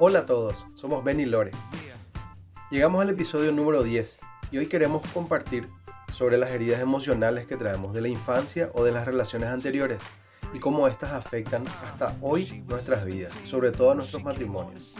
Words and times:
Hola 0.00 0.20
a 0.20 0.26
todos, 0.26 0.66
somos 0.72 1.04
Ben 1.04 1.20
y 1.20 1.24
Lore. 1.24 1.52
Llegamos 2.68 3.00
al 3.00 3.10
episodio 3.10 3.52
número 3.52 3.84
10 3.84 4.20
y 4.50 4.58
hoy 4.58 4.66
queremos 4.66 5.06
compartir 5.12 5.68
sobre 6.12 6.36
las 6.36 6.50
heridas 6.50 6.80
emocionales 6.80 7.46
que 7.46 7.56
traemos 7.56 7.94
de 7.94 8.00
la 8.00 8.08
infancia 8.08 8.70
o 8.74 8.82
de 8.82 8.90
las 8.90 9.06
relaciones 9.06 9.50
anteriores 9.50 10.00
y 10.52 10.58
cómo 10.58 10.88
estas 10.88 11.12
afectan 11.12 11.64
hasta 11.84 12.16
hoy 12.22 12.64
nuestras 12.66 13.04
vidas, 13.04 13.32
sobre 13.44 13.70
todo 13.70 13.92
a 13.92 13.94
nuestros 13.94 14.24
matrimonios. 14.24 14.96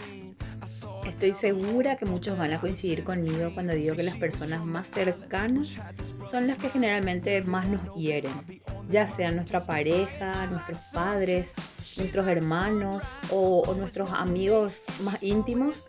Estoy 1.05 1.33
segura 1.33 1.97
que 1.97 2.05
muchos 2.05 2.37
van 2.37 2.53
a 2.53 2.61
coincidir 2.61 3.03
conmigo 3.03 3.53
cuando 3.53 3.73
digo 3.73 3.97
que 3.97 4.03
las 4.03 4.15
personas 4.15 4.63
más 4.63 4.87
cercanas 4.87 5.77
son 6.25 6.47
las 6.47 6.57
que 6.57 6.69
generalmente 6.69 7.41
más 7.41 7.67
nos 7.67 7.93
hieren, 7.95 8.31
ya 8.87 9.07
sea 9.07 9.31
nuestra 9.31 9.59
pareja, 9.59 10.47
nuestros 10.47 10.81
padres, 10.93 11.53
nuestros 11.97 12.27
hermanos 12.27 13.03
o, 13.31 13.73
nuestros 13.77 14.09
amigos 14.11 14.81
más 15.01 15.21
íntimos 15.23 15.87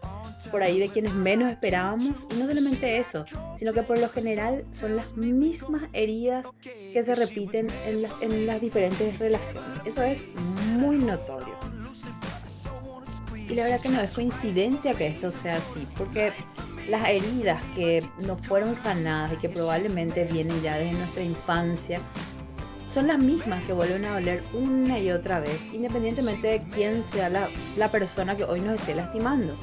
por 0.51 0.63
ahí 0.63 0.79
de 0.79 0.89
quienes 0.89 1.13
menos 1.13 1.51
esperábamos. 1.51 2.29
Y 2.31 2.39
no 2.39 2.47
solamente 2.47 2.99
eso, 2.99 3.25
sino 3.57 3.73
que 3.73 3.83
por 3.83 3.99
lo 3.99 4.09
general 4.09 4.65
son 4.71 4.97
las 4.97 5.17
mismas 5.17 5.83
heridas 5.93 6.47
que 6.63 7.03
se 7.03 7.15
repiten 7.15 7.67
en, 7.85 8.07
en 8.21 8.47
las 8.47 8.61
diferentes 8.61 9.19
relaciones. 9.19 9.81
Eso 9.85 10.03
es 10.03 10.31
muy 10.79 10.99
notorio. 10.99 11.59
Y 13.49 13.55
la 13.55 13.65
verdad 13.65 13.81
que 13.81 13.89
no 13.89 14.01
es 14.01 14.13
coincidencia 14.13 14.95
que 14.95 15.07
esto 15.07 15.31
sea 15.31 15.57
así, 15.57 15.87
porque 15.97 16.33
las 16.89 17.09
heridas 17.09 17.63
que 17.75 18.05
no 18.27 18.37
fueron 18.37 18.75
sanadas 18.75 19.33
y 19.33 19.37
que 19.37 19.49
probablemente 19.49 20.25
vienen 20.25 20.61
ya 20.63 20.79
desde 20.79 20.99
nuestra 20.99 21.23
infancia, 21.23 22.01
son 22.97 23.09
las 23.09 23.19
mismas 23.19 23.63
que 23.65 23.75
vuelven 23.75 24.07
a 24.07 24.15
doler 24.15 24.43
una 24.55 24.99
y 24.99 25.11
otra 25.11 25.39
vez, 25.39 25.69
independientemente 25.71 26.49
de 26.49 26.63
quién 26.63 27.05
sea 27.05 27.29
la, 27.29 27.51
la 27.77 27.91
persona 27.91 28.35
que 28.37 28.45
hoy 28.45 28.63
nos 28.63 28.77
esté 28.77 28.95
lastimando. 28.95 29.55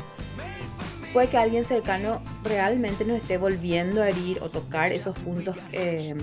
Puede 1.14 1.30
que 1.30 1.40
alguien 1.40 1.66
cercano 1.66 2.22
realmente 2.44 3.06
nos 3.06 3.18
esté 3.18 3.40
volviendo 3.40 4.04
a 4.04 4.10
herir 4.10 4.38
o 4.44 4.50
tocar 4.50 4.92
esos 4.92 5.18
puntos 5.18 5.58
eh, 5.72 6.14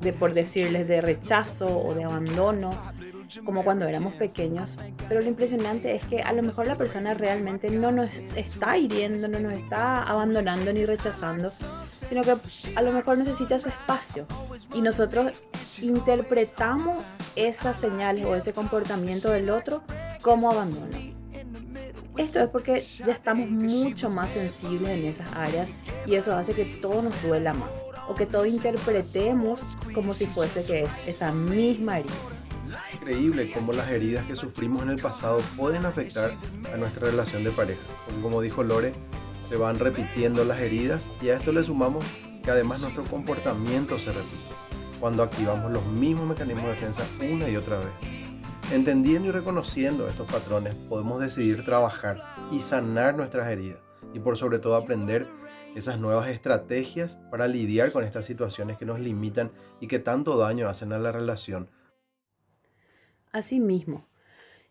de, 0.00 0.12
por 0.12 0.32
decirles, 0.32 0.86
de 0.86 1.00
rechazo 1.00 1.66
o 1.66 1.92
de 1.92 2.04
abandono, 2.04 2.70
como 3.44 3.64
cuando 3.64 3.86
éramos 3.86 4.14
pequeños. 4.14 4.78
Pero 5.08 5.20
lo 5.20 5.28
impresionante 5.28 5.94
es 5.94 6.04
que 6.04 6.22
a 6.22 6.32
lo 6.32 6.42
mejor 6.42 6.66
la 6.66 6.76
persona 6.76 7.14
realmente 7.14 7.70
no 7.70 7.92
nos 7.92 8.18
está 8.36 8.76
hiriendo, 8.78 9.28
no 9.28 9.40
nos 9.40 9.52
está 9.52 10.02
abandonando 10.02 10.72
ni 10.72 10.84
rechazando, 10.84 11.50
sino 12.08 12.22
que 12.22 12.36
a 12.76 12.82
lo 12.82 12.92
mejor 12.92 13.18
necesita 13.18 13.58
su 13.58 13.68
espacio. 13.68 14.26
Y 14.74 14.82
nosotros 14.82 15.32
interpretamos 15.80 16.98
esas 17.36 17.76
señales 17.76 18.24
o 18.24 18.34
ese 18.34 18.52
comportamiento 18.52 19.30
del 19.30 19.50
otro 19.50 19.82
como 20.22 20.50
abandono. 20.50 21.14
Esto 22.16 22.40
es 22.40 22.48
porque 22.48 22.86
ya 23.04 23.12
estamos 23.12 23.50
mucho 23.50 24.08
más 24.08 24.30
sensibles 24.30 24.90
en 24.90 25.04
esas 25.04 25.32
áreas 25.34 25.68
y 26.06 26.14
eso 26.14 26.36
hace 26.36 26.54
que 26.54 26.64
todo 26.64 27.02
nos 27.02 27.22
duela 27.24 27.54
más 27.54 27.84
o 28.08 28.14
que 28.14 28.26
todo 28.26 28.46
interpretemos 28.46 29.60
como 29.94 30.14
si 30.14 30.26
fuese 30.26 30.64
que 30.64 30.82
es 30.82 30.90
esa 31.06 31.32
misma 31.32 31.98
herida. 31.98 32.14
Increíble 33.04 33.50
cómo 33.52 33.74
las 33.74 33.90
heridas 33.90 34.24
que 34.24 34.34
sufrimos 34.34 34.80
en 34.80 34.88
el 34.88 34.96
pasado 34.96 35.38
pueden 35.58 35.84
afectar 35.84 36.30
a 36.72 36.76
nuestra 36.78 37.10
relación 37.10 37.44
de 37.44 37.50
pareja. 37.50 37.82
Como 38.22 38.40
dijo 38.40 38.62
Lore, 38.62 38.94
se 39.46 39.56
van 39.56 39.78
repitiendo 39.78 40.42
las 40.42 40.58
heridas 40.58 41.06
y 41.20 41.28
a 41.28 41.36
esto 41.36 41.52
le 41.52 41.62
sumamos 41.62 42.02
que 42.42 42.50
además 42.50 42.80
nuestro 42.80 43.04
comportamiento 43.04 43.98
se 43.98 44.10
repite 44.10 44.54
cuando 45.00 45.22
activamos 45.22 45.70
los 45.70 45.84
mismos 45.84 46.28
mecanismos 46.28 46.64
de 46.64 46.70
defensa 46.70 47.06
una 47.20 47.46
y 47.46 47.56
otra 47.56 47.76
vez. 47.76 47.92
Entendiendo 48.72 49.28
y 49.28 49.32
reconociendo 49.32 50.08
estos 50.08 50.32
patrones, 50.32 50.74
podemos 50.88 51.20
decidir 51.20 51.62
trabajar 51.62 52.22
y 52.50 52.60
sanar 52.60 53.16
nuestras 53.16 53.50
heridas 53.50 53.80
y 54.14 54.18
por 54.18 54.38
sobre 54.38 54.60
todo 54.60 54.76
aprender 54.76 55.26
esas 55.74 55.98
nuevas 55.98 56.28
estrategias 56.28 57.18
para 57.30 57.48
lidiar 57.48 57.92
con 57.92 58.02
estas 58.02 58.24
situaciones 58.24 58.78
que 58.78 58.86
nos 58.86 58.98
limitan 58.98 59.52
y 59.78 59.88
que 59.88 59.98
tanto 59.98 60.38
daño 60.38 60.70
hacen 60.70 60.94
a 60.94 60.98
la 60.98 61.12
relación. 61.12 61.68
Así 63.34 63.58
mismo. 63.58 64.06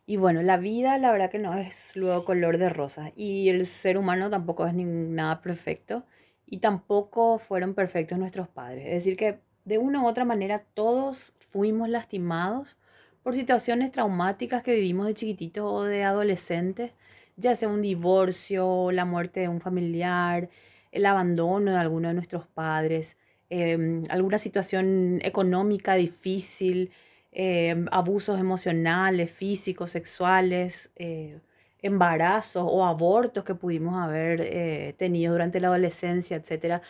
Y 0.07 0.17
bueno, 0.17 0.41
la 0.43 0.57
vida 0.57 0.97
la 0.99 1.11
verdad 1.11 1.31
que 1.31 1.39
no 1.39 1.53
es 1.55 1.95
luego 1.97 2.25
color 2.25 2.57
de 2.57 2.69
rosa 2.69 3.11
y 3.15 3.49
el 3.49 3.67
ser 3.67 3.97
humano 3.97 4.29
tampoco 4.29 4.67
es 4.67 4.73
nada 4.75 5.41
perfecto 5.41 6.05
y 6.47 6.59
tampoco 6.59 7.39
fueron 7.39 7.75
perfectos 7.75 8.19
nuestros 8.19 8.47
padres. 8.49 8.85
Es 8.87 8.93
decir, 8.95 9.17
que 9.17 9.39
de 9.65 9.79
una 9.79 10.01
u 10.03 10.07
otra 10.07 10.25
manera 10.25 10.59
todos 10.75 11.33
fuimos 11.51 11.89
lastimados 11.89 12.79
por 13.23 13.35
situaciones 13.35 13.91
traumáticas 13.91 14.63
que 14.63 14.73
vivimos 14.75 15.07
de 15.07 15.15
chiquititos 15.15 15.65
o 15.65 15.83
de 15.83 16.03
adolescentes, 16.05 16.93
ya 17.37 17.55
sea 17.55 17.69
un 17.69 17.81
divorcio, 17.81 18.91
la 18.91 19.05
muerte 19.05 19.41
de 19.41 19.49
un 19.49 19.61
familiar, 19.61 20.49
el 20.91 21.05
abandono 21.05 21.71
de 21.71 21.77
alguno 21.77 22.09
de 22.09 22.13
nuestros 22.15 22.47
padres, 22.47 23.17
em, 23.49 24.03
alguna 24.09 24.37
situación 24.39 25.19
económica 25.23 25.95
difícil, 25.95 26.91
em, 27.33 27.87
abusos 27.91 28.39
emocionales, 28.39 29.31
físicos, 29.31 29.91
sexuales, 29.91 30.91
eh, 30.95 31.39
embarazos 31.83 32.65
o 32.67 32.85
abortos 32.85 33.43
que 33.43 33.55
pudimos 33.55 33.95
haber 33.95 34.41
eh, 34.41 34.95
tenido 34.97 35.33
durante 35.33 35.59
la 35.59 35.67
adolescencia, 35.67 36.37
etc. 36.37 36.81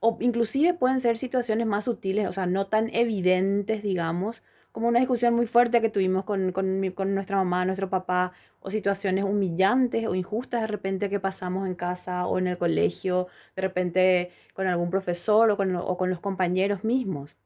O 0.00 0.18
inclusive 0.20 0.74
pueden 0.74 1.00
ser 1.00 1.18
situaciones 1.18 1.66
más 1.66 1.84
sutiles, 1.86 2.28
o 2.28 2.32
sea, 2.32 2.46
no 2.46 2.66
tan 2.66 2.88
evidentes, 2.94 3.82
digamos, 3.82 4.42
como 4.72 4.88
una 4.88 5.00
discusión 5.00 5.34
muy 5.34 5.46
fuerte 5.46 5.80
que 5.80 5.88
tuvimos 5.90 6.24
con, 6.24 6.52
con, 6.52 7.14
nuestra 7.14 7.38
mamá, 7.38 7.64
nuestro 7.64 7.88
papá, 7.90 8.32
o 8.60 8.70
situaciones 8.70 9.24
humillantes 9.24 10.06
o 10.06 10.14
injustas 10.14 10.60
de 10.62 10.66
repente 10.66 11.08
que 11.10 11.20
pasamos 11.20 11.66
en 11.66 11.74
casa 11.74 12.26
o 12.26 12.38
en 12.38 12.46
el 12.48 12.58
colegio, 12.58 13.28
de 13.56 13.62
repente 13.62 14.30
con 14.54 14.66
algún 14.66 14.90
profesor 14.90 15.50
o 15.50 15.56
con, 15.56 15.74
o 15.76 15.96
con 15.96 16.10
los 16.10 16.20
compañeros 16.20 16.84
mismos. 16.84 17.36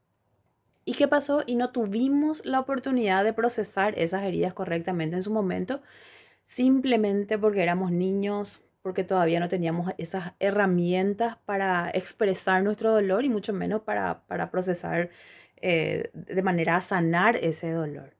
¿Y 0.85 0.95
qué 0.95 1.09
pasó? 1.09 1.43
Y 1.47 1.57
no 1.57 1.71
tuvimos 1.71 2.45
la 2.45 2.61
oportunidad 2.61 3.25
de 3.25 3.33
procesar 3.33 3.99
esas 3.99 4.23
heridas 4.23 4.55
correctamente 4.55 5.17
en 5.17 5.23
su 5.23 5.33
momento, 5.33 5.83
simplemente 6.45 7.39
porque 7.39 7.63
éramos 7.63 7.93
niños, 7.93 8.63
porque 8.83 9.05
todavía 9.05 9.41
no 9.41 9.49
teníamos 9.49 9.93
esas 9.99 10.33
herramientas 10.41 11.37
para 11.45 11.91
expresar 11.93 12.63
nuestro 12.63 12.93
dolor 12.93 13.25
y 13.25 13.29
mucho 13.29 13.53
menos 13.53 13.83
para, 13.83 14.23
para 14.27 14.51
procesar 14.51 15.11
eh, 15.57 16.11
de 16.15 16.43
manera 16.43 16.77
a 16.77 16.81
sanar 16.81 17.37
ese 17.37 17.71
dolor. 17.71 18.17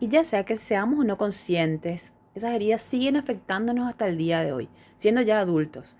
Y 0.00 0.08
ya 0.08 0.24
sea 0.24 0.44
que 0.44 0.56
seamos 0.56 1.00
o 1.00 1.04
no 1.04 1.16
conscientes, 1.16 2.12
esas 2.34 2.52
heridas 2.52 2.82
siguen 2.82 3.16
afectándonos 3.16 3.88
hasta 3.88 4.08
el 4.08 4.18
día 4.18 4.42
de 4.42 4.52
hoy, 4.52 4.68
siendo 4.96 5.22
ya 5.22 5.38
adultos. 5.38 5.96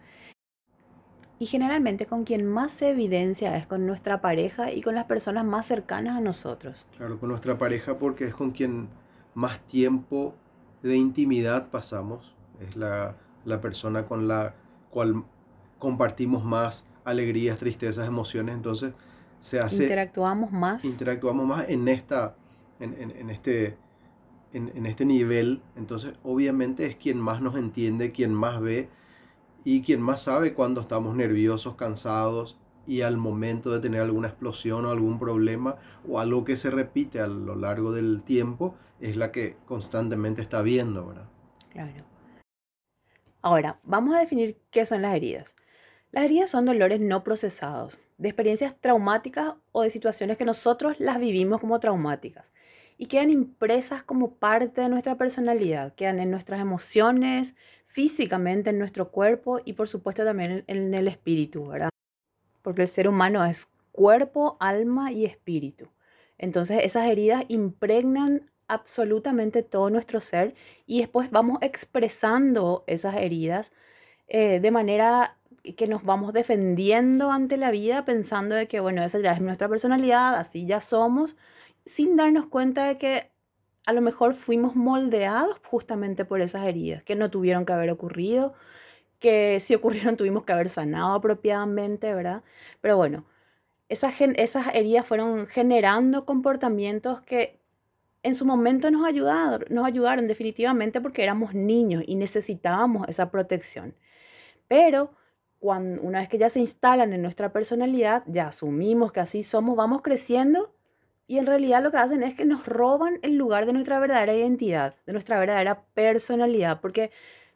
Y 1.44 1.46
generalmente 1.46 2.06
con 2.06 2.24
quien 2.24 2.46
más 2.46 2.72
se 2.72 2.88
evidencia 2.88 3.54
es 3.58 3.66
con 3.66 3.86
nuestra 3.86 4.22
pareja 4.22 4.72
y 4.72 4.80
con 4.80 4.94
las 4.94 5.04
personas 5.04 5.44
más 5.44 5.66
cercanas 5.66 6.16
a 6.16 6.20
nosotros. 6.22 6.86
Claro, 6.96 7.20
con 7.20 7.28
nuestra 7.28 7.58
pareja 7.58 7.98
porque 7.98 8.24
es 8.24 8.34
con 8.34 8.52
quien 8.52 8.88
más 9.34 9.60
tiempo 9.66 10.34
de 10.82 10.96
intimidad 10.96 11.68
pasamos. 11.68 12.34
Es 12.66 12.76
la, 12.76 13.16
la 13.44 13.60
persona 13.60 14.06
con 14.06 14.26
la 14.26 14.54
cual 14.88 15.22
compartimos 15.78 16.42
más 16.46 16.86
alegrías, 17.04 17.58
tristezas, 17.58 18.08
emociones. 18.08 18.54
Entonces, 18.54 18.94
interactuamos 19.70 20.50
más. 20.50 20.82
Interactuamos 20.86 21.46
más 21.46 21.68
en, 21.68 21.88
esta, 21.88 22.36
en, 22.80 23.28
este, 23.28 23.76
en, 24.54 24.86
este 24.86 25.04
nivel. 25.04 25.60
Entonces, 25.76 26.14
obviamente 26.22 26.86
es 26.86 26.96
quien 26.96 27.20
más 27.20 27.42
nos 27.42 27.58
entiende, 27.58 28.12
quien 28.12 28.32
más 28.32 28.62
ve 28.62 28.88
y 29.64 29.82
quien 29.82 30.00
más 30.00 30.22
sabe 30.22 30.54
cuando 30.54 30.82
estamos 30.82 31.16
nerviosos, 31.16 31.74
cansados 31.74 32.58
y 32.86 33.00
al 33.00 33.16
momento 33.16 33.72
de 33.72 33.80
tener 33.80 34.02
alguna 34.02 34.28
explosión 34.28 34.84
o 34.84 34.90
algún 34.90 35.18
problema 35.18 35.76
o 36.06 36.20
algo 36.20 36.44
que 36.44 36.56
se 36.56 36.70
repite 36.70 37.20
a 37.20 37.26
lo 37.26 37.54
largo 37.56 37.92
del 37.92 38.22
tiempo, 38.22 38.76
es 39.00 39.16
la 39.16 39.32
que 39.32 39.56
constantemente 39.64 40.42
está 40.42 40.60
viendo, 40.62 41.06
¿verdad? 41.06 41.28
Claro. 41.70 42.04
Ahora, 43.40 43.80
vamos 43.82 44.14
a 44.14 44.20
definir 44.20 44.58
qué 44.70 44.84
son 44.84 45.02
las 45.02 45.14
heridas. 45.14 45.56
Las 46.12 46.24
heridas 46.24 46.50
son 46.50 46.66
dolores 46.66 47.00
no 47.00 47.24
procesados, 47.24 47.98
de 48.18 48.28
experiencias 48.28 48.78
traumáticas 48.80 49.54
o 49.72 49.82
de 49.82 49.90
situaciones 49.90 50.36
que 50.36 50.44
nosotros 50.44 50.96
las 51.00 51.18
vivimos 51.18 51.60
como 51.60 51.80
traumáticas 51.80 52.52
y 52.96 53.06
quedan 53.06 53.30
impresas 53.30 54.02
como 54.02 54.36
parte 54.36 54.80
de 54.80 54.88
nuestra 54.88 55.16
personalidad, 55.16 55.94
quedan 55.94 56.20
en 56.20 56.30
nuestras 56.30 56.60
emociones, 56.60 57.56
físicamente 57.94 58.70
en 58.70 58.78
nuestro 58.78 59.12
cuerpo 59.12 59.60
y 59.64 59.74
por 59.74 59.88
supuesto 59.88 60.24
también 60.24 60.64
en 60.66 60.94
el 60.94 61.06
espíritu, 61.06 61.64
¿verdad? 61.68 61.90
Porque 62.60 62.82
el 62.82 62.88
ser 62.88 63.08
humano 63.08 63.44
es 63.44 63.68
cuerpo, 63.92 64.56
alma 64.58 65.12
y 65.12 65.24
espíritu. 65.24 65.88
Entonces 66.36 66.80
esas 66.82 67.06
heridas 67.06 67.44
impregnan 67.46 68.50
absolutamente 68.66 69.62
todo 69.62 69.90
nuestro 69.90 70.18
ser 70.18 70.56
y 70.86 70.98
después 70.98 71.30
vamos 71.30 71.58
expresando 71.60 72.82
esas 72.88 73.14
heridas 73.14 73.70
eh, 74.26 74.58
de 74.58 74.70
manera 74.72 75.38
que 75.76 75.86
nos 75.86 76.02
vamos 76.02 76.32
defendiendo 76.32 77.30
ante 77.30 77.56
la 77.56 77.70
vida 77.70 78.04
pensando 78.04 78.56
de 78.56 78.66
que, 78.66 78.80
bueno, 78.80 79.04
esa 79.04 79.20
ya 79.20 79.32
es 79.34 79.40
nuestra 79.40 79.68
personalidad, 79.68 80.34
así 80.34 80.66
ya 80.66 80.80
somos, 80.80 81.36
sin 81.86 82.16
darnos 82.16 82.46
cuenta 82.46 82.88
de 82.88 82.98
que 82.98 83.33
a 83.86 83.92
lo 83.92 84.00
mejor 84.00 84.34
fuimos 84.34 84.76
moldeados 84.76 85.60
justamente 85.64 86.24
por 86.24 86.40
esas 86.40 86.66
heridas 86.66 87.02
que 87.02 87.16
no 87.16 87.30
tuvieron 87.30 87.66
que 87.66 87.72
haber 87.72 87.90
ocurrido, 87.90 88.54
que 89.18 89.60
si 89.60 89.74
ocurrieron 89.74 90.16
tuvimos 90.16 90.44
que 90.44 90.52
haber 90.52 90.68
sanado 90.68 91.14
apropiadamente, 91.14 92.14
¿verdad? 92.14 92.42
Pero 92.80 92.96
bueno, 92.96 93.26
esas, 93.88 94.14
esas 94.20 94.74
heridas 94.74 95.06
fueron 95.06 95.46
generando 95.46 96.26
comportamientos 96.26 97.22
que 97.22 97.60
en 98.22 98.34
su 98.34 98.46
momento 98.46 98.90
nos 98.90 99.06
ayudaron, 99.06 99.66
nos 99.70 99.86
ayudaron 99.86 100.26
definitivamente 100.26 101.00
porque 101.00 101.22
éramos 101.22 101.54
niños 101.54 102.02
y 102.06 102.16
necesitábamos 102.16 103.06
esa 103.08 103.30
protección. 103.30 103.94
Pero 104.68 105.12
cuando, 105.60 106.02
una 106.02 106.20
vez 106.20 106.28
que 106.28 106.38
ya 106.38 106.48
se 106.48 106.60
instalan 106.60 107.12
en 107.12 107.22
nuestra 107.22 107.52
personalidad, 107.52 108.24
ya 108.26 108.48
asumimos 108.48 109.12
que 109.12 109.20
así 109.20 109.42
somos, 109.42 109.76
vamos 109.76 110.02
creciendo 110.02 110.74
y 111.26 111.38
en 111.38 111.46
realidad 111.46 111.82
lo 111.82 111.90
que 111.90 111.96
hacen 111.96 112.22
es 112.22 112.34
que 112.34 112.44
nos 112.44 112.66
roban 112.66 113.18
el 113.22 113.36
lugar 113.36 113.66
de 113.66 113.72
nuestra 113.72 113.98
verdadera 113.98 114.34
identidad, 114.34 114.94
de 115.06 115.12
nuestra 115.12 115.38
verdadera 115.38 115.84
personalidad, 115.94 116.80
porque 116.80 117.10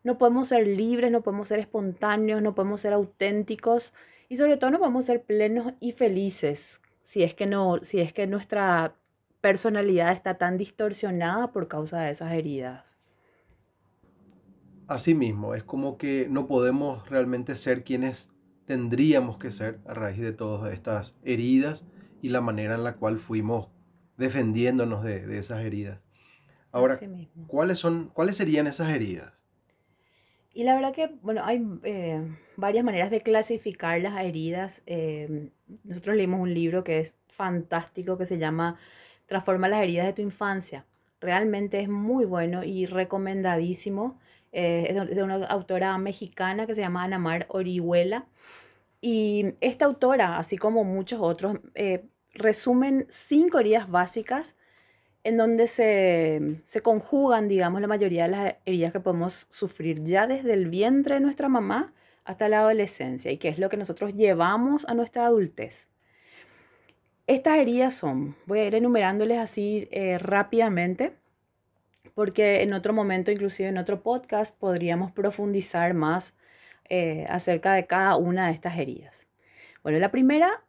no 0.05 0.17
podemos 0.17 0.49
ser 0.49 0.67
libres, 0.67 1.13
no 1.13 1.23
podemos 1.23 1.49
ser 1.49 1.59
espontáneos, 1.59 2.41
no 2.41 2.55
podemos 2.55 2.81
ser 2.81 2.95
auténticos 2.95 3.93
y 4.29 4.37
sobre 4.37 4.57
todo 4.57 4.71
no 4.71 4.79
podemos 4.79 5.05
ser 5.05 5.23
plenos 5.23 5.75
y 5.81 5.93
felices 5.93 6.81
si 7.03 7.23
es 7.23 7.35
que 7.35 7.47
no, 7.47 7.79
si 7.83 8.01
es 8.01 8.13
que 8.13 8.27
nuestra 8.27 8.95
personalidad 9.41 10.13
está 10.13 10.37
tan 10.39 10.57
distorsionada 10.57 11.53
por 11.53 11.69
causa 11.69 12.01
de 12.01 12.11
esas 12.11 12.33
heridas. 12.33 12.97
Así 14.87 15.15
mismo, 15.15 15.55
es 15.55 15.63
como 15.63 15.99
que 15.99 16.29
no 16.31 16.47
podemos 16.47 17.09
realmente 17.09 17.57
ser 17.57 17.85
quienes 17.85 18.31
tendríamos 18.65 19.39
que 19.39 19.53
ser 19.53 19.81
a 19.87 19.95
raíz 19.95 20.21
de 20.21 20.33
todas 20.33 20.73
estas 20.73 21.15
heridas 21.23 21.87
y 22.23 22.31
la 22.31 22.41
manera 22.41 22.75
en 22.75 22.85
la 22.85 22.97
cual 22.97 23.19
fuimos 23.19 23.69
defendiéndonos 24.17 25.05
de, 25.05 25.39
esas 25.39 25.61
heridas. 25.63 26.05
Ahora, 26.73 26.99
¿cuáles, 27.47 27.79
son, 27.79 28.11
¿cuáles 28.13 28.37
serían 28.37 28.67
esas 28.67 28.91
heridas? 28.91 29.45
Y 30.53 30.65
la 30.65 30.75
verdad 30.75 30.93
que, 30.93 31.09
bueno, 31.23 31.43
hay 31.45 31.65
eh, 31.85 32.21
varias 32.57 32.85
maneras 32.85 33.11
de 33.11 33.23
clasificar 33.23 34.01
las 34.01 34.21
heridas. 34.23 34.83
Eh, 34.87 35.51
nosotros 35.85 36.17
leímos 36.17 36.41
un 36.41 36.53
libro 36.53 36.83
que 36.83 36.99
es 36.99 37.15
fantástico 37.29 38.19
que 38.19 38.27
se 38.27 38.39
llama 38.39 38.77
Transforma 39.27 39.69
las 39.69 39.83
heridas 39.83 40.07
de 40.07 40.15
tu 40.15 40.23
infancia. 40.23 40.85
Realmente 41.21 41.81
es 41.81 41.89
muy 41.89 42.25
bueno 42.25 42.65
y 42.65 42.87
recomendadísimo. 42.87 44.19
Eh, 44.51 44.87
es 44.89 45.15
de 45.15 45.23
una 45.23 45.37
autora 45.47 45.97
mexicana 45.99 46.67
que 46.67 46.75
se 46.75 46.81
llama 46.81 47.05
Anamar 47.05 47.47
Orihuela. 47.51 48.27
Y 49.01 49.55
esta 49.61 49.85
autora, 49.85 50.39
así 50.39 50.57
como 50.57 50.85
muchos 50.85 51.21
otros, 51.21 51.59
eh, 51.75 52.05
resumen 52.35 53.07
cinco 53.09 53.61
heridas 53.61 53.91
básicas 53.91 54.57
en 55.25 55.37
donde 55.37 55.67
se, 55.67 56.61
se, 56.65 56.81
conjugan, 56.81 57.49
digamos, 57.49 57.81
la 57.81 57.87
mayoría 57.87 58.25
de 58.25 58.29
las 58.31 58.55
heridas 58.65 58.93
que 58.93 59.01
podemos 59.01 59.47
sufrir 59.51 60.03
ya 60.05 60.27
desde 60.27 60.53
el 60.55 60.69
vientre 60.69 61.15
de 61.17 61.21
nuestra 61.21 61.49
mamá 61.49 61.93
hasta 62.25 62.49
la 62.49 62.61
adolescencia 62.61 63.33
y 63.33 63.39
que 63.39 63.49
es 63.49 63.59
lo 63.59 63.69
que 63.69 63.77
nosotros 63.77 64.15
llevamos 64.15 64.87
a 64.87 64.95
nuestra 64.95 65.27
adultez. 65.27 65.89
Estas 67.27 67.59
heridas 67.59 67.95
son, 67.95 68.37
voy 68.47 68.61
a 68.61 68.65
ir 68.65 68.75
enumerándoles 68.75 69.39
así 69.39 69.87
eh, 69.91 70.17
rápidamente, 70.19 71.15
porque 72.15 72.63
en 72.63 72.73
otro 72.73 72.95
momento, 72.95 73.31
inclusive 73.31 73.69
en 73.69 73.77
otro 73.77 74.03
podcast, 74.03 74.59
podríamos 74.59 75.13
profundizar 75.13 75.93
más 75.95 76.35
eh, 76.89 77.27
acerca 77.29 77.75
de 77.75 77.87
cada 77.87 78.17
una 78.17 78.49
de 78.49 78.53
estas 78.55 78.79
heridas. 78.79 79.27
Bueno, 79.83 79.99
la 79.99 80.11
primera 80.11 80.65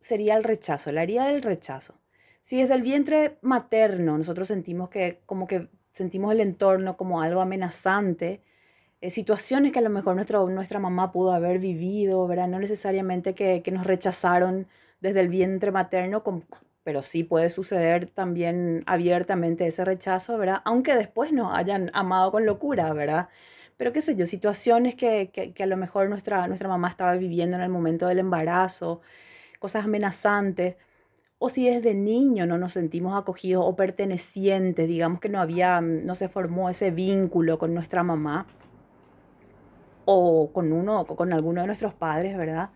sería 0.00 0.36
el 0.36 0.44
rechazo, 0.44 0.92
la 0.92 1.02
herida 1.02 1.28
del 1.28 1.42
rechazo. 1.42 2.00
Si 2.42 2.60
desde 2.60 2.74
el 2.74 2.82
vientre 2.82 3.38
materno 3.42 4.16
nosotros 4.18 4.48
sentimos 4.48 4.88
que 4.88 5.20
como 5.26 5.46
que 5.46 5.68
sentimos 5.92 6.32
el 6.32 6.40
entorno 6.40 6.96
como 6.96 7.20
algo 7.20 7.40
amenazante, 7.40 8.42
eh, 9.00 9.10
situaciones 9.10 9.72
que 9.72 9.78
a 9.78 9.82
lo 9.82 9.90
mejor 9.90 10.14
nuestra, 10.14 10.40
nuestra 10.40 10.78
mamá 10.78 11.12
pudo 11.12 11.32
haber 11.32 11.58
vivido, 11.58 12.26
¿verdad? 12.26 12.48
No 12.48 12.58
necesariamente 12.58 13.34
que, 13.34 13.62
que 13.62 13.70
nos 13.70 13.86
rechazaron 13.86 14.68
desde 15.00 15.20
el 15.20 15.28
vientre 15.28 15.70
materno, 15.72 16.22
pero 16.82 17.02
sí 17.02 17.24
puede 17.24 17.50
suceder 17.50 18.06
también 18.06 18.82
abiertamente 18.86 19.66
ese 19.66 19.84
rechazo, 19.84 20.38
¿verdad? 20.38 20.60
Aunque 20.64 20.94
después 20.94 21.32
nos 21.32 21.56
hayan 21.56 21.90
amado 21.94 22.30
con 22.32 22.46
locura, 22.46 22.92
¿verdad? 22.92 23.28
Pero 23.80 23.94
qué 23.94 24.02
sé 24.02 24.14
yo, 24.14 24.26
situaciones 24.26 24.94
que, 24.94 25.30
que, 25.32 25.62
a 25.62 25.66
lo 25.66 25.78
mejor 25.78 26.10
nuestra, 26.10 26.46
nuestra 26.46 26.68
mamá 26.68 26.90
estaba 26.90 27.14
viviendo 27.14 27.56
en 27.56 27.62
el 27.62 27.70
momento 27.70 28.08
del 28.08 28.18
embarazo, 28.18 29.00
cosas 29.58 29.86
amenazantes, 29.86 30.76
o 31.38 31.48
si 31.48 31.66
desde 31.66 31.94
niño 31.94 32.44
no 32.44 32.58
nos 32.58 32.74
sentimos 32.74 33.18
acogidos 33.18 33.64
o 33.66 33.76
pertenecientes, 33.76 34.86
digamos 34.86 35.18
que 35.18 35.30
no 35.30 35.40
había, 35.40 35.80
no 35.80 36.14
se 36.14 36.28
formó 36.28 36.68
ese 36.68 36.90
vínculo 36.90 37.58
con 37.58 37.72
nuestra 37.72 38.02
mamá 38.02 38.46
o 40.04 40.50
con 40.52 40.74
uno 40.74 41.00
o 41.00 41.06
con 41.16 41.32
alguno 41.32 41.62
de 41.62 41.66
nuestros 41.68 41.94
padres, 41.94 42.36
¿verdad? 42.36 42.72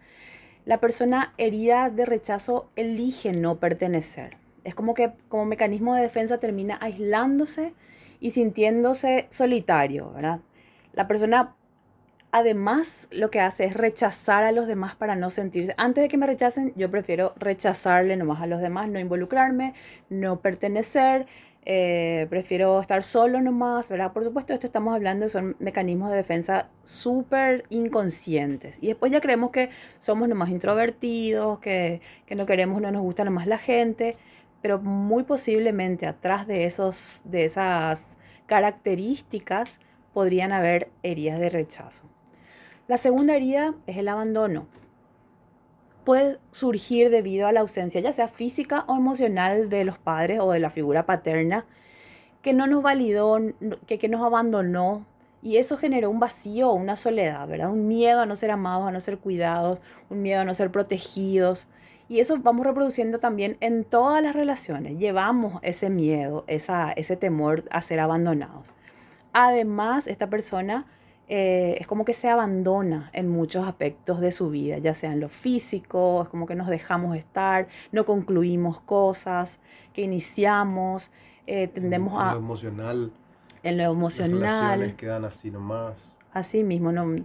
La 0.65 0.81
persona 0.81 1.35
herida 1.37 1.91
de 1.91 2.07
rechazo 2.07 2.67
elige 2.77 3.35
no 3.35 3.61
pertenecer. 3.61 4.39
Es 4.65 4.75
como 4.75 4.95
que 4.95 5.13
como 5.29 5.45
mecanismo 5.45 5.97
de 5.97 6.01
defensa 6.01 6.41
termina 6.41 6.79
aislándose 6.81 7.75
y 8.21 8.31
sintiéndose 8.31 9.27
solitario, 9.29 10.11
¿verdad? 10.11 10.41
La 10.95 11.07
persona 11.09 11.55
además 12.33 13.07
lo 13.13 13.31
que 13.31 13.41
hace 13.41 13.65
es 13.65 13.75
rechazar 13.75 14.43
a 14.43 14.51
los 14.51 14.67
demás 14.67 14.97
para 14.97 15.15
no 15.15 15.31
sentirse. 15.31 15.75
Antes 15.77 16.03
de 16.03 16.09
que 16.09 16.17
me 16.17 16.27
rechacen, 16.27 16.73
yo 16.75 16.91
prefiero 16.91 17.33
rechazarle 17.37 18.17
nomás 18.17 18.43
a 18.43 18.47
los 18.47 18.61
demás, 18.61 18.89
no 18.89 18.99
involucrarme, 18.99 19.75
no 20.09 20.41
pertenecer, 20.41 21.27
eh, 21.67 22.27
prefiero 22.29 22.81
estar 22.81 23.03
solo 23.05 23.41
nomás, 23.41 23.89
¿verdad? 23.89 24.13
Por 24.13 24.25
supuesto, 24.25 24.53
esto 24.53 24.67
estamos 24.67 24.95
hablando, 24.95 25.29
son 25.29 25.57
mecanismos 25.61 26.11
de 26.11 26.17
defensa 26.17 26.67
súper 26.83 27.65
inconscientes. 27.71 28.79
Y 28.81 28.89
después 28.89 29.13
ya 29.13 29.21
creemos 29.21 29.51
que 29.51 29.71
somos 29.99 30.29
nomás 30.29 30.51
introvertidos, 30.51 31.61
que, 31.61 32.01
que 32.27 32.35
no 32.35 32.47
queremos, 32.47 32.83
no 32.83 32.91
nos 32.91 33.03
gusta 33.03 33.25
nomás 33.25 33.47
la 33.47 33.59
gente, 33.59 34.17
pero 34.61 34.79
muy 34.81 35.23
posiblemente 35.23 36.07
atrás 36.07 36.47
de, 36.47 36.65
esos, 36.65 37.23
de 37.25 37.45
esas 37.45 38.19
características, 38.47 39.79
podrían 40.15 40.53
haber 40.53 40.89
heridas 41.03 41.39
de 41.41 41.51
rechazo. 41.51 42.05
La 42.87 42.97
segunda 42.97 43.35
herida 43.35 43.75
es 43.87 43.97
el 43.97 44.09
abandono. 44.09 44.67
Puede 46.05 46.39
surgir 46.51 47.11
debido 47.11 47.47
a 47.47 47.53
la 47.53 47.61
ausencia, 47.61 48.01
ya 48.01 48.13
sea 48.13 48.29
física 48.29 48.85
o 48.89 48.97
emocional, 48.97 49.69
de 49.69 49.85
los 49.85 49.99
padres 49.99 50.41
o 50.41 50.53
de 50.53 50.59
la 50.61 50.71
figura 50.71 51.07
paterna, 51.07 51.67
que 52.43 52.53
no 52.53 52.67
nos 52.67 52.83
validó, 52.83 53.41
que, 53.87 54.09
nos 54.09 54.23
abandonó, 54.23 55.07
y 55.43 55.57
eso 55.57 55.79
generó 55.79 56.11
un 56.11 56.21
vacío, 56.21 56.73
una 56.73 56.97
soledad, 56.97 57.49
¿verdad? 57.49 57.71
Un 57.71 57.89
miedo 57.89 58.21
a 58.21 58.27
no 58.27 58.37
ser 58.37 58.51
amados, 58.51 58.87
a 58.87 58.93
no 58.93 59.01
ser 59.01 59.19
cuidados, 59.19 59.81
un 60.11 60.23
miedo 60.23 60.43
a 60.43 60.45
no 60.45 60.55
ser 60.55 60.71
protegidos. 60.71 61.69
Y 62.09 62.21
eso 62.21 62.39
vamos 62.39 62.67
reproduciendo 62.67 63.19
también 63.19 63.57
en 63.61 63.85
todas 63.85 64.23
las 64.23 64.35
relaciones. 64.35 64.99
Llevamos 64.99 65.59
ese 65.63 65.89
miedo, 65.89 66.45
ese 66.47 67.17
temor 67.17 67.65
a 67.71 67.81
ser 67.81 68.01
abandonados. 68.01 68.75
Además, 69.35 70.07
esta 70.07 70.31
persona 70.31 70.87
eh, 71.29 71.77
es 71.81 71.87
como 71.89 72.05
que 72.05 72.15
se 72.15 72.29
abandona 72.29 73.11
en 73.13 73.29
muchos 73.29 73.67
aspectos 73.67 74.21
de 74.21 74.31
su 74.31 74.49
vida, 74.49 74.79
ya 74.79 74.95
sea 74.95 75.13
en 75.13 75.19
lo 75.19 75.29
físico, 75.29 76.23
es 76.23 76.29
como 76.29 76.47
que 76.47 76.55
nos 76.55 76.69
dejamos 76.69 77.17
estar, 77.17 77.67
no 77.91 78.05
concluimos 78.05 78.81
cosas 78.81 79.59
que 79.93 80.03
iniciamos, 80.03 81.11
eh, 81.47 81.67
tendemos 81.67 82.23
a... 82.23 82.29
En 82.29 82.33
lo 82.35 82.39
emocional. 82.39 83.13
En 83.65 83.79
lo 83.79 83.85
emocional. 83.85 84.41
Las 84.41 84.61
relaciones 84.61 84.95
quedan 84.95 85.25
así 85.25 85.51
nomás. 85.51 85.99
Así 86.33 86.63
mismo, 86.63 86.93
¿no? 86.93 87.17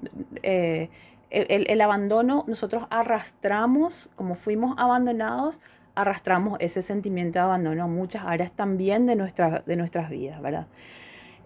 Eh, 0.41 0.89
el, 1.29 1.65
el, 1.69 1.81
abandono, 1.81 2.43
nosotros 2.47 2.87
arrastramos, 2.89 4.09
como 4.15 4.33
fuimos 4.33 4.73
abandonados, 4.79 5.59
arrastramos 5.93 6.57
ese 6.59 6.81
sentimiento 6.81 7.37
de 7.37 7.45
abandono 7.45 7.83
a 7.83 7.87
muchas 7.87 8.23
áreas 8.25 8.51
también 8.53 9.05
de, 9.05 9.15
nuestra, 9.15 9.59
de 9.59 9.75
nuestras 9.75 10.09
vidas, 10.09 10.41
¿verdad? 10.41 10.67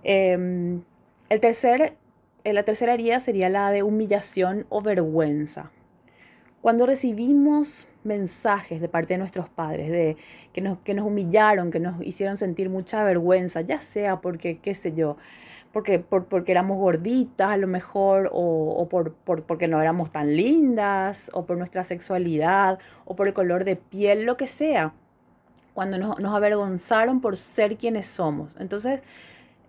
Em, 0.04 0.84
el 1.30 1.40
tercer, 1.40 1.98
eh, 2.44 2.54
la 2.54 2.64
tercera 2.64 2.94
herida 2.94 3.20
sería 3.20 3.50
la 3.50 3.72
de 3.72 3.84
humillación 3.84 4.66
o 4.70 4.82
vergüenza. 4.82 5.72
Cuando 6.62 6.86
recibimos 6.86 7.88
mensajes 8.04 8.80
de 8.80 8.88
parte 8.88 9.14
de 9.14 9.18
nuestros 9.18 9.50
padres 9.50 9.92
de 9.92 10.18
que 10.54 10.62
nos, 10.62 10.78
que 10.80 10.94
nos 10.94 11.06
humillaron, 11.06 11.72
que 11.72 11.80
nos 11.80 12.02
hicieron 12.02 12.38
sentir 12.38 12.70
mucha 12.70 13.04
vergüenza, 13.04 13.62
ya 13.62 13.82
sea 13.82 14.22
porque, 14.22 14.60
qué 14.60 14.74
sé 14.74 14.94
yo, 14.94 15.18
porque, 15.74 16.00
porque 16.00 16.52
éramos 16.52 16.78
gorditas 16.78 17.50
a 17.50 17.58
lo 17.58 17.68
mejor, 17.68 18.30
o, 18.32 18.88
por, 18.90 19.14
porque 19.14 19.68
no 19.68 19.82
éramos 19.82 20.12
tan 20.12 20.36
lindas, 20.36 21.32
o 21.34 21.46
por 21.46 21.58
nuestra 21.58 21.84
sexualidad, 21.84 22.80
o 23.06 23.16
por 23.16 23.28
el 23.28 23.34
color 23.34 23.66
de 23.66 23.76
piel, 23.76 24.24
lo 24.24 24.38
que 24.38 24.48
sea. 24.48 24.94
Cuando 25.74 25.98
nos 25.98 26.34
avergonzaron 26.34 27.20
por 27.22 27.38
ser 27.38 27.78
quienes 27.78 28.06
somos. 28.06 28.56
Entonces, 28.60 29.02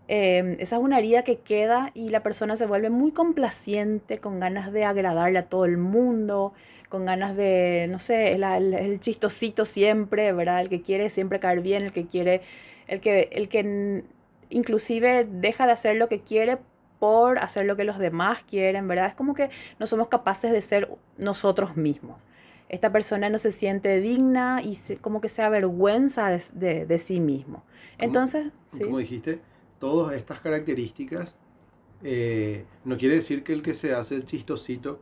Em, 0.06 0.56
esa 0.60 0.76
es 0.76 0.82
una 0.82 0.98
herida 0.98 1.24
que 1.24 1.38
queda 1.38 1.90
y 1.94 2.10
la 2.10 2.22
persona 2.22 2.56
se 2.56 2.66
vuelve 2.66 2.90
muy 2.90 3.12
complaciente, 3.12 4.18
con 4.18 4.38
ganas 4.38 4.72
de 4.72 4.84
agradarle 4.84 5.38
a 5.38 5.48
todo 5.48 5.64
el 5.64 5.78
mundo, 5.78 6.52
con 6.90 7.06
ganas 7.06 7.36
de, 7.36 7.86
no 7.90 7.98
sé, 7.98 8.32
el, 8.32 8.44
el, 8.44 9.00
chistosito 9.00 9.64
siempre, 9.64 10.32
¿verdad? 10.32 10.60
El 10.60 10.68
que 10.68 10.82
quiere 10.82 11.08
siempre 11.08 11.40
caer 11.40 11.60
bien, 11.60 11.84
el 11.84 11.92
que 11.92 12.06
quiere 12.06 12.42
el 12.86 13.00
que, 13.00 13.30
el 13.32 13.48
que 13.48 14.04
inclusive 14.50 15.24
deja 15.24 15.66
de 15.66 15.72
hacer 15.72 15.96
lo 15.96 16.08
que 16.08 16.20
quiere 16.20 16.58
por 16.98 17.38
hacer 17.38 17.66
lo 17.66 17.76
que 17.76 17.84
los 17.84 17.98
demás 17.98 18.40
quieren, 18.48 18.86
¿verdad? 18.88 19.06
Es 19.06 19.14
como 19.14 19.34
que 19.34 19.50
no 19.78 19.86
somos 19.86 20.08
capaces 20.08 20.52
de 20.52 20.60
ser 20.60 20.88
nosotros 21.18 21.76
mismos. 21.76 22.26
Esta 22.68 22.90
persona 22.90 23.28
no 23.28 23.38
se 23.38 23.52
siente 23.52 24.00
digna 24.00 24.60
y 24.62 24.76
como 25.00 25.20
que 25.20 25.28
se 25.28 25.42
avergüenza 25.42 26.30
de, 26.30 26.98
sí 26.98 27.20
mismo. 27.20 27.62
Entonces, 27.98 28.52
como 28.78 28.98
dijiste, 28.98 29.38
todas 29.84 30.14
estas 30.14 30.40
características 30.40 31.36
eh, 32.02 32.64
no 32.86 32.96
quiere 32.96 33.16
decir 33.16 33.44
que 33.44 33.52
el 33.52 33.60
que 33.60 33.74
se 33.74 33.92
hace 33.92 34.14
el 34.14 34.24
chistosito 34.24 34.98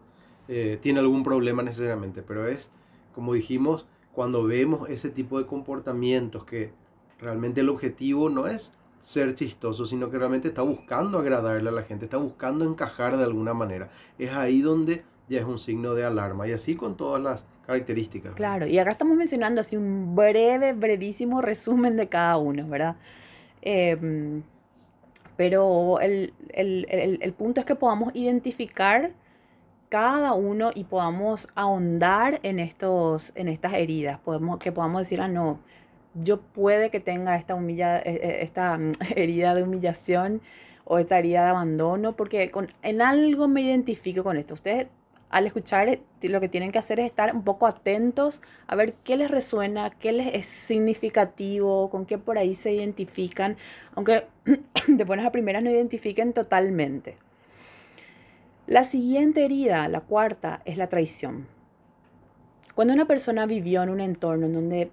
eh, 0.48 0.76
tiene 0.82 0.98
algún 0.98 1.22
problema 1.22 1.62
necesariamente, 1.62 2.20
pero 2.20 2.48
es, 2.48 2.72
como 3.14 3.32
dijimos, 3.32 3.86
cuando 4.10 4.42
vemos 4.42 4.88
ese 4.88 5.10
tipo 5.10 5.38
de 5.38 5.46
comportamientos 5.46 6.44
que 6.44 6.72
realmente 7.20 7.60
el 7.60 7.68
objetivo 7.68 8.28
no 8.28 8.48
es 8.48 8.72
ser 8.98 9.36
chistoso, 9.36 9.86
sino 9.86 10.10
que 10.10 10.18
realmente 10.18 10.48
está 10.48 10.62
buscando 10.62 11.20
agradarle 11.20 11.68
a 11.68 11.72
la 11.72 11.84
gente, 11.84 12.06
está 12.06 12.16
buscando 12.16 12.64
encajar 12.64 13.16
de 13.16 13.22
alguna 13.22 13.54
manera. 13.54 13.88
Es 14.18 14.32
ahí 14.32 14.62
donde 14.62 15.04
ya 15.28 15.38
es 15.38 15.46
un 15.46 15.60
signo 15.60 15.94
de 15.94 16.04
alarma 16.04 16.48
y 16.48 16.52
así 16.54 16.74
con 16.74 16.96
todas 16.96 17.22
las 17.22 17.46
características. 17.66 18.34
Claro, 18.34 18.66
y 18.66 18.78
acá 18.78 18.90
estamos 18.90 19.16
mencionando 19.16 19.60
así 19.60 19.76
un 19.76 20.16
breve, 20.16 20.72
brevísimo 20.72 21.40
resumen 21.40 21.96
de 21.96 22.08
cada 22.08 22.36
uno, 22.36 22.66
¿verdad? 22.66 22.96
Em, 23.60 24.42
pero 25.36 26.00
el, 26.00 26.32
punto 27.36 27.60
es 27.60 27.66
que 27.66 27.74
podamos 27.74 28.14
identificar 28.14 29.12
cada 29.88 30.32
uno 30.32 30.70
y 30.74 30.84
podamos 30.84 31.48
ahondar 31.54 32.40
en, 32.42 32.58
estos, 32.58 33.32
en 33.34 33.48
estas 33.48 33.74
heridas, 33.74 34.18
podemos, 34.20 34.58
que 34.58 34.72
podamos 34.72 35.02
decir, 35.02 35.20
ah, 35.20 35.28
no, 35.28 35.60
yo 36.14 36.40
puede 36.40 36.90
que 36.90 37.00
tenga 37.00 37.36
esta, 37.36 37.54
humilla, 37.54 37.98
e, 37.98 38.14
e, 38.14 38.42
esta 38.42 38.78
mm, 38.78 38.92
herida 39.16 39.54
de 39.54 39.62
humillación 39.62 40.40
o 40.84 40.98
esta 40.98 41.18
herida 41.18 41.44
de 41.44 41.50
abandono, 41.50 42.16
porque 42.16 42.50
con, 42.50 42.68
en 42.82 43.02
algo 43.02 43.48
me 43.48 43.62
identifico 43.62 44.24
con 44.24 44.36
esto. 44.36 44.54
Ustedes 44.54 44.86
al 45.32 45.46
escuchar 45.46 45.88
eh, 45.88 46.02
lo 46.22 46.40
que 46.40 46.48
tienen 46.48 46.70
que 46.70 46.78
hacer 46.78 47.00
es 47.00 47.06
estar 47.06 47.34
un 47.34 47.42
poco 47.42 47.66
atentos 47.66 48.40
a 48.68 48.76
ver 48.76 48.94
qué 49.02 49.16
les 49.16 49.30
resuena, 49.30 49.90
qué 49.90 50.12
les 50.12 50.32
es 50.34 50.46
significativo, 50.46 51.90
con 51.90 52.06
qué 52.06 52.18
por 52.18 52.38
ahí 52.38 52.54
se 52.54 52.72
identifican, 52.72 53.56
aunque 53.94 54.26
de 54.86 55.04
buenas 55.04 55.26
a 55.26 55.32
primeras 55.32 55.62
no 55.62 55.70
identifiquen 55.70 56.32
totalmente. 56.32 57.16
La 58.66 58.84
siguiente 58.84 59.44
herida, 59.44 59.88
la 59.88 60.02
cuarta, 60.02 60.62
es 60.64 60.76
la 60.76 60.88
traición. 60.88 61.48
Cuando 62.74 62.94
una 62.94 63.06
persona 63.06 63.46
vivió 63.46 63.82
en 63.82 63.90
un 63.90 64.00
entorno 64.00 64.46
en 64.46 64.52
donde 64.52 64.90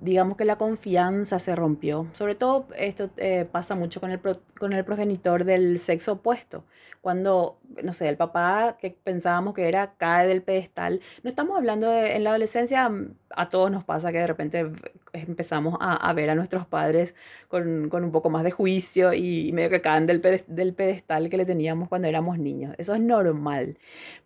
digamos 0.00 0.36
que 0.36 0.44
la 0.44 0.56
confianza 0.56 1.38
se 1.38 1.54
rompió. 1.54 2.06
Sobre 2.12 2.34
todo 2.34 2.66
esto 2.76 3.10
eh, 3.16 3.46
pasa 3.50 3.74
mucho 3.74 4.00
con 4.00 4.10
el, 4.10 4.20
con 4.58 4.72
el 4.72 4.84
progenitor 4.84 5.44
del 5.44 5.78
sexo 5.78 6.12
opuesto. 6.12 6.64
Cuando, 7.00 7.58
no 7.82 7.92
sé, 7.92 8.08
el 8.08 8.16
papá 8.16 8.76
que 8.80 8.90
pensábamos 8.90 9.54
que 9.54 9.66
era 9.66 9.94
cae 9.96 10.26
del 10.28 10.42
pedestal. 10.42 11.00
No 11.24 11.30
estamos 11.30 11.58
hablando 11.58 11.92
en 11.92 12.22
la 12.22 12.30
adolescencia, 12.30 12.90
a 13.30 13.48
todos 13.48 13.70
nos 13.72 13.84
pasa 13.84 14.12
que 14.12 14.18
de 14.18 14.26
repente 14.26 14.70
empezamos 15.12 15.76
a, 15.80 16.12
ver 16.12 16.30
a 16.30 16.34
nuestros 16.34 16.66
padres 16.66 17.14
con, 17.48 17.88
con, 17.88 18.04
un 18.04 18.12
poco 18.12 18.30
más 18.30 18.44
de 18.44 18.50
juicio 18.52 19.12
y, 19.14 19.52
medio 19.52 19.70
que 19.70 19.80
caen 19.80 20.06
del, 20.06 20.22
del 20.46 20.74
pedestal 20.74 21.28
que 21.28 21.36
le 21.36 21.44
teníamos 21.44 21.88
cuando 21.88 22.06
éramos 22.08 22.38
niños. 22.38 22.74
Eso 22.78 22.94
es 22.94 23.00
normal. 23.00 23.78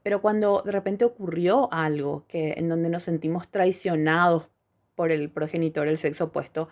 Pero 0.03 0.21
cuando 0.21 0.63
de 0.65 0.73
repente 0.73 1.05
ocurrió 1.05 1.73
algo 1.73 2.27
que, 2.29 2.55
en 2.59 2.69
donde 2.69 2.91
nos 2.91 3.03
sentimos 3.05 3.49
traicionados 3.49 4.51
por 4.97 5.13
el 5.13 5.31
progenitor 5.31 5.87
del 5.87 5.99
sexo 5.99 6.25
opuesto, 6.27 6.69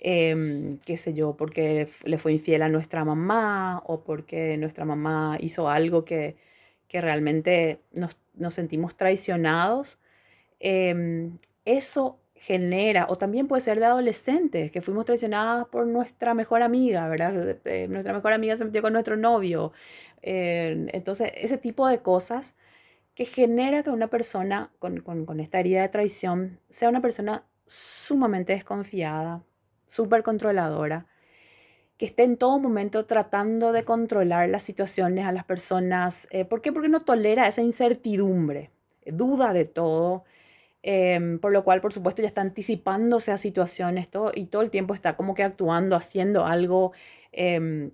em, 0.00 0.78
qué 0.86 0.96
sé 0.96 1.14
yo, 1.14 1.36
porque 1.36 1.88
le 2.04 2.18
fue 2.18 2.32
infiel 2.34 2.62
a 2.62 2.68
nuestra 2.68 3.04
mamá 3.04 3.82
o 3.86 4.04
porque 4.04 4.56
nuestra 4.58 4.84
mamá 4.84 5.38
hizo 5.40 5.68
algo 5.68 6.04
que, 6.04 6.36
realmente 6.92 7.80
nos, 7.92 8.54
sentimos 8.54 8.96
traicionados, 8.96 9.98
em, 10.60 11.38
eso 11.64 12.18
genera, 12.42 13.06
o 13.08 13.16
también 13.16 13.46
puede 13.48 13.62
ser 13.62 13.78
de 13.78 13.86
adolescentes, 13.86 14.72
que 14.72 14.80
fuimos 14.82 15.04
traicionadas 15.04 15.66
por 15.68 15.86
nuestra 15.86 16.34
mejor 16.34 16.62
amiga, 16.62 17.08
¿verdad? 17.08 17.56
Eh, 17.64 17.86
nuestra 17.88 18.12
mejor 18.12 18.32
amiga 18.32 18.56
se 18.56 18.64
metió 18.64 18.82
con 18.82 18.92
nuestro 18.92 19.16
novio. 19.16 19.72
Eh, 20.22 20.88
entonces, 20.92 21.32
ese 21.36 21.58
tipo 21.58 21.86
de 21.88 22.00
cosas 22.02 22.54
que 23.14 23.24
genera 23.26 23.82
que 23.82 23.90
una 23.90 24.08
persona 24.08 24.72
con, 24.78 25.00
con, 25.00 25.40
esta 25.40 25.60
herida 25.60 25.82
de 25.82 25.88
traición 25.88 26.60
sea 26.68 26.88
una 26.88 27.02
persona 27.02 27.44
sumamente 27.66 28.52
desconfiada, 28.52 29.44
súper 29.86 30.22
controladora, 30.22 31.06
que 31.98 32.06
esté 32.06 32.24
en 32.24 32.36
todo 32.36 32.58
momento 32.58 33.06
tratando 33.06 33.72
de 33.72 33.84
controlar 33.84 34.48
las 34.48 34.62
situaciones 34.62 35.26
a 35.26 35.32
las 35.32 35.44
personas. 35.44 36.26
Eh, 36.30 36.44
¿Por 36.44 36.62
qué? 36.62 36.72
Porque 36.72 36.88
no 36.88 37.02
tolera 37.02 37.46
esa 37.48 37.62
incertidumbre, 37.62 38.70
duda 39.06 39.52
de 39.52 39.66
todo, 39.66 40.24
em, 40.82 41.38
por 41.40 41.52
lo 41.52 41.64
cual, 41.64 41.80
por 41.80 41.92
supuesto, 41.92 42.22
ya 42.22 42.28
está 42.28 42.42
anticipándose 42.42 43.32
a 43.32 43.38
situaciones 43.38 44.08
todo, 44.10 44.32
y 44.34 44.46
todo 44.46 44.62
el 44.62 44.70
tiempo 44.70 44.94
está 44.94 45.16
como 45.16 45.34
que 45.34 45.44
actuando, 45.44 45.96
haciendo 45.96 46.46
algo, 46.46 46.92
em, 47.32 47.92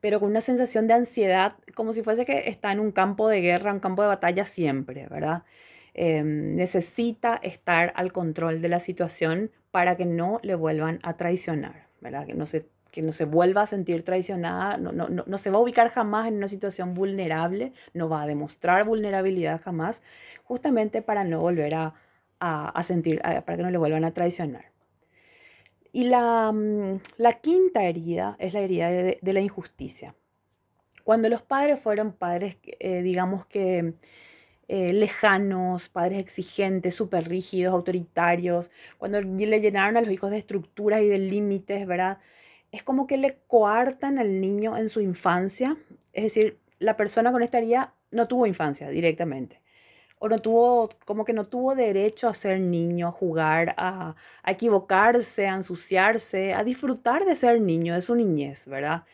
pero 0.00 0.20
con 0.20 0.30
una 0.30 0.40
sensación 0.40 0.86
de 0.88 0.94
ansiedad, 0.94 1.56
como 1.74 1.92
si 1.92 2.02
fuese 2.02 2.24
que 2.26 2.48
está 2.48 2.72
en 2.72 2.80
un 2.80 2.92
campo 2.92 3.28
de 3.28 3.40
guerra, 3.40 3.72
un 3.72 3.80
campo 3.80 4.02
de 4.02 4.08
batalla 4.08 4.44
siempre, 4.44 5.06
¿verdad? 5.08 5.44
Em, 5.94 6.54
necesita 6.54 7.36
estar 7.42 7.92
al 7.96 8.12
control 8.12 8.62
de 8.62 8.68
la 8.68 8.80
situación 8.80 9.50
para 9.70 9.96
que 9.96 10.06
no 10.06 10.40
le 10.42 10.54
vuelvan 10.54 11.00
a 11.02 11.16
traicionar. 11.16 11.86
Que 12.26 12.34
no 12.34 12.46
se, 12.46 12.66
que 12.90 13.02
no 13.02 13.12
se 13.12 13.24
vuelva 13.26 13.62
a 13.62 13.66
sentir 13.66 14.02
traicionada, 14.02 14.76
no, 14.76 14.92
no, 14.92 15.08
no, 15.08 15.38
se 15.38 15.50
va 15.50 15.58
a 15.58 15.60
ubicar 15.60 15.88
jamás 15.88 16.26
en 16.26 16.36
una 16.36 16.48
situación 16.48 16.94
vulnerable, 16.94 17.72
no 17.94 18.08
va 18.08 18.22
a 18.22 18.26
demostrar 18.26 18.84
vulnerabilidad 18.84 19.60
jamás, 19.60 20.02
justamente 20.44 21.00
para 21.00 21.24
no 21.24 21.40
volver 21.40 21.74
a, 21.74 21.94
a, 22.40 22.82
sentir, 22.82 23.20
para 23.22 23.56
que 23.56 23.62
no 23.62 23.70
le 23.70 23.78
vuelvan 23.78 24.04
a 24.04 24.12
traicionar. 24.12 24.72
Y 25.92 26.04
la, 26.04 26.50
mm, 26.52 27.00
la 27.18 27.34
quinta 27.34 27.84
herida 27.84 28.36
es 28.40 28.52
la 28.54 28.60
herida 28.60 28.90
de, 28.90 29.18
de, 29.20 29.32
la 29.32 29.40
injusticia. 29.40 30.16
Cuando 31.04 31.28
los 31.28 31.42
padres 31.42 31.78
fueron 31.78 32.12
padres, 32.12 32.56
eh, 32.80 33.02
digamos 33.02 33.46
que 33.46 33.94
eh, 34.72 34.94
lejanos, 34.94 35.90
padres 35.90 36.18
exigentes, 36.18 36.94
súper 36.94 37.28
rígidos, 37.28 37.74
autoritarios, 37.74 38.70
cuando 38.96 39.20
le 39.20 39.60
llenaron 39.60 39.98
a 39.98 40.00
los 40.00 40.10
hijos 40.10 40.30
de 40.30 40.38
estructuras 40.38 41.02
y 41.02 41.08
de 41.08 41.18
límites, 41.18 41.86
¿verdad? 41.86 42.20
Es 42.70 42.82
como 42.82 43.06
que 43.06 43.18
le 43.18 43.38
coartan 43.48 44.18
al 44.18 44.40
niño 44.40 44.78
en 44.78 44.88
su 44.88 45.02
infancia, 45.02 45.76
es 46.14 46.24
decir, 46.24 46.58
la 46.78 46.96
persona 46.96 47.32
con 47.32 47.42
esta 47.42 47.58
herida 47.58 47.94
no 48.10 48.28
tuvo 48.28 48.46
infancia 48.46 48.88
directamente 48.88 49.60
o 50.18 50.28
no 50.28 50.38
tuvo, 50.38 50.88
como 51.04 51.24
que 51.26 51.34
no 51.34 51.44
tuvo 51.46 51.74
derecho 51.74 52.28
a 52.28 52.34
ser 52.34 52.58
niño, 52.60 53.08
a 53.08 53.12
jugar, 53.12 53.74
a, 53.76 54.14
equivocarse, 54.46 55.48
a 55.48 55.54
ensuciarse, 55.54 56.54
a 56.54 56.64
disfrutar 56.64 57.26
de 57.26 57.36
ser 57.36 57.60
niño, 57.60 57.94
de 57.94 58.00
su 58.02 58.14
niñez, 58.14 58.66
¿verdad? 58.66 59.04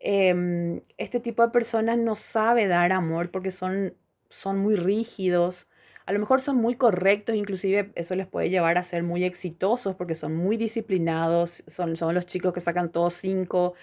Em, 0.00 0.80
este 0.98 1.20
tipo 1.20 1.42
de 1.42 1.50
personas 1.50 1.98
no 1.98 2.14
sabe 2.14 2.66
dar 2.68 2.92
amor 2.92 3.30
porque 3.30 3.50
son 3.50 3.94
son 4.30 4.58
muy 4.58 4.76
rígidos, 4.76 5.68
a 6.06 6.12
lo 6.12 6.18
mejor 6.18 6.40
son 6.40 6.56
muy 6.56 6.74
correctos, 6.74 7.36
inclusive 7.36 7.92
eso 7.94 8.16
les 8.16 8.26
puede 8.26 8.50
llevar 8.50 8.78
a 8.78 8.82
ser 8.82 9.02
muy 9.02 9.22
exitosos 9.24 9.94
porque 9.94 10.14
son 10.16 10.34
muy 10.34 10.56
disciplinados, 10.56 11.62
son, 11.68 11.96
son 11.96 12.14
los 12.14 12.26
chicos 12.26 12.52
que 12.52 12.60
sacan 12.60 12.90
todos 12.90 13.14
cinco, 13.14 13.74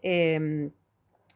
em, 0.00 0.70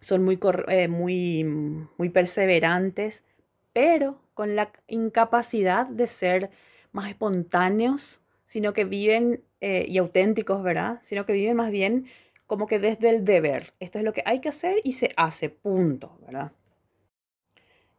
son 0.00 0.24
muy, 0.24 0.38
eh, 0.68 0.88
muy, 0.88 1.44
muy 1.44 2.08
perseverantes, 2.08 3.24
pero 3.72 4.22
con 4.34 4.56
la 4.56 4.72
incapacidad 4.88 5.86
de 5.86 6.06
ser 6.06 6.50
más 6.92 7.10
espontáneos, 7.10 8.22
sino 8.44 8.72
que 8.72 8.84
viven 8.84 9.44
eh, 9.60 9.84
y 9.88 9.98
auténticos, 9.98 10.62
¿verdad? 10.62 11.00
Sino 11.02 11.26
que 11.26 11.34
viven 11.34 11.56
más 11.56 11.70
bien 11.70 12.06
como 12.46 12.66
que 12.66 12.78
desde 12.78 13.10
el 13.10 13.24
deber. 13.24 13.74
Esto 13.78 13.98
es 13.98 14.04
lo 14.04 14.12
que 14.12 14.22
hay 14.24 14.40
que 14.40 14.48
hacer 14.48 14.80
y 14.84 14.94
se 14.94 15.12
hace, 15.16 15.50
punto, 15.50 16.18
¿verdad? 16.22 16.52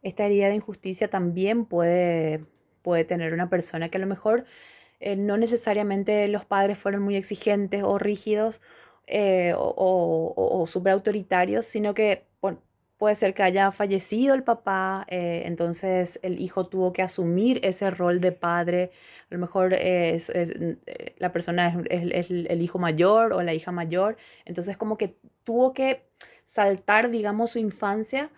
Esta 0.02 0.26
herida 0.26 0.48
de 0.48 0.56
injusticia 0.56 1.08
también 1.08 1.64
puede, 1.64 2.44
puede 2.82 3.04
tener 3.04 3.32
una 3.32 3.48
persona 3.48 3.88
que 3.88 3.96
a 3.98 4.00
lo 4.00 4.06
mejor 4.06 4.44
eh, 5.00 5.16
no 5.16 5.36
necesariamente 5.36 6.28
los 6.28 6.44
padres 6.44 6.78
fueron 6.78 7.02
muy 7.02 7.16
exigentes 7.16 7.82
o 7.82 7.98
rígidos 7.98 8.60
eh, 9.06 9.52
o, 9.56 10.32
o, 10.36 10.66
súper 10.66 10.92
autoritarios, 10.92 11.66
sino 11.66 11.94
que 11.94 12.24
puede 12.98 13.16
ser 13.16 13.34
que 13.34 13.42
haya 13.42 13.72
fallecido 13.72 14.32
el 14.32 14.44
papá, 14.44 15.04
eh, 15.08 15.42
entonces 15.46 16.20
el 16.22 16.40
hijo 16.40 16.68
tuvo 16.68 16.92
que 16.92 17.02
asumir 17.02 17.58
ese 17.64 17.90
rol 17.90 18.20
de 18.20 18.30
padre. 18.30 18.92
A 19.28 19.34
lo 19.34 19.40
mejor 19.40 19.74
es, 19.74 20.30
la 21.18 21.32
persona 21.32 21.82
es, 21.90 22.30
el 22.30 22.62
hijo 22.62 22.78
mayor 22.78 23.32
o 23.32 23.42
la 23.42 23.54
hija 23.54 23.72
mayor, 23.72 24.16
entonces 24.44 24.76
como 24.76 24.98
que 24.98 25.16
tuvo 25.42 25.74
que 25.74 26.04
saltar, 26.44 27.10
digamos, 27.10 27.50
su 27.50 27.58
infancia 27.58 28.30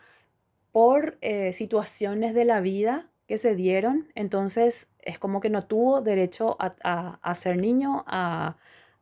por 0.75 1.19
eh, 1.23 1.55
situaciones 1.55 2.35
de 2.35 2.45
la 2.45 2.61
vida 2.61 3.09
que 3.29 3.39
se 3.39 3.57
dieron, 3.57 4.09
entonces 4.17 4.89
es 5.01 5.19
como 5.21 5.41
que 5.41 5.49
no 5.51 5.67
tuvo 5.67 6.03
derecho 6.03 6.59
a, 6.61 7.35
ser 7.37 7.57
niño, 7.59 8.05
a, 8.09 8.59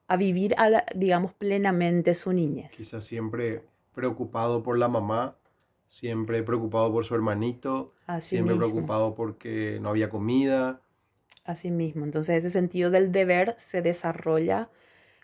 a 0.06 0.16
vivir, 0.18 0.54
a 0.58 0.68
la- 0.70 0.86
digamos, 0.94 1.32
plenamente 1.34 2.14
su 2.14 2.32
niñez. 2.32 2.74
Quizás 2.76 3.04
siempre 3.04 3.62
preocupado 3.94 4.62
por 4.62 4.78
la 4.78 4.88
mamá, 4.88 5.36
siempre 5.88 6.42
preocupado 6.44 6.92
por 6.92 7.04
su 7.06 7.14
hermanito, 7.16 7.88
Así 8.06 8.36
siempre 8.36 8.54
mismo. 8.54 8.68
preocupado 8.68 9.14
porque 9.16 9.78
no 9.80 9.88
había 9.90 10.10
comida. 10.10 10.80
Así 11.44 11.70
mismo. 11.70 12.04
Entonces 12.04 12.36
ese 12.38 12.50
sentido 12.50 12.90
del 12.90 13.12
deber 13.12 13.54
se 13.58 13.82
desarrolla 13.82 14.70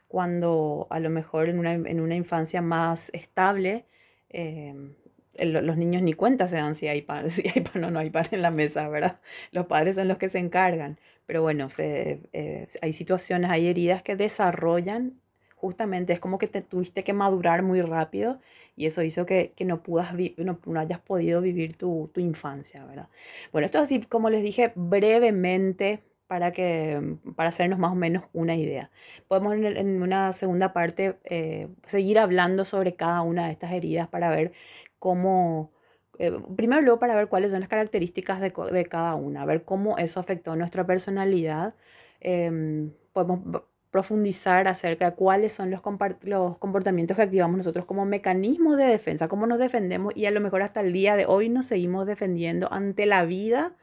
cuando 0.08 0.86
a 0.90 1.00
lo 1.00 1.10
mejor 1.10 1.48
en 1.50 1.58
una, 1.60 1.74
en 1.74 2.00
una 2.00 2.16
infancia 2.16 2.62
más 2.62 3.10
estable, 3.14 3.86
eh, 4.30 4.70
el- 4.70 5.07
los 5.44 5.76
niños 5.76 6.02
ni 6.02 6.12
cuenta 6.12 6.48
se 6.48 6.56
dan 6.56 6.74
si 6.74 6.88
hay 6.88 7.02
pan, 7.02 7.30
si 7.30 7.42
hay 7.48 7.62
pan 7.62 7.84
o 7.84 7.90
no 7.90 7.98
hay 7.98 8.10
pan 8.10 8.26
en 8.30 8.42
la 8.42 8.50
mesa, 8.50 8.88
¿verdad? 8.88 9.20
Los 9.52 9.66
padres 9.66 9.96
son 9.96 10.08
los 10.08 10.18
que 10.18 10.28
se 10.28 10.38
encargan. 10.38 10.98
Pero 11.26 11.42
bueno, 11.42 11.68
eh, 11.78 12.66
hay 12.80 12.92
situaciones, 12.92 13.50
hay 13.50 13.66
heridas 13.68 14.02
que 14.02 14.16
desarrollan 14.16 15.20
justamente, 15.58 16.12
es 16.12 16.20
como 16.20 16.38
que 16.38 16.46
te 16.46 16.62
tuviste 16.62 17.02
que 17.04 17.12
madurar 17.12 17.62
muy 17.62 17.82
rápido 17.82 18.40
y 18.76 18.86
eso 18.86 19.02
hizo 19.02 19.26
que, 19.26 19.52
que 19.56 19.64
no, 19.64 19.82
pudas 19.82 20.14
no, 20.36 20.60
no 20.64 20.80
hayas 20.80 21.00
podido 21.00 21.40
vivir 21.40 21.76
tu, 21.76 22.10
tu 22.14 22.20
infancia, 22.20 22.84
¿verdad? 22.84 23.08
Bueno, 23.52 23.66
esto 23.66 23.78
es 23.78 23.84
así, 23.84 24.00
como 24.02 24.30
les 24.30 24.42
dije, 24.42 24.72
brevemente 24.76 26.04
para, 26.28 26.52
que, 26.52 27.16
para 27.34 27.48
hacernos 27.48 27.78
más 27.78 27.90
o 27.90 27.96
menos 27.96 28.24
una 28.32 28.54
idea. 28.54 28.90
Podemos 29.26 29.54
en 29.54 30.02
una 30.02 30.32
segunda 30.32 30.72
parte 30.72 31.18
eh, 31.24 31.68
seguir 31.86 32.18
hablando 32.18 32.64
sobre 32.64 32.94
cada 32.94 33.22
una 33.22 33.46
de 33.46 33.52
estas 33.52 33.72
heridas 33.72 34.08
para 34.08 34.30
ver 34.30 34.52
cómo, 34.98 35.72
eh, 36.18 36.32
primero 36.56 36.82
luego 36.82 36.98
para 36.98 37.14
ver 37.14 37.28
cuáles 37.28 37.50
son 37.50 37.60
las 37.60 37.68
características 37.68 38.40
de, 38.40 38.86
cada 38.88 39.14
una, 39.14 39.44
ver 39.44 39.64
cómo 39.64 39.98
eso 39.98 40.20
afectó 40.20 40.56
nuestra 40.56 40.86
personalidad. 40.86 41.74
Em, 42.20 42.92
podemos 43.12 43.62
profundizar 43.90 44.68
acerca 44.68 45.10
de 45.10 45.16
cuáles 45.16 45.52
son 45.52 45.70
los, 45.70 45.82
los 46.24 46.58
comportamientos 46.58 47.16
que 47.16 47.22
activamos 47.22 47.56
nosotros 47.56 47.86
como 47.86 48.04
mecanismos 48.04 48.76
de 48.76 48.84
defensa, 48.84 49.28
cómo 49.28 49.46
nos 49.46 49.58
defendemos 49.58 50.14
y 50.16 50.26
a 50.26 50.30
lo 50.30 50.40
mejor 50.40 50.62
hasta 50.62 50.80
el 50.80 50.92
día 50.92 51.16
de 51.16 51.26
hoy 51.26 51.48
nos 51.48 51.66
seguimos 51.66 52.06
defendiendo 52.06 52.72
ante 52.72 53.06
la 53.06 53.24
vida, 53.24 53.76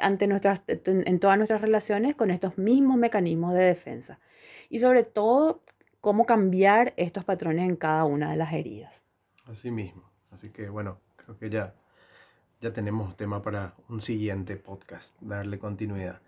ante 0.00 0.26
nuestras, 0.26 0.62
en 0.66 1.20
todas 1.20 1.36
nuestras 1.36 1.60
relaciones 1.60 2.16
con 2.16 2.30
estos 2.30 2.58
mismos 2.58 2.96
mecanismos 2.96 3.54
de 3.54 3.64
defensa. 3.64 4.18
Y 4.70 4.80
sobre 4.80 5.04
todo, 5.04 5.62
cómo 6.04 6.26
cambiar 6.26 6.92
estos 6.98 7.24
patrones 7.24 7.66
en 7.66 7.76
cada 7.76 8.04
una 8.04 8.30
de 8.30 8.36
las 8.36 8.52
heridas. 8.52 9.02
Así 9.46 9.70
mismo. 9.70 10.13
Así 10.34 10.50
que 10.50 10.68
bueno, 10.68 10.98
creo 11.16 11.38
que 11.38 11.48
ya, 11.48 11.74
ya 12.60 12.72
tenemos 12.72 13.16
tema 13.16 13.40
para 13.40 13.74
un 13.88 14.00
siguiente 14.00 14.56
podcast, 14.56 15.16
darle 15.20 15.60
continuidad. 15.60 16.20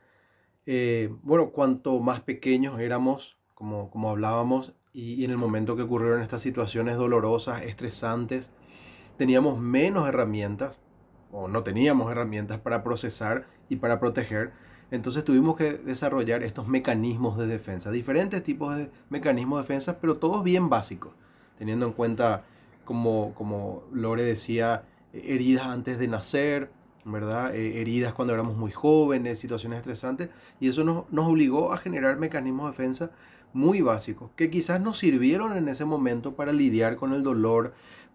Eh, 0.65 1.13
bueno, 1.23 1.51
cuanto 1.51 1.99
más 1.99 2.21
pequeños 2.21 2.79
éramos, 2.79 3.37
como, 3.55 3.91
como 3.91 4.11
hablábamos, 4.11 4.75
y, 4.93 5.15
y 5.15 5.25
en 5.25 5.33
el 5.33 5.39
momento 5.39 5.75
que 5.75 5.83
ocurrieron 5.83 6.23
estas 6.23 6.41
situaciones 6.41 6.97
dolorosas, 6.97 7.63
estresantes, 7.63 8.53
teníamos 9.17 9.59
menos 9.59 10.09
herramientas, 10.09 10.81
o 11.33 11.49
no 11.49 11.65
teníamos 11.65 12.11
herramientas 12.11 12.61
para 12.61 12.85
procesar 12.85 13.47
y 13.69 13.77
para 13.77 13.99
proteger. 13.99 14.53
Entonces 14.93 15.25
tuvimos 15.25 15.57
que 15.57 15.73
desarrollar 15.73 16.45
estos 16.45 16.69
mecanismos 16.69 17.37
de 17.37 17.49
defensa, 17.49 17.91
diferentes 17.91 18.43
tipos 18.45 18.77
de 18.77 18.89
mecanismos 19.11 19.59
de 19.59 19.63
defensa, 19.65 19.99
pero 20.01 20.17
todos 20.19 20.45
bien 20.45 20.69
básicos, 20.69 21.13
teniendo 21.59 21.87
en 21.87 21.93
cuenta, 21.93 22.45
como, 22.87 23.35
como 23.35 23.83
Lore 23.93 24.23
decía, 24.23 24.85
eh, 25.13 25.25
heridas 25.29 25.67
antes 25.67 25.99
de 25.99 26.09
nacer, 26.09 26.71
¿verdad? 27.05 27.55
Eh, 27.55 27.83
heridas 27.83 28.15
cuando 28.15 28.33
éramos 28.33 28.57
muy 28.57 28.73
jóvenes, 28.73 29.39
situaciones 29.39 29.81
estresantes, 29.81 30.31
y 30.59 30.71
eso 30.71 30.83
nos, 30.83 31.05
nos 31.13 31.27
obligó 31.27 31.75
a 31.75 31.77
generar 31.77 32.17
mecanismos 32.17 32.65
de 32.65 32.71
defensa 32.71 33.11
muy 33.53 33.83
básicos, 33.83 34.31
que 34.37 34.51
quizás 34.51 34.81
nos 34.81 34.99
sirvieron 34.99 35.57
en 35.57 35.69
ese 35.69 35.85
momento 35.85 36.35
para 36.35 36.53
lidiar 36.53 36.97
con 36.97 37.13
el 37.13 37.23
dolor, 37.23 37.75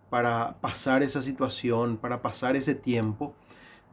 para 0.10 0.58
pasar 0.60 1.04
esa 1.04 1.22
situación, 1.22 1.98
para 1.98 2.22
pasar 2.22 2.56
ese 2.56 2.76
tiempo, 2.76 3.34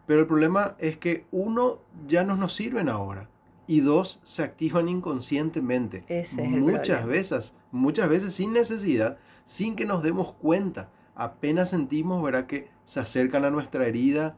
pero 0.09 0.21
el 0.21 0.27
problema 0.27 0.75
es 0.79 0.97
que 0.97 1.27
uno, 1.31 1.81
ya 2.07 2.25
no 2.25 2.35
nos 2.35 2.55
sirven 2.55 2.89
ahora. 2.89 3.29
Y 3.67 3.81
dos, 3.81 4.21
se 4.25 4.43
activan 4.43 4.89
inconscientemente. 4.89 6.03
Ese 6.09 6.43
es 6.43 6.53
el 6.55 6.61
muchas 6.63 7.07
veces, 7.07 7.55
muchas 7.73 8.09
veces 8.09 8.33
sin 8.33 8.55
necesidad, 8.55 9.19
sin 9.49 9.77
que 9.77 9.87
nos 9.87 10.03
demos 10.03 10.33
cuenta. 10.35 10.91
Apenas 11.15 11.71
sentimos, 11.71 12.23
¿verdad? 12.23 12.47
Que 12.47 12.69
se 12.85 13.01
acercan 13.01 13.45
a 13.47 13.51
nuestra 13.51 13.87
herida, 13.87 14.37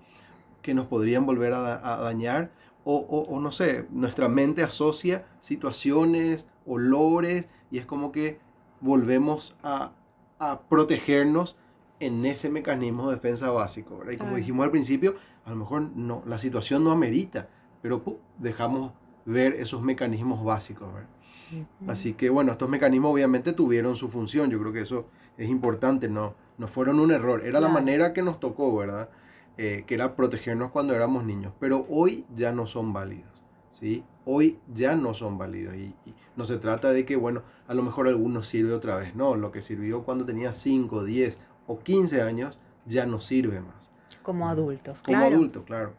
que 0.63 0.75
nos 0.75 0.87
podrían 0.87 1.27
volver 1.27 1.53
a, 1.55 1.59
da- 1.61 1.95
a 1.95 1.97
dañar. 2.01 2.53
O, 2.85 2.97
o- 2.97 3.23
o 3.35 3.41
no 3.41 3.51
sé, 3.53 3.87
nuestra 3.91 4.29
mente 4.29 4.63
asocia 4.63 5.27
situaciones, 5.41 6.49
olores, 6.67 7.49
y 7.71 7.79
es 7.79 7.87
como 7.87 8.13
que 8.13 8.39
volvemos 8.81 9.57
a, 9.63 9.93
a 10.39 10.61
protegernos 10.63 11.57
en 11.99 12.25
ese 12.25 12.49
mecanismo 12.49 13.09
de 13.09 13.17
defensa 13.17 13.51
básico. 13.51 13.99
¿verdad? 13.99 14.13
Y 14.13 14.17
como 14.17 14.37
dijimos 14.37 14.65
al 14.65 14.71
principio, 14.71 15.17
a 15.45 15.51
lo 15.51 15.57
mejor 15.57 15.83
no, 15.95 16.23
la 16.27 16.39
situación 16.39 16.85
no 16.85 16.93
amerita, 16.93 17.49
pero 17.83 18.03
¡pum! 18.03 18.15
dejamos 18.39 18.93
ver 19.31 19.55
esos 19.55 19.83
mecanismos 19.83 20.45
básicos. 20.45 20.89
Así 21.89 22.15
que 22.15 22.31
bueno, 22.31 22.53
estos 22.53 22.69
mecanismos 22.69 23.13
obviamente 23.13 23.53
tuvieron 23.53 23.97
su 23.97 24.09
función, 24.09 24.51
yo 24.51 24.61
creo 24.61 24.73
que 24.73 24.83
eso 24.83 25.07
es 25.37 25.49
importante, 25.49 26.09
no, 26.09 26.35
no 26.59 26.69
fueron 26.69 27.01
un 27.01 27.11
error, 27.11 27.45
era 27.45 27.61
la 27.61 27.69
manera 27.69 28.13
que 28.13 28.23
nos 28.23 28.39
tocó, 28.39 28.77
¿verdad? 28.77 29.09
Eh, 29.59 29.85
que 29.87 29.95
era 29.95 30.15
protegernos 30.15 30.71
cuando 30.71 30.95
éramos 30.95 31.25
niños, 31.25 31.53
pero 31.59 31.87
hoy 31.89 32.25
ya 32.37 32.53
no 32.53 32.67
son 32.67 32.93
válidos, 32.93 33.43
¿sí? 33.71 34.05
Hoy 34.25 34.59
ya 34.73 34.95
no 34.95 35.13
son 35.13 35.39
válidos 35.39 35.75
y, 35.75 35.95
y 36.07 36.15
no 36.37 36.45
se 36.45 36.59
trata 36.59 36.93
de 36.93 37.05
que, 37.05 37.17
bueno, 37.17 37.43
a 37.67 37.75
lo 37.75 37.83
mejor 37.83 38.07
algunos 38.07 38.47
sirve 38.47 38.73
otra 38.73 38.97
vez, 38.97 39.15
no, 39.17 39.35
lo 39.35 39.51
que 39.51 39.61
sirvió 39.61 40.05
cuando 40.05 40.25
tenía 40.25 40.53
5, 40.53 41.05
10 41.05 41.41
o 41.67 41.79
15 41.81 42.23
años 42.23 42.59
ya 42.87 43.07
no 43.07 43.21
sirve 43.21 43.61
más. 43.61 43.91
Como 44.23 44.49
adultos, 44.49 45.03
Como 45.03 45.19
claro. 45.19 45.35
adulto, 45.37 45.65
claro. 45.65 45.95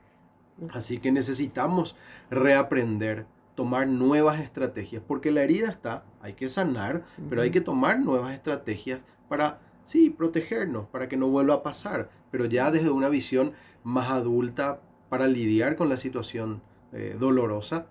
Así 0.70 1.00
que 1.00 1.12
necesitamos 1.12 1.96
reaprender, 2.30 3.26
tomar 3.56 3.88
nuevas 3.88 4.40
estrategias, 4.40 5.04
porque 5.06 5.32
la 5.32 5.44
herida 5.44 5.70
está, 5.70 6.04
hay 6.22 6.34
que 6.34 6.50
sanar, 6.50 7.04
pero 7.30 7.42
hay 7.42 7.52
que 7.52 7.62
tomar 7.62 8.00
nuevas 8.00 8.34
estrategias 8.34 9.02
para, 9.28 9.60
sí, 9.84 10.10
protegernos, 10.10 10.88
para 10.88 11.10
que 11.10 11.18
no 11.18 11.28
vuelva 11.28 11.56
a 11.56 11.64
pasar, 11.64 12.10
pero 12.32 12.46
ya 12.46 12.72
desde 12.72 12.92
una 12.92 13.10
visión 13.10 13.54
más 13.84 14.10
adulta 14.12 14.82
para 15.10 15.28
lidiar 15.28 15.76
con 15.76 15.90
la 15.90 15.98
situación 15.98 16.62
eh, 16.94 17.16
dolorosa 17.20 17.88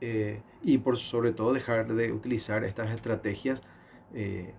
eh, 0.00 0.42
y 0.62 0.78
por 0.78 0.96
sobre 0.96 1.32
todo 1.32 1.52
dejar 1.52 1.92
de 1.92 2.12
utilizar 2.12 2.64
estas 2.64 2.90
estrategias 2.90 3.62
eh, 4.12 4.54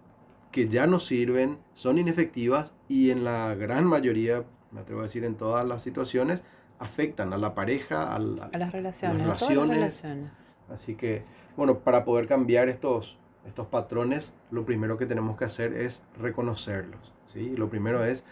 que 0.51 0.67
ya 0.67 0.87
no 0.87 0.99
sirven, 0.99 1.57
son 1.73 1.97
inefectivas 1.97 2.73
y 2.87 3.11
en 3.11 3.23
la 3.23 3.55
gran 3.55 3.85
mayoría, 3.85 4.45
me 4.71 4.81
atrevo 4.81 5.01
a 5.01 5.03
decir 5.03 5.25
en 5.25 5.35
todas 5.35 5.67
las 5.67 5.83
situaciones, 5.83 6.43
afectan 6.79 7.33
a 7.33 7.37
la 7.37 7.53
pareja, 7.55 8.13
al, 8.13 8.35
A 8.53 8.57
las 8.57 8.71
relaciones, 8.71 9.27
a 9.27 9.35
todas 9.37 9.55
las 9.55 9.67
relaciones. 9.67 9.75
relaciones. 9.75 10.31
Así 10.69 10.95
que, 10.95 11.23
bueno, 11.55 11.79
para 11.79 12.05
poder 12.05 12.27
cambiar 12.27 12.69
estos, 12.69 13.17
estos 13.45 13.67
patrones, 13.67 14.33
lo 14.51 14.65
primero 14.65 14.97
que 14.97 15.05
tenemos 15.05 15.37
que 15.37 15.45
hacer 15.45 15.73
es 15.73 16.03
reconocerlos. 16.19 17.13
¿sí? 17.25 17.55
Lo 17.55 17.69
primero 17.69 18.03
es 18.03 18.25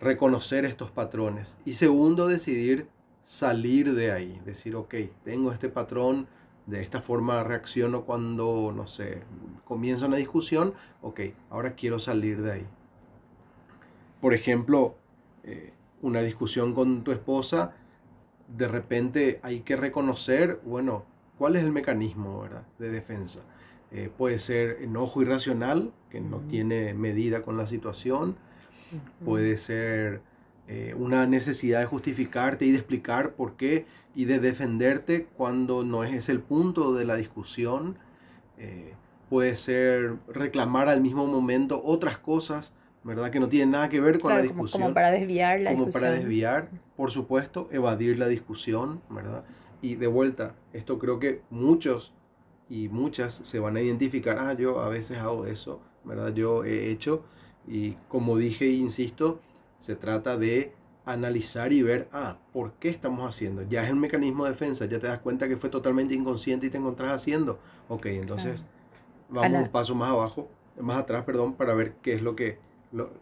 reconocer 0.00 0.64
estos 0.64 0.90
patrones. 0.90 1.58
Y 1.64 1.74
segundo, 1.74 2.28
decidir 2.28 2.88
salir 3.22 3.94
de 3.94 4.12
ahí. 4.12 4.40
Decir, 4.44 4.76
ok, 4.76 4.94
tengo 5.24 5.52
este 5.52 5.68
patrón, 5.68 6.28
de 6.66 6.82
esta 6.82 7.00
forma 7.00 7.42
reacciono 7.44 8.04
cuando, 8.04 8.72
no 8.74 8.86
sé, 8.86 9.22
comienza 9.64 10.06
una 10.06 10.16
discusión, 10.16 10.74
ok, 11.02 11.20
ahora 11.50 11.74
quiero 11.74 11.98
salir 11.98 12.42
de 12.42 12.52
ahí. 12.52 12.66
Por 14.20 14.34
ejemplo, 14.34 14.96
eh, 15.44 15.72
una 16.02 16.22
discusión 16.22 16.74
con 16.74 17.04
tu 17.04 17.12
esposa, 17.12 17.74
de 18.48 18.68
repente 18.68 19.40
hay 19.42 19.60
que 19.60 19.76
reconocer, 19.76 20.60
bueno, 20.64 21.04
cuál 21.38 21.56
es 21.56 21.64
el 21.64 21.72
mecanismo 21.72 22.40
¿verdad? 22.40 22.66
de 22.78 22.90
defensa. 22.90 23.40
Eh, 23.92 24.10
puede 24.16 24.38
ser 24.38 24.82
enojo 24.82 25.22
irracional, 25.22 25.92
que 26.10 26.20
no 26.20 26.40
tiene 26.40 26.94
medida 26.94 27.42
con 27.42 27.56
la 27.56 27.66
situación. 27.66 28.36
Puede 29.24 29.56
ser 29.56 30.22
eh, 30.68 30.94
una 30.96 31.26
necesidad 31.26 31.80
de 31.80 31.86
justificarte 31.86 32.66
y 32.66 32.72
de 32.72 32.78
explicar 32.78 33.34
por 33.34 33.56
qué 33.56 33.86
y 34.14 34.24
de 34.24 34.38
defenderte 34.38 35.26
cuando 35.36 35.84
no 35.84 36.04
es 36.04 36.28
el 36.28 36.40
punto 36.40 36.94
de 36.94 37.04
la 37.04 37.16
discusión. 37.16 37.98
Eh, 38.58 38.94
puede 39.28 39.54
ser 39.56 40.16
reclamar 40.28 40.88
al 40.88 41.00
mismo 41.00 41.26
momento 41.26 41.80
otras 41.84 42.18
cosas, 42.18 42.72
¿verdad? 43.06 43.30
Que 43.30 43.40
no 43.40 43.48
tienen 43.48 43.70
nada 43.72 43.88
que 43.88 44.00
ver 44.00 44.20
con 44.20 44.32
Claro, 44.32 44.42
la 44.42 44.42
como, 44.46 44.64
discusión 44.64 44.82
como 44.82 44.94
para 44.94 45.10
desviar 45.12 45.60
la 45.60 45.72
como 45.72 45.86
discusión. 45.86 45.92
para 45.92 46.10
desviar, 46.12 46.70
por 46.96 47.10
supuesto, 47.10 47.68
evadir 47.72 48.18
la 48.18 48.28
discusión, 48.28 49.02
¿verdad? 49.10 49.44
Y 49.82 49.96
de 49.96 50.06
vuelta, 50.08 50.56
esto 50.72 50.98
creo 50.98 51.18
que 51.18 51.42
muchos 51.50 52.14
y 52.68 52.88
muchas 52.88 53.34
se 53.34 53.58
van 53.60 53.76
a 53.76 53.82
identificar, 53.82 54.38
ah, 54.38 54.54
yo 54.54 54.80
a 54.80 54.88
veces 54.88 55.18
hago 55.18 55.46
eso, 55.46 55.82
¿verdad? 56.04 56.34
Yo 56.34 56.64
he 56.64 56.90
hecho, 56.90 57.24
y 57.66 57.92
como 58.08 58.36
dije 58.36 58.66
e 58.66 58.72
insisto, 58.72 59.40
se 59.78 59.96
trata 59.96 60.36
de 60.36 60.74
analizar 61.04 61.72
y 61.72 61.82
ver, 61.82 62.08
ah, 62.12 62.38
¿por 62.52 62.74
qué 62.74 62.88
estamos 62.88 63.28
haciendo? 63.28 63.62
Ya 63.62 63.84
es 63.84 63.90
el 63.90 63.96
mecanismo 63.96 64.44
de 64.44 64.50
defensa, 64.52 64.86
ya 64.86 64.98
te 65.00 65.06
das 65.08 65.20
cuenta 65.20 65.48
que 65.48 65.56
fue 65.56 65.70
totalmente 65.70 66.14
inconsciente 66.14 66.66
y 66.66 66.70
te 66.70 66.78
encontrás 66.78 67.12
haciendo. 67.12 67.60
Ok, 67.88 68.06
entonces 68.06 68.66
vamos 69.28 69.60
un 69.60 69.70
paso 69.70 69.94
más 69.94 70.10
abajo, 70.10 70.50
más 70.80 70.98
atrás, 70.98 71.24
perdón, 71.24 71.54
para 71.56 71.74
ver 71.74 71.94
qué 72.02 72.14
es 72.14 72.22
lo 72.22 72.36
que, 72.36 72.58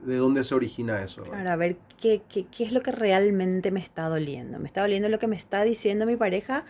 de 0.00 0.16
dónde 0.16 0.44
se 0.44 0.54
origina 0.54 1.02
eso. 1.02 1.24
Para 1.24 1.56
ver 1.56 1.76
qué, 2.00 2.22
qué, 2.28 2.46
qué 2.46 2.64
es 2.64 2.72
lo 2.72 2.82
que 2.82 2.92
realmente 2.92 3.70
me 3.70 3.80
está 3.80 4.08
doliendo. 4.08 4.58
¿Me 4.58 4.66
está 4.66 4.82
doliendo 4.82 5.08
lo 5.08 5.18
que 5.18 5.26
me 5.26 5.36
está 5.36 5.62
diciendo 5.62 6.06
mi 6.06 6.16
pareja 6.16 6.64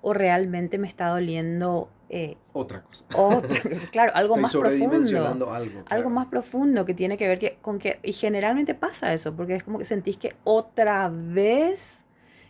o 0.00 0.14
realmente 0.14 0.78
me 0.78 0.86
está 0.86 1.08
doliendo 1.08 1.90
eh, 2.10 2.36
otra 2.52 2.82
cosa. 2.82 3.04
Otra 3.14 3.48
claro, 3.92 4.12
algo 4.14 4.36
más 4.36 4.54
profundo. 4.54 5.50
Algo, 5.88 6.10
más 6.10 6.26
profundo 6.26 6.84
que 6.84 6.94
tiene 6.94 7.18
que 7.18 7.28
ver 7.28 7.38
que, 7.38 7.58
con 7.60 7.78
que, 7.78 7.98
y 8.02 8.12
generalmente 8.12 8.74
pasa 8.74 9.12
eso, 9.12 9.34
porque 9.34 9.56
es 9.56 9.64
como 9.64 9.78
que 9.78 9.84
sentís 9.84 10.16
que 10.16 10.34
otra 10.44 11.10
vez 11.12 12.04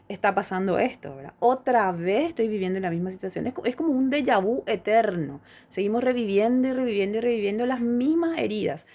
está 0.08 0.34
pasando 0.34 0.78
esto, 0.78 1.16
¿verdad? 1.16 1.34
Otra 1.40 1.92
vez 1.92 2.28
estoy 2.28 2.48
viviendo 2.48 2.78
en 2.78 2.82
la 2.82 2.90
misma 2.90 3.10
situación. 3.10 3.46
Es, 3.46 3.54
es 3.64 3.76
como 3.76 3.92
un 3.92 4.10
déjà 4.10 4.40
vu 4.40 4.62
eterno. 4.66 5.40
Seguimos 5.68 6.04
reviviendo 6.04 6.68
y 6.68 6.72
reviviendo 6.72 7.18
y 7.18 7.20
reviviendo 7.20 7.66
las 7.66 7.80
mismas 7.80 8.38
heridas. 8.38 8.86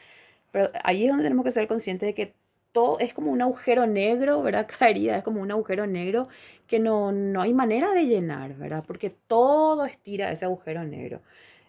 Pero 0.53 0.69
ahí 0.83 1.03
es 1.03 1.09
donde 1.09 1.23
tenemos 1.23 1.43
que 1.43 1.51
ser 1.51 1.67
conscientes 1.67 2.07
de 2.07 2.13
que 2.13 2.33
todo 2.71 2.99
es 2.99 3.11
como 3.11 3.31
un 3.31 3.41
agujero 3.41 3.87
negro, 3.87 4.43
¿verdad? 4.43 4.67
Caería, 4.79 5.17
es 5.17 5.23
como 5.23 5.41
un 5.41 5.51
agujero 5.51 5.87
negro 5.87 6.27
que 6.67 6.79
no, 6.79 7.11
no 7.11 7.41
hay 7.41 7.53
manera 7.53 7.91
de 7.91 8.05
llenar, 8.05 8.55
¿verdad? 8.55 8.83
Porque 8.85 9.09
todo 9.09 9.85
estira 9.85 10.31
ese 10.31 10.45
agujero 10.45 10.83
negro. 10.83 11.21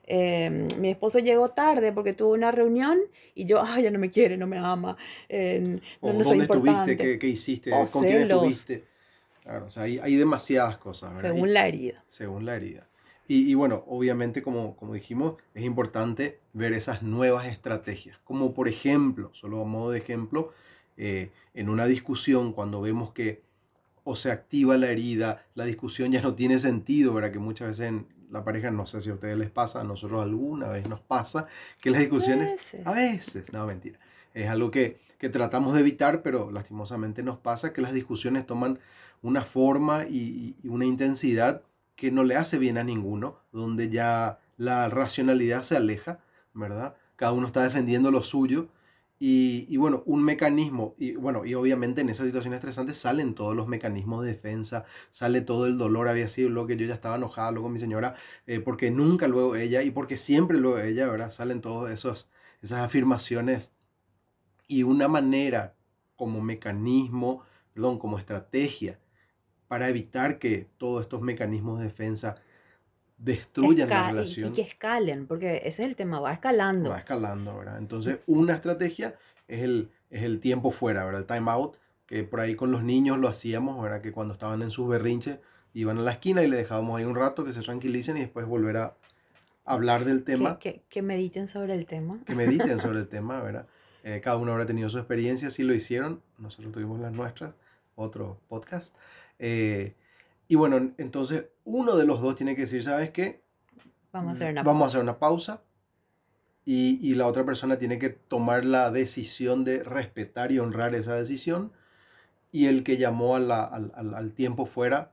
Em, 0.07 0.69
mi 0.81 0.91
esposo 0.91 1.19
llegó 1.19 1.49
tarde 1.49 1.91
porque 1.93 2.13
tuvo 2.13 2.35
una 2.35 2.51
reunión 2.51 2.99
y 3.35 3.47
yo, 3.47 3.63
ay, 3.65 3.85
ya 3.85 3.91
no 3.91 3.99
me 3.99 4.11
quiere, 4.11 4.37
no 4.37 4.47
me 4.47 4.59
ama, 4.59 4.99
eh, 5.31 5.81
no, 6.03 6.13
¿Dónde 6.23 6.45
estuviste? 6.45 7.19
¿Qué, 7.19 7.27
hiciste? 7.27 7.71
¿Con 7.71 8.05
quién 8.05 8.23
estuviste? 8.23 8.85
Claro, 9.43 9.65
o 9.65 9.71
sea, 9.71 9.85
hay, 9.85 9.99
hay 9.99 10.17
demasiadas 10.17 10.77
cosas. 10.77 11.17
¿verdad? 11.17 11.33
Según 11.33 11.55
la 11.55 11.67
herida. 11.67 12.05
Según 12.07 12.45
la 12.45 12.57
herida. 12.57 12.87
Y, 13.27 13.51
y, 13.51 13.55
bueno, 13.55 13.85
obviamente, 13.87 14.43
como, 14.43 14.77
como 14.77 14.95
dijimos, 14.95 15.37
es 15.55 15.65
importante 15.65 16.41
ver 16.53 16.73
esas 16.75 17.03
nuevas 17.03 17.47
estrategias. 17.47 18.19
Como 18.25 18.53
por 18.53 18.69
ejemplo, 18.69 19.31
solo 19.33 19.63
a 19.63 19.65
modo 19.65 19.93
de 19.93 19.99
ejemplo, 19.99 20.53
eh, 20.97 21.31
en 21.55 21.69
una 21.69 21.87
discusión, 21.87 22.53
cuando 22.53 22.81
vemos 22.81 23.13
que 23.13 23.43
o 24.05 24.17
se 24.17 24.31
activa 24.31 24.77
la 24.77 24.91
herida, 24.91 25.47
la 25.55 25.65
discusión 25.65 26.13
ya 26.13 26.21
no 26.21 26.35
tiene 26.35 26.59
sentido, 26.59 27.15
¿verdad? 27.15 27.33
Que 27.33 27.39
muchas 27.39 27.69
veces 27.69 27.89
en 27.89 28.07
la 28.31 28.45
pareja, 28.45 28.71
no 28.71 28.85
sé 28.87 29.01
si 29.01 29.11
a 29.11 29.15
ustedes 29.15 29.39
les 29.39 29.51
pasa, 29.51 29.81
a 29.81 29.85
nosotros 29.85 30.23
alguna 30.23 30.69
vez 30.69 30.89
nos 30.89 31.01
pasa, 31.01 31.47
que 31.83 31.91
las 31.91 32.01
discusiones... 32.01 32.77
A 32.85 32.93
veces. 32.93 33.53
no, 33.53 33.67
mentira. 33.67 33.99
Es 34.35 34.49
algo 34.49 34.71
que, 34.71 34.99
que 35.19 35.31
tratamos 35.31 35.75
de 35.75 35.81
evitar, 35.81 36.23
pero 36.23 36.51
lastimosamente 36.51 37.23
nos 37.23 37.39
pasa 37.39 37.73
que 37.73 37.81
las 37.81 37.95
discusiones 37.95 38.45
toman 38.47 38.79
una 39.23 39.45
forma 39.45 40.05
y, 40.05 40.57
y 40.63 40.69
una 40.69 40.85
intensidad 40.85 41.63
que 41.97 42.11
no 42.11 42.25
le 42.25 42.37
hace 42.37 42.59
bien 42.59 42.79
a 42.79 42.85
ninguno, 42.85 43.39
donde 43.53 43.91
ya 43.91 44.41
la 44.57 44.89
racionalidad 44.89 45.63
se 45.63 45.77
aleja, 45.77 46.21
¿verdad? 46.53 46.97
Cada 47.17 47.33
uno 47.33 47.47
está 47.47 47.63
defendiendo 47.63 48.11
lo 48.11 48.23
suyo 48.23 48.69
y, 49.27 49.77
bueno, 49.79 50.03
un 50.07 50.23
mecanismo, 50.23 50.95
y 50.99 51.13
bueno, 51.13 51.47
y 51.47 51.55
obviamente 51.55 52.03
en 52.03 52.11
esas 52.11 52.27
situaciones 52.27 52.59
estresantes 52.59 52.99
salen 52.99 53.35
todos 53.35 53.57
los 53.57 53.69
mecanismos 53.69 54.23
de 54.23 54.33
defensa, 54.33 54.85
sale 55.11 55.41
todo 55.41 55.67
el 55.67 55.79
dolor, 55.79 56.09
había 56.09 56.29
sido 56.29 56.51
lo 56.51 56.67
que 56.67 56.77
yo 56.77 56.85
ya 56.87 56.95
estaba 56.95 57.17
enojado 57.17 57.53
luego 57.53 57.71
mi 57.71 57.79
señora, 57.79 58.17
eh, 58.47 58.61
porque 58.61 58.91
nunca 58.91 59.27
luego 59.27 59.57
ella 59.57 59.83
y 59.83 59.91
porque 59.91 60.17
siempre 60.19 60.59
luego 60.59 60.79
ella, 60.79 61.09
¿verdad? 61.09 61.31
Salen 61.31 61.63
todas 61.63 61.93
esas 61.93 62.29
afirmaciones 62.73 63.73
y 64.69 64.83
una 64.83 65.09
manera 65.09 65.75
como 66.17 66.41
mecanismo, 66.43 67.43
perdón, 67.73 67.99
como 67.99 68.19
estrategia 68.19 69.01
para 69.75 69.89
evitar 69.89 70.39
que 70.39 70.69
todos 70.79 71.03
estos 71.03 71.21
mecanismos 71.21 71.81
de 71.81 71.87
defensa 71.87 72.37
destruyan 73.19 73.89
la 73.89 74.13
relación. 74.13 74.53
Y, 74.53 74.55
que 74.55 74.63
escalen, 74.63 75.27
porque 75.27 75.63
ese 75.65 75.83
es 75.83 75.89
el 75.89 75.97
tema, 75.97 76.21
va 76.21 76.33
escalando. 76.33 76.91
Va 76.91 76.99
escalando, 76.99 77.59
¿verdad? 77.59 77.79
Entonces, 77.79 78.21
una 78.29 78.55
estrategia 78.55 79.17
es 79.49 79.65
el, 79.65 79.91
es 80.11 80.23
el 80.23 80.39
tiempo 80.39 80.71
fuera, 80.71 81.05
¿verdad? 81.05 81.23
El 81.23 81.27
time 81.27 81.51
out, 81.51 81.75
que 82.07 82.23
por 82.23 82.39
ahí 82.39 82.55
con 82.55 82.71
los 82.71 82.85
niños 82.85 83.19
lo 83.19 83.27
hacíamos, 83.27 83.83
¿verdad? 83.83 84.01
Que 84.01 84.13
cuando 84.13 84.35
estaban 84.35 84.63
en 84.63 84.71
sus 84.71 84.87
berrinches, 84.89 85.41
iban 85.73 85.99
a 85.99 86.03
la 86.03 86.13
esquina 86.13 86.45
y 86.45 86.47
le 86.47 86.57
dejábamos 86.57 86.97
ahí 86.97 87.05
un 87.05 87.17
rato 87.17 87.45
que 87.45 87.53
se 87.53 87.61
tranquilicen 87.63 88.17
y 88.17 88.21
después 88.21 88.47
volver 88.47 88.77
a 88.77 88.95
hablar 89.65 90.05
del 90.05 90.23
tema. 90.23 90.61
Que, 90.61 90.85
que, 90.89 91.03
mediten 91.03 91.49
sobre 91.49 91.75
el 91.75 91.87
tema. 91.87 92.21
Que 92.25 92.37
mediten 92.37 92.79
sobre 92.79 93.01
el 93.01 93.09
tema, 93.09 93.43
¿verdad? 93.43 93.67
Eh, 94.05 94.21
cada 94.23 94.37
uno 94.37 94.53
habrá 94.53 94.67
tenido 94.67 94.89
su 94.89 94.99
experiencia, 94.99 95.51
si 95.51 95.65
lo 95.65 95.75
hicieron, 95.75 96.23
nosotros 96.39 96.73
tuvimos 96.73 97.01
las 97.01 97.11
nuestras, 97.11 97.57
otro 97.97 98.39
podcast. 98.47 98.95
Eh, 99.47 99.95
y 100.49 100.55
bueno, 100.55 100.95
entonces 100.97 101.51
uno 101.65 101.97
de 101.97 102.07
los 102.07 102.23
dos 102.23 102.35
tiene 102.35 102.57
que 102.57 102.63
decir, 102.63 102.83
¿sabes 102.83 103.11
qué? 103.11 103.43
Vamos 104.11 104.31
a 104.31 104.33
hacer 104.33 104.53
una 104.53 104.63
Vamos 104.63 104.81
pausa. 104.81 104.85
A 104.85 104.89
hacer 104.89 105.03
una 105.03 105.19
pausa. 105.19 105.63
Y, 106.65 106.99
y, 107.07 107.15
la 107.15 107.27
otra 107.27 107.45
persona 107.45 107.77
tiene 107.77 107.99
que 107.99 108.09
tomar 108.09 108.65
la 108.65 108.91
decisión 108.91 109.65
de 109.65 109.83
respetar 109.83 110.51
y 110.51 110.61
honrar 110.61 110.95
esa 110.95 111.15
decisión. 111.15 111.73
Y 112.53 112.69
el 112.69 112.85
que 112.85 112.97
llamó 112.97 113.37
a 113.37 113.41
la, 113.41 113.63
al, 113.63 113.93
al, 113.95 114.15
al, 114.15 114.33
tiempo 114.33 114.65
fuera 114.65 115.13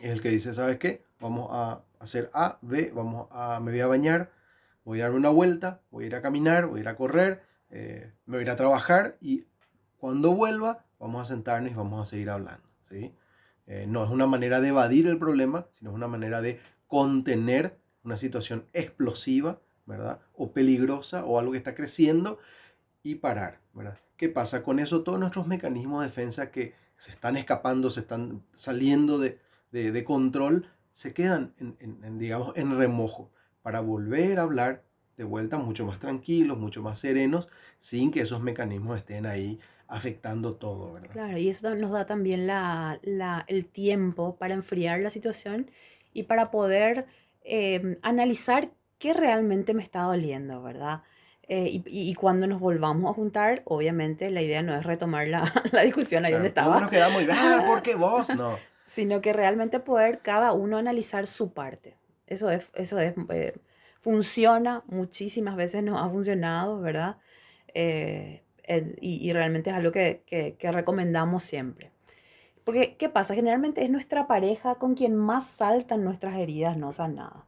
es 0.00 0.08
el 0.08 0.22
que 0.22 0.30
dice, 0.30 0.54
¿sabes 0.54 0.78
qué? 0.78 1.04
Vamos 1.20 1.48
a 1.50 1.82
hacer 1.98 2.30
A, 2.32 2.58
B, 2.62 2.92
vamos 2.94 3.28
a, 3.30 3.60
me 3.60 3.72
voy 3.72 3.80
a 3.80 3.86
bañar, 3.88 4.32
voy 4.86 5.00
a 5.00 5.04
darme 5.04 5.18
una 5.18 5.28
vuelta, 5.28 5.82
voy 5.90 6.04
a 6.04 6.06
ir 6.06 6.14
a 6.14 6.22
caminar, 6.22 6.64
voy 6.64 6.78
a 6.78 6.82
ir 6.82 6.88
a 6.88 6.96
correr, 6.96 7.42
eh, 7.68 8.10
me 8.24 8.38
voy 8.38 8.40
a 8.40 8.42
ir 8.44 8.50
a 8.50 8.56
trabajar 8.56 9.18
y 9.20 9.44
cuando 9.98 10.32
vuelva 10.32 10.86
vamos 10.98 11.20
a 11.20 11.24
sentarnos 11.26 11.72
y 11.72 11.74
vamos 11.74 12.08
a 12.08 12.10
seguir 12.10 12.30
hablando. 12.30 12.66
¿sí? 12.88 13.12
Eh, 13.66 13.86
no 13.88 14.04
es 14.04 14.10
una 14.10 14.26
manera 14.26 14.60
de 14.60 14.68
evadir 14.68 15.06
el 15.06 15.18
problema, 15.18 15.66
sino 15.72 15.90
es 15.90 15.96
una 15.96 16.08
manera 16.08 16.42
de 16.42 16.60
contener 16.86 17.78
una 18.04 18.16
situación 18.16 18.66
explosiva, 18.72 19.60
¿verdad? 19.86 20.20
O 20.34 20.52
peligrosa 20.52 21.24
o 21.24 21.38
algo 21.38 21.52
que 21.52 21.58
está 21.58 21.74
creciendo 21.74 22.38
y 23.02 23.16
parar, 23.16 23.60
¿verdad? 23.72 23.98
¿Qué 24.16 24.28
pasa 24.28 24.62
con 24.62 24.78
eso? 24.78 25.02
Todos 25.02 25.18
nuestros 25.18 25.46
mecanismos 25.46 26.00
de 26.00 26.08
defensa 26.08 26.50
que 26.50 26.74
se 26.96 27.12
están 27.12 27.36
escapando, 27.36 27.90
se 27.90 28.00
están 28.00 28.42
saliendo 28.52 29.18
de, 29.18 30.04
control, 30.04 30.68
se 30.92 31.12
quedan, 31.12 31.52
digamos, 32.18 32.56
en 32.56 32.76
remojo 32.76 33.32
para 33.62 33.80
volver 33.80 34.38
a 34.38 34.42
hablar 34.42 34.84
de 35.16 35.24
vuelta 35.24 35.58
mucho 35.58 35.86
más 35.86 35.98
tranquilos, 35.98 36.58
mucho 36.58 36.82
más 36.82 36.98
serenos, 36.98 37.48
sin 37.78 38.10
que 38.10 38.20
esos 38.20 38.40
mecanismos 38.40 38.98
estén 38.98 39.26
ahí 39.26 39.58
afectando 39.88 40.54
todo, 40.54 40.92
¿verdad? 40.92 41.10
Claro, 41.10 41.38
y 41.38 41.48
eso 41.48 41.74
nos 41.74 41.90
da 41.90 42.06
también 42.06 42.46
la, 42.46 43.00
el 43.46 43.66
tiempo 43.66 44.36
para 44.36 44.54
enfriar 44.54 45.00
la 45.00 45.10
situación 45.10 45.70
y 46.12 46.24
para 46.24 46.50
poder 46.50 47.06
em, 47.42 47.98
analizar 48.02 48.70
qué 48.98 49.12
realmente 49.12 49.74
me 49.74 49.82
está 49.82 50.02
doliendo, 50.02 50.62
¿verdad? 50.62 51.02
Eh, 51.46 51.68
y, 51.70 51.82
y, 51.86 52.14
cuando 52.14 52.46
nos 52.46 52.58
volvamos 52.58 53.10
a 53.10 53.14
juntar, 53.14 53.60
obviamente 53.66 54.30
la 54.30 54.40
idea 54.40 54.62
no 54.62 54.74
es 54.74 54.84
retomar 54.84 55.28
la, 55.28 55.52
la 55.72 55.82
discusión 55.82 56.24
ahí 56.24 56.32
donde 56.32 56.48
estaba. 56.48 56.80
nos 56.80 56.88
quedamos 56.88 57.22
y, 57.22 57.26
ah, 57.30 57.64
¿por 57.66 57.82
qué 57.82 57.94
vos? 57.94 58.34
No. 58.34 58.56
Sino 58.86 59.20
que 59.20 59.32
realmente 59.34 59.80
poder 59.80 60.20
cada 60.20 60.52
uno 60.52 60.78
analizar 60.78 61.26
su 61.26 61.52
parte. 61.52 61.98
Eso 62.26 62.50
es, 62.50 62.70
eso 62.74 62.98
es, 62.98 63.14
eh, 63.28 63.54
funciona, 64.00 64.84
muchísimas 64.86 65.56
veces 65.56 65.82
nos 65.82 66.00
ha 66.00 66.08
funcionado, 66.08 66.80
¿verdad? 66.80 67.18
Eh, 67.74 68.43
y, 69.00 69.32
realmente 69.32 69.70
es 69.70 69.76
algo 69.76 69.92
que, 69.92 70.56
recomendamos 70.60 71.42
siempre. 71.44 71.90
Porque, 72.64 72.96
¿qué 72.96 73.08
pasa? 73.08 73.34
Generalmente 73.34 73.82
es 73.84 73.90
nuestra 73.90 74.26
pareja 74.26 74.76
con 74.76 74.94
quien 74.94 75.14
más 75.14 75.46
saltan 75.46 76.04
nuestras 76.04 76.36
heridas 76.36 76.76
no 76.76 76.92
sanadas. 76.92 77.44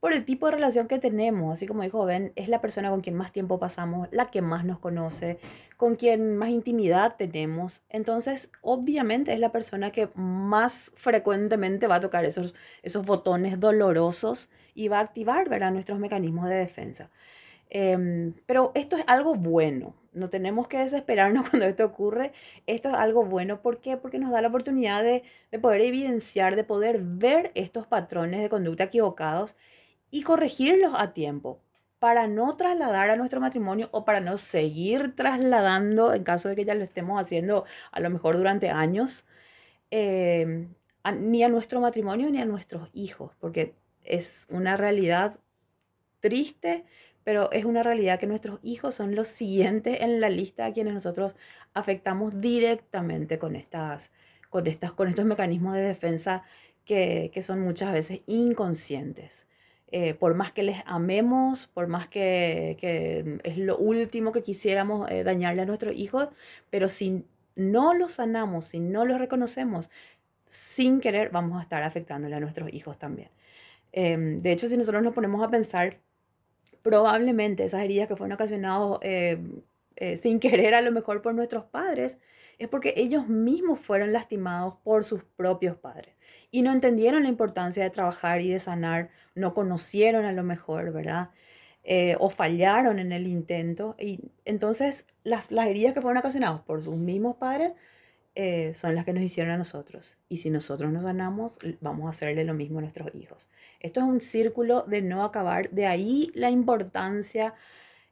Por 0.00 0.12
el 0.12 0.24
tipo 0.24 0.46
de 0.46 0.52
relación 0.52 0.88
que 0.88 0.98
tenemos, 0.98 1.52
así 1.52 1.66
como 1.66 1.82
dijo 1.82 2.04
Ben, 2.04 2.32
es 2.36 2.48
la 2.48 2.60
persona 2.60 2.90
con 2.90 3.00
quien 3.00 3.16
más 3.16 3.32
tiempo 3.32 3.58
pasamos, 3.58 4.08
la 4.12 4.26
que 4.26 4.42
más 4.42 4.64
nos 4.64 4.78
conoce, 4.78 5.38
con 5.76 5.96
quien 5.96 6.36
más 6.36 6.50
intimidad 6.50 7.16
tenemos. 7.16 7.82
Entonces, 7.88 8.50
obviamente 8.60 9.32
es 9.32 9.40
la 9.40 9.52
persona 9.52 9.90
que 9.92 10.10
más 10.14 10.92
frecuentemente 10.96 11.86
va 11.86 11.96
a 11.96 12.00
tocar 12.00 12.24
esos, 12.24 12.54
esos 12.82 13.06
botones 13.06 13.58
dolorosos 13.58 14.50
y 14.74 14.88
va 14.88 14.98
a 14.98 15.02
activar 15.02 15.48
¿verdad? 15.48 15.72
nuestros 15.72 15.98
mecanismos 15.98 16.48
de 16.48 16.56
defensa. 16.56 17.10
Em, 17.70 18.34
pero 18.46 18.72
esto 18.74 18.96
es 18.96 19.04
algo 19.06 19.34
bueno, 19.34 19.94
no 20.16 20.30
tenemos 20.30 20.66
que 20.68 20.78
desesperarnos 20.78 21.48
cuando 21.50 21.66
esto 21.66 21.84
ocurre. 21.84 22.32
Esto 22.66 22.88
es 22.88 22.94
algo 22.96 23.24
bueno. 23.24 23.62
¿Por 23.62 23.80
qué? 23.80 23.96
Porque 23.96 24.18
nos 24.18 24.32
da 24.32 24.42
la 24.42 24.48
oportunidad 24.48 25.04
de, 25.04 25.22
poder 25.60 25.82
evidenciar, 25.82 26.56
de 26.56 26.64
poder 26.64 27.00
ver 27.02 27.52
estos 27.54 27.86
patrones 27.86 28.42
de 28.42 28.48
conducta 28.48 28.84
equivocados 28.84 29.56
y 30.10 30.22
corregirlos 30.22 30.94
a 30.96 31.12
tiempo 31.12 31.60
para 31.98 32.26
no 32.28 32.56
trasladar 32.56 33.10
a 33.10 33.16
nuestro 33.16 33.40
matrimonio 33.40 33.88
o 33.92 34.04
para 34.04 34.20
no 34.20 34.36
seguir 34.36 35.14
trasladando, 35.16 36.14
en 36.14 36.24
caso 36.24 36.48
de 36.48 36.56
que 36.56 36.64
ya 36.64 36.74
lo 36.74 36.84
estemos 36.84 37.20
haciendo 37.20 37.64
a 37.90 38.00
lo 38.00 38.10
mejor 38.10 38.36
durante 38.36 38.70
años, 38.70 39.26
em, 39.90 40.74
ni 41.20 41.42
a 41.42 41.48
nuestro 41.48 41.80
matrimonio 41.80 42.30
ni 42.30 42.40
a 42.40 42.44
nuestros 42.44 42.90
hijos, 42.92 43.32
porque 43.40 43.74
es 44.04 44.46
una 44.50 44.76
realidad 44.76 45.40
triste 46.20 46.84
pero 47.26 47.50
es 47.50 47.64
una 47.64 47.82
realidad 47.82 48.20
que 48.20 48.28
nuestros 48.28 48.60
hijos 48.62 48.94
son 48.94 49.16
los 49.16 49.26
siguientes 49.26 50.00
en 50.00 50.20
la 50.20 50.30
lista 50.30 50.66
a 50.66 50.72
quienes 50.72 50.94
nosotros 50.94 51.34
afectamos 51.74 52.40
directamente 52.40 53.38
con, 53.40 53.56
estas, 53.56 54.12
con, 54.48 54.68
estas, 54.68 54.92
con 54.92 55.08
estos 55.08 55.24
mecanismos 55.24 55.74
de 55.74 55.82
defensa 55.82 56.44
que, 56.84 57.32
que 57.34 57.42
son 57.42 57.60
muchas 57.62 57.92
veces 57.92 58.22
inconscientes. 58.26 59.46
eh, 59.88 60.14
por 60.14 60.34
más 60.34 60.52
que 60.52 60.62
les 60.62 60.82
amemos, 60.86 61.66
por 61.68 61.88
más 61.88 62.08
que, 62.08 62.76
es 63.44 63.58
lo 63.58 63.76
último 63.78 64.32
que 64.32 64.42
quisiéramos 64.44 65.10
eh, 65.10 65.24
dañarle 65.24 65.62
a 65.62 65.66
nuestros 65.66 65.94
hijos, 65.96 66.28
pero 66.70 66.88
si 66.88 67.24
no 67.56 67.94
los 67.94 68.14
sanamos, 68.14 68.66
si 68.66 68.80
no 68.80 69.04
los 69.04 69.18
reconocemos, 69.18 69.90
sin 70.44 71.00
querer 71.00 71.30
vamos 71.30 71.58
a 71.58 71.62
estar 71.62 71.82
afectándole 71.82 72.36
a 72.36 72.40
nuestros 72.40 72.72
hijos 72.72 72.98
también. 72.98 73.30
Em, 73.92 74.42
de 74.42 74.52
hecho, 74.52 74.68
si 74.68 74.76
nosotros 74.76 75.02
nos 75.02 75.14
ponemos 75.14 75.42
a 75.42 75.50
pensar, 75.50 75.90
probablemente 76.86 77.64
esas 77.64 77.82
heridas 77.82 78.06
que 78.06 78.14
fueron 78.14 78.34
ocasionadas 78.34 79.00
eh, 79.02 80.16
sin 80.16 80.38
querer 80.38 80.72
a 80.72 80.82
lo 80.82 80.92
mejor 80.92 81.20
por 81.20 81.34
nuestros 81.34 81.64
padres, 81.64 82.18
es 82.58 82.68
porque 82.68 82.94
ellos 82.96 83.26
mismos 83.26 83.80
fueron 83.80 84.12
lastimados 84.12 84.76
por 84.84 85.02
sus 85.02 85.24
propios 85.24 85.76
padres 85.76 86.14
y 86.52 86.62
no 86.62 86.70
entendieron 86.70 87.24
la 87.24 87.28
importancia 87.28 87.82
de 87.82 87.90
trabajar 87.90 88.40
y 88.40 88.50
de 88.50 88.60
sanar, 88.60 89.10
no 89.34 89.52
conocieron 89.52 90.26
a 90.26 90.32
lo 90.32 90.44
mejor, 90.44 90.92
¿verdad? 90.92 91.30
Eh, 91.82 92.14
o 92.20 92.30
fallaron 92.30 93.00
en 93.00 93.10
el 93.10 93.26
intento. 93.26 93.96
Y 93.98 94.20
entonces 94.44 95.08
las, 95.24 95.50
las 95.50 95.66
heridas 95.66 95.92
que 95.92 96.00
fueron 96.00 96.18
ocasionadas 96.18 96.60
por 96.60 96.82
sus 96.82 96.96
mismos 96.96 97.34
padres 97.36 97.72
eh, 98.36 98.74
son 98.74 98.94
las 98.94 99.04
que 99.04 99.12
nos 99.12 99.22
hicieron 99.22 99.52
a 99.52 99.58
nosotros. 99.58 100.18
Y 100.28 100.36
si 100.38 100.50
nosotros 100.50 100.92
nos 100.92 101.02
sanamos, 101.04 101.58
vamos 101.80 102.06
a 102.06 102.10
hacerle 102.10 102.44
lo 102.44 102.54
mismo 102.54 102.78
a 102.78 102.82
nuestros 102.82 103.14
hijos. 103.14 103.48
Esto 103.80 104.00
es 104.00 104.06
un 104.06 104.20
círculo 104.20 104.82
de 104.82 105.02
no 105.02 105.24
acabar. 105.24 105.70
De 105.70 105.86
ahí 105.86 106.30
la 106.34 106.50
importancia 106.50 107.54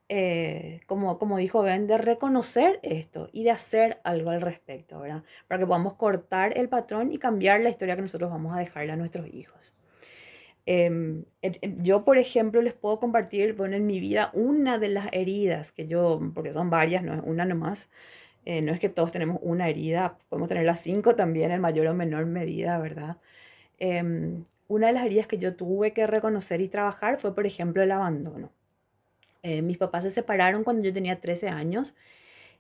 eh, 0.08 0.80
como, 0.86 1.18
como 1.18 1.38
dijo 1.38 1.62
Ben, 1.62 1.86
de 1.86 1.96
reconocer 1.98 2.78
esto 2.82 3.30
y 3.32 3.44
de 3.44 3.50
hacer 3.52 4.00
algo 4.04 4.30
al 4.30 4.42
respecto, 4.42 5.00
¿verdad? 5.00 5.24
Para 5.48 5.60
que 5.60 5.66
podamos 5.66 5.94
cortar 5.94 6.56
el 6.58 6.68
patrón 6.68 7.10
y 7.12 7.18
cambiar 7.18 7.60
la 7.60 7.70
historia 7.70 7.96
que 7.96 8.02
nosotros 8.02 8.30
vamos 8.30 8.54
a 8.54 8.58
dejarle 8.58 8.92
a 8.92 8.96
nuestros 8.96 9.26
hijos. 9.28 9.74
Em, 10.66 11.24
yo, 11.82 12.04
por 12.04 12.18
ejemplo, 12.18 12.62
les 12.62 12.72
puedo 12.74 12.98
compartir, 12.98 13.54
bueno, 13.54 13.76
en 13.76 13.86
mi 13.86 14.00
vida 14.00 14.30
una 14.34 14.78
de 14.78 14.88
las 14.88 15.08
heridas 15.12 15.72
que 15.72 15.86
yo, 15.86 16.20
porque 16.34 16.52
son 16.52 16.70
varias, 16.70 17.02
no 17.02 17.14
es 17.14 17.20
una 17.24 17.44
nomás, 17.44 17.90
eh, 18.44 18.62
no 18.62 18.72
es 18.72 18.80
que 18.80 18.88
todos 18.88 19.12
tenemos 19.12 19.38
una 19.42 19.68
herida, 19.68 20.18
podemos 20.28 20.48
tener 20.48 20.64
las 20.64 20.80
cinco 20.80 21.14
también 21.16 21.50
en 21.50 21.60
mayor 21.60 21.86
o 21.86 21.94
menor 21.94 22.26
medida, 22.26 22.78
¿verdad? 22.78 23.18
Em, 23.78 24.44
una 24.68 24.88
de 24.88 24.92
las 24.94 25.04
heridas 25.06 25.26
que 25.26 25.38
yo 25.38 25.56
tuve 25.56 25.92
que 25.92 26.06
reconocer 26.06 26.60
y 26.60 26.68
trabajar 26.68 27.18
fue, 27.20 27.34
por 27.34 27.46
ejemplo, 27.46 27.82
el 27.82 27.92
abandono. 27.92 28.52
Eh, 29.42 29.62
mis 29.62 29.78
papás 29.78 30.04
se 30.04 30.10
separaron 30.10 30.64
cuando 30.64 30.82
yo 30.82 30.92
tenía 30.92 31.20
13 31.20 31.48
años 31.48 31.94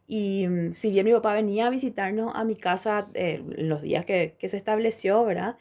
y 0.06 0.46
mm, 0.48 0.72
si 0.74 0.90
bien 0.90 1.06
mi 1.06 1.12
papá 1.12 1.34
venía 1.34 1.66
a 1.68 1.70
visitarnos 1.70 2.34
a 2.34 2.44
mi 2.44 2.56
casa 2.56 3.06
eh, 3.14 3.42
los 3.56 3.82
días 3.82 4.04
que, 4.04 4.36
que, 4.38 4.48
se 4.48 4.56
estableció, 4.58 5.24
¿verdad? 5.24 5.58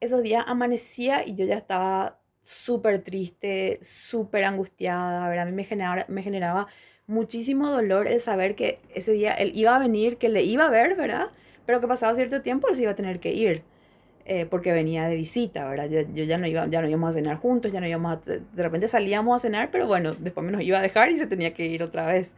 Esos 0.00 0.22
días 0.22 0.44
amanecía 0.48 1.26
y 1.26 1.34
yo 1.34 1.44
ya 1.46 1.56
estaba 1.56 2.20
súper 2.42 3.02
triste, 3.02 3.78
súper 3.82 4.44
angustiada, 4.44 5.28
¿verdad? 5.28 5.46
A 5.46 5.50
mí 5.50 5.54
me 5.56 5.64
generaba, 5.64 6.06
me 6.08 6.22
generaba 6.22 6.68
muchísimo 7.10 7.68
dolor 7.70 8.06
el 8.06 8.20
saber 8.20 8.54
que 8.54 8.78
ese 8.94 9.12
día 9.12 9.34
él 9.34 9.52
iba 9.54 9.74
a 9.74 9.78
venir, 9.78 10.16
que 10.16 10.28
le 10.28 10.42
iba 10.42 10.66
a 10.66 10.70
ver, 10.70 10.96
¿verdad? 10.96 11.26
Pero 11.66 11.80
que 11.80 11.88
pasado 11.88 12.14
cierto 12.14 12.40
tiempo 12.40 12.68
él 12.68 12.76
se 12.76 12.82
iba 12.82 12.92
a 12.92 12.94
tener 12.94 13.20
que 13.20 13.32
ir. 13.32 13.62
Eh, 14.26 14.46
porque 14.46 14.72
venía 14.72 15.08
de 15.08 15.16
visita, 15.16 15.68
¿verdad? 15.68 15.88
Yo, 15.88 16.24
ya, 16.24 16.38
no 16.38 16.46
iba, 16.46 16.66
ya 16.68 16.80
no 16.80 16.88
íbamos 16.88 17.10
a 17.10 17.14
cenar 17.14 17.36
juntos, 17.38 17.72
ya 17.72 17.80
no 17.80 17.88
íbamos 17.88 18.12
a, 18.12 18.20
de 18.30 18.62
repente 18.62 18.86
salíamos 18.86 19.34
a 19.34 19.38
cenar, 19.40 19.70
pero 19.72 19.88
bueno, 19.88 20.14
después 20.14 20.46
me 20.46 20.52
nos 20.52 20.62
iba 20.62 20.78
a 20.78 20.82
dejar 20.82 21.10
y 21.10 21.16
se 21.16 21.26
tenía 21.26 21.52
que 21.52 21.66
ir 21.66 21.82
otra 21.82 22.06
vez. 22.06 22.30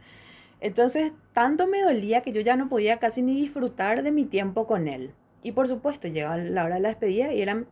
Entonces, 0.59 1.11
tanto 1.33 1.67
me 1.67 1.81
dolía 1.81 2.21
que 2.21 2.31
yo 2.31 2.41
ya 2.41 2.55
no 2.55 2.67
podía 2.67 2.97
casi 2.97 3.21
ni 3.21 3.35
disfrutar 3.35 4.01
de 4.01 4.11
mi 4.11 4.25
tiempo 4.25 4.65
con 4.65 4.87
él. 4.87 5.11
Y 5.43 5.51
por 5.51 5.67
supuesto, 5.67 6.07
llegaba 6.07 6.37
la 6.37 6.65
hora 6.65 6.75
de 6.75 6.81
la 6.81 6.89
despedida 6.89 7.31
y 7.31 7.41
eran 7.41 7.67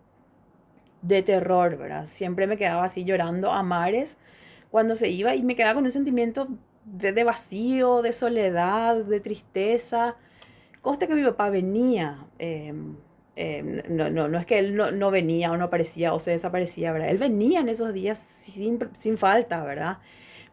de 1.01 1.23
terror, 1.23 1.77
¿verdad? 1.77 2.05
Siempre 2.05 2.45
me 2.45 2.57
quedaba 2.57 2.83
así 2.83 3.05
llorando 3.05 3.51
a 3.51 3.63
mares 3.63 4.17
cuando 4.69 4.95
se 4.95 5.09
iba 5.09 5.33
y 5.35 5.41
me 5.41 5.55
quedaba 5.55 5.75
con 5.75 5.85
un 5.85 5.91
sentimiento 5.91 6.47
de, 6.85 7.13
de 7.13 7.23
vacío, 7.23 8.01
de 8.01 8.13
soledad, 8.13 8.97
de 8.97 9.19
tristeza. 9.19 10.15
Coste 10.81 11.07
que 11.07 11.15
mi 11.15 11.23
papá 11.23 11.49
venía. 11.49 12.25
Eh, 12.39 12.73
eh, 13.35 13.83
no, 13.87 14.09
no, 14.09 14.27
no, 14.27 14.37
es 14.37 14.45
que 14.45 14.59
él 14.59 14.75
no, 14.75 14.91
no, 14.91 15.09
venía 15.09 15.51
o 15.51 15.57
no 15.57 15.65
aparecía 15.65 16.13
o 16.13 16.19
se 16.19 16.31
desaparecía, 16.31 16.91
¿verdad? 16.91 17.09
Él 17.09 17.17
venía 17.17 17.61
en 17.61 17.69
esos 17.69 17.93
días 17.93 18.19
sin, 18.19 18.79
sin, 18.93 19.17
falta, 19.17 19.63
¿verdad? 19.63 19.99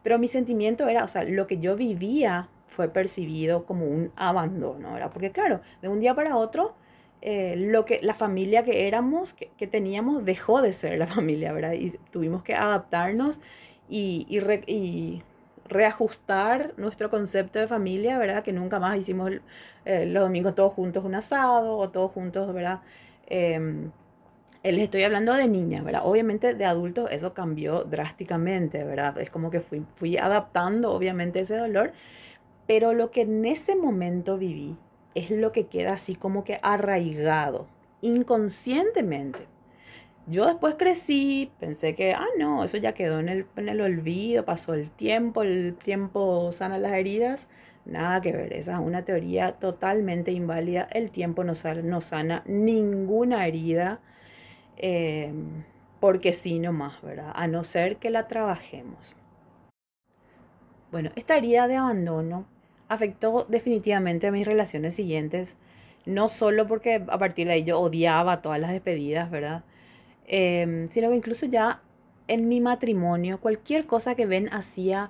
Pero 0.01 0.17
mi 0.17 0.27
sentimiento 0.27 0.87
era, 0.87 1.03
o 1.03 1.07
sea, 1.07 1.23
lo 1.23 1.45
que 1.45 1.57
yo 1.59 1.75
vivía 1.75 2.49
fue 2.67 2.87
percibido 2.87 3.65
como 3.65 3.85
un 3.85 4.11
abandono, 4.15 4.93
¿verdad? 4.93 5.11
Porque 5.11 5.31
claro, 5.31 5.61
de 5.81 5.89
un 5.89 5.99
día 5.99 6.15
para 6.15 6.37
otro, 6.37 6.75
eh, 7.21 7.55
lo 7.57 7.83
que, 7.83 7.99
la 8.01 8.13
familia 8.13 8.63
que 8.63 8.87
éramos, 8.87 9.33
que, 9.33 9.51
que, 9.57 9.67
teníamos, 9.67 10.23
dejó 10.23 10.61
de 10.61 10.71
ser 10.71 10.97
la 10.99 11.07
familia, 11.15 11.51
¿verdad? 11.51 11.73
Y 11.73 11.91
tuvimos 12.11 12.43
que 12.43 12.55
adaptarnos 12.55 13.41
y, 13.89 14.25
y 14.29 14.39
reajustar 15.69 16.73
nuestro 16.77 17.09
concepto 17.09 17.59
de 17.59 17.67
familia, 17.67 18.17
¿verdad? 18.17 18.43
Que 18.43 18.51
nunca 18.51 18.79
más 18.79 18.97
hicimos 18.97 19.31
eh, 19.85 20.05
los 20.05 20.23
domingos 20.23 20.55
todos 20.55 20.73
juntos 20.73 21.05
un 21.05 21.15
asado 21.15 21.77
o 21.77 21.89
todos 21.89 22.11
juntos, 22.11 22.53
¿verdad? 22.53 22.81
Eh, 23.27 23.89
les 24.63 24.83
estoy 24.83 25.03
hablando 25.03 25.33
de 25.33 25.47
niñas, 25.47 25.83
¿verdad? 25.83 26.01
Obviamente 26.03 26.53
de 26.53 26.65
adultos 26.65 27.09
eso 27.11 27.33
cambió 27.33 27.85
drásticamente, 27.85 28.83
¿verdad? 28.83 29.17
Es 29.19 29.29
como 29.29 29.49
que 29.51 29.61
fui 29.61 30.17
adaptando 30.17 30.91
obviamente 30.91 31.39
ese 31.39 31.55
dolor, 31.55 31.93
pero 32.67 32.93
lo 32.93 33.11
que 33.11 33.21
en 33.21 33.45
ese 33.45 33.75
momento 33.75 34.37
viví 34.37 34.77
es 35.15 35.31
lo 35.31 35.51
que 35.51 35.67
queda 35.67 35.93
así 35.93 36.15
como 36.15 36.43
que 36.43 36.59
arraigado, 36.61 37.67
inconscientemente. 38.01 39.47
Yo 40.29 40.45
después 40.45 40.75
crecí, 40.77 41.51
pensé 41.59 41.95
que, 41.95 42.13
ah, 42.13 42.27
no, 42.37 42.63
eso 42.63 42.77
ya 42.77 42.93
quedó 42.93 43.19
en 43.19 43.29
el, 43.29 43.47
en 43.55 43.67
el 43.67 43.81
olvido, 43.81 44.45
pasó 44.45 44.75
el 44.75 44.91
tiempo, 44.91 45.41
el 45.41 45.75
tiempo 45.75 46.51
sana 46.51 46.77
las 46.77 46.91
heridas. 46.93 47.47
Nada 47.85 48.21
que 48.21 48.31
ver, 48.31 48.53
esa 48.53 48.73
es 48.73 48.79
una 48.79 49.03
teoría 49.03 49.53
totalmente 49.53 50.31
inválida. 50.31 50.87
El 50.91 51.09
tiempo 51.09 51.43
no, 51.43 51.53
no 51.83 52.01
sana 52.01 52.43
ninguna 52.45 53.47
herida, 53.47 54.01
eh, 54.77 55.33
porque 55.99 56.33
sí 56.33 56.59
nomás, 56.59 57.01
¿verdad? 57.01 57.31
A 57.33 57.47
no 57.47 57.63
ser 57.63 57.97
que 57.97 58.11
la 58.11 58.27
trabajemos. 58.27 59.15
Bueno, 60.91 61.09
esta 61.15 61.37
herida 61.37 61.67
de 61.67 61.77
abandono 61.77 62.45
afectó 62.87 63.47
definitivamente 63.49 64.27
a 64.27 64.31
mis 64.31 64.45
relaciones 64.45 64.93
siguientes, 64.93 65.57
no 66.05 66.27
solo 66.27 66.67
porque 66.67 67.03
a 67.07 67.17
partir 67.17 67.47
de 67.47 67.53
ahí 67.53 67.63
yo 67.63 67.79
odiaba 67.79 68.43
todas 68.43 68.59
las 68.59 68.71
despedidas, 68.71 69.31
¿verdad? 69.31 69.63
Em, 70.31 70.87
sino 70.89 71.09
que 71.09 71.15
incluso 71.15 71.47
ya 71.47 71.81
en 72.27 72.47
mi 72.47 72.61
matrimonio, 72.61 73.39
cualquier 73.41 73.87
cosa 73.87 74.13
que 74.13 74.27
Ben 74.27 74.47
hacía, 74.53 75.09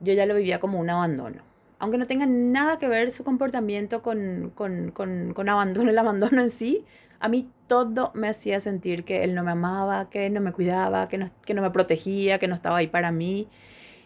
yo 0.00 0.12
ya 0.14 0.24
lo 0.24 0.36
vivía 0.36 0.60
como 0.60 0.78
un 0.78 0.88
abandono. 0.88 1.42
Aunque 1.80 1.98
no 1.98 2.06
tenga 2.06 2.26
nada 2.26 2.78
que 2.78 2.86
ver 2.86 3.10
su 3.10 3.24
comportamiento 3.24 4.02
con, 4.02 4.52
con, 4.54 4.92
con, 4.92 5.34
con 5.34 5.48
abandono, 5.48 5.90
el 5.90 5.98
abandono 5.98 6.40
en 6.40 6.50
sí, 6.50 6.84
a 7.18 7.28
mí 7.28 7.50
todo 7.66 8.12
me 8.14 8.28
hacía 8.28 8.60
sentir 8.60 9.04
que 9.04 9.24
él 9.24 9.34
no 9.34 9.42
me 9.42 9.50
amaba, 9.50 10.08
que 10.10 10.30
no 10.30 10.40
me 10.40 10.52
cuidaba, 10.52 11.08
que 11.08 11.18
no, 11.18 11.28
que 11.44 11.54
no 11.54 11.62
me 11.62 11.70
protegía, 11.72 12.38
que 12.38 12.46
no 12.46 12.54
estaba 12.54 12.76
ahí 12.76 12.86
para 12.86 13.10
mí. 13.10 13.48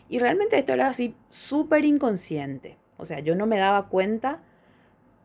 Y 0.08 0.18
realmente 0.20 0.58
esto 0.58 0.72
era 0.72 0.88
así 0.88 1.14
súper 1.30 1.84
inconsciente. 1.84 2.78
O 2.96 3.04
sea, 3.04 3.20
yo 3.20 3.34
no 3.34 3.46
me 3.46 3.58
daba 3.58 3.88
cuenta 3.88 4.42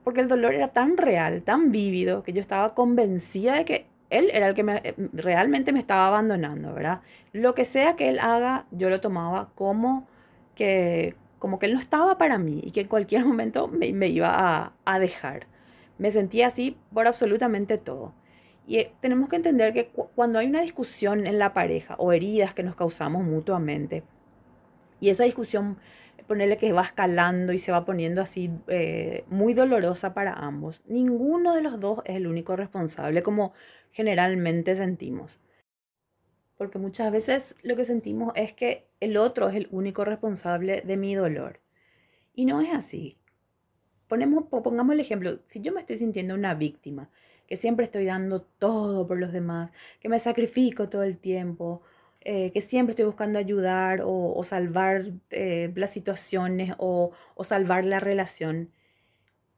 porque 0.04 0.20
el 0.20 0.28
dolor 0.28 0.54
era 0.54 0.70
tan 0.70 0.98
real, 0.98 1.44
tan 1.44 1.72
vívido, 1.72 2.24
que 2.24 2.34
yo 2.34 2.42
estaba 2.42 2.74
convencida 2.74 3.56
de 3.56 3.66
que 3.66 3.91
él 4.12 4.30
era 4.34 4.48
el 4.50 4.54
que 4.54 4.64
me, 4.64 4.82
realmente 5.14 5.74
me 5.74 5.80
estaba 5.80 6.08
abandonando, 6.08 6.74
¿verdad? 6.74 7.02
Lo 7.32 7.56
que 7.56 7.66
sea 7.66 7.96
que 7.96 8.10
él 8.10 8.20
haga, 8.20 8.68
yo 8.72 8.90
lo 8.90 9.02
tomaba 9.02 9.50
como 9.56 10.08
que, 10.54 11.16
como 11.40 11.58
que 11.58 11.66
él 11.66 11.74
no 11.74 11.80
estaba 11.80 12.18
para 12.18 12.38
mí 12.38 12.62
y 12.64 12.72
que 12.72 12.82
en 12.82 12.88
cualquier 12.88 13.26
momento 13.26 13.68
me, 13.68 14.08
iba 14.08 14.74
a, 14.86 15.00
dejar. 15.00 15.48
Me 15.98 16.12
sentía 16.12 16.48
así 16.48 16.78
por 16.94 17.08
absolutamente 17.08 17.78
todo. 17.78 18.14
Y 18.68 18.78
eh, 18.78 18.94
tenemos 19.00 19.30
que 19.30 19.38
entender 19.38 19.74
que 19.74 19.88
cuando 19.88 20.40
hay 20.40 20.48
una 20.48 20.62
discusión 20.62 21.26
en 21.26 21.40
la 21.40 21.54
pareja 21.54 21.96
o 21.98 22.12
heridas 22.14 22.54
que 22.54 22.64
nos 22.64 22.76
causamos 22.76 23.24
mutuamente, 23.24 24.04
y 25.00 25.10
esa 25.10 25.24
discusión 25.24 25.78
ponerle 26.32 26.56
que 26.56 26.72
va 26.72 26.84
escalando 26.84 27.52
y 27.52 27.58
se 27.58 27.74
va 27.74 27.84
poniendo 27.84 28.22
así 28.22 28.50
eh, 28.70 29.26
muy 29.28 29.54
dolorosa 29.54 30.14
para 30.14 30.32
ambos. 30.32 30.82
Ninguno 30.88 31.54
de 31.54 31.62
los 31.62 31.78
dos 31.82 32.00
es 32.06 32.16
el 32.16 32.26
único 32.26 32.56
responsable 32.56 33.22
como 33.22 33.52
generalmente 33.92 34.78
sentimos. 34.78 35.42
Porque 36.56 36.80
muchas 36.80 37.12
veces 37.12 37.58
lo 37.64 37.76
que 37.76 37.84
sentimos 37.84 38.32
es 38.38 38.54
que 38.54 38.88
el 39.02 39.18
otro 39.18 39.50
es 39.50 39.58
el 39.58 39.68
único 39.72 40.06
responsable 40.06 40.84
de 40.86 40.96
mi 40.96 41.16
dolor. 41.16 41.60
Y 42.34 42.46
no 42.46 42.62
es 42.62 42.72
así. 42.72 43.18
Ponemos, 44.08 44.46
pongamos 44.46 44.94
el 44.94 45.02
ejemplo, 45.02 45.38
si 45.48 45.60
yo 45.60 45.74
me 45.74 45.82
estoy 45.82 45.98
sintiendo 45.98 46.34
una 46.34 46.54
víctima, 46.54 47.10
que 47.46 47.58
siempre 47.58 47.84
estoy 47.84 48.06
dando 48.06 48.42
todo 48.42 49.06
por 49.06 49.20
los 49.20 49.34
demás, 49.34 49.74
que 50.00 50.08
me 50.08 50.18
sacrifico 50.18 50.88
todo 50.88 51.04
el 51.04 51.18
tiempo, 51.18 51.82
eh, 52.22 52.52
que 52.52 52.62
siempre 52.62 52.92
estoy 52.92 53.06
buscando 53.06 53.40
ayudar 53.40 54.02
o, 54.04 54.44
salvar 54.44 55.06
eh, 55.32 55.72
las 55.76 55.92
situaciones 55.92 56.74
o, 56.78 57.12
o 57.36 57.44
salvar 57.44 57.84
la 57.86 58.00
relación. 58.00 58.72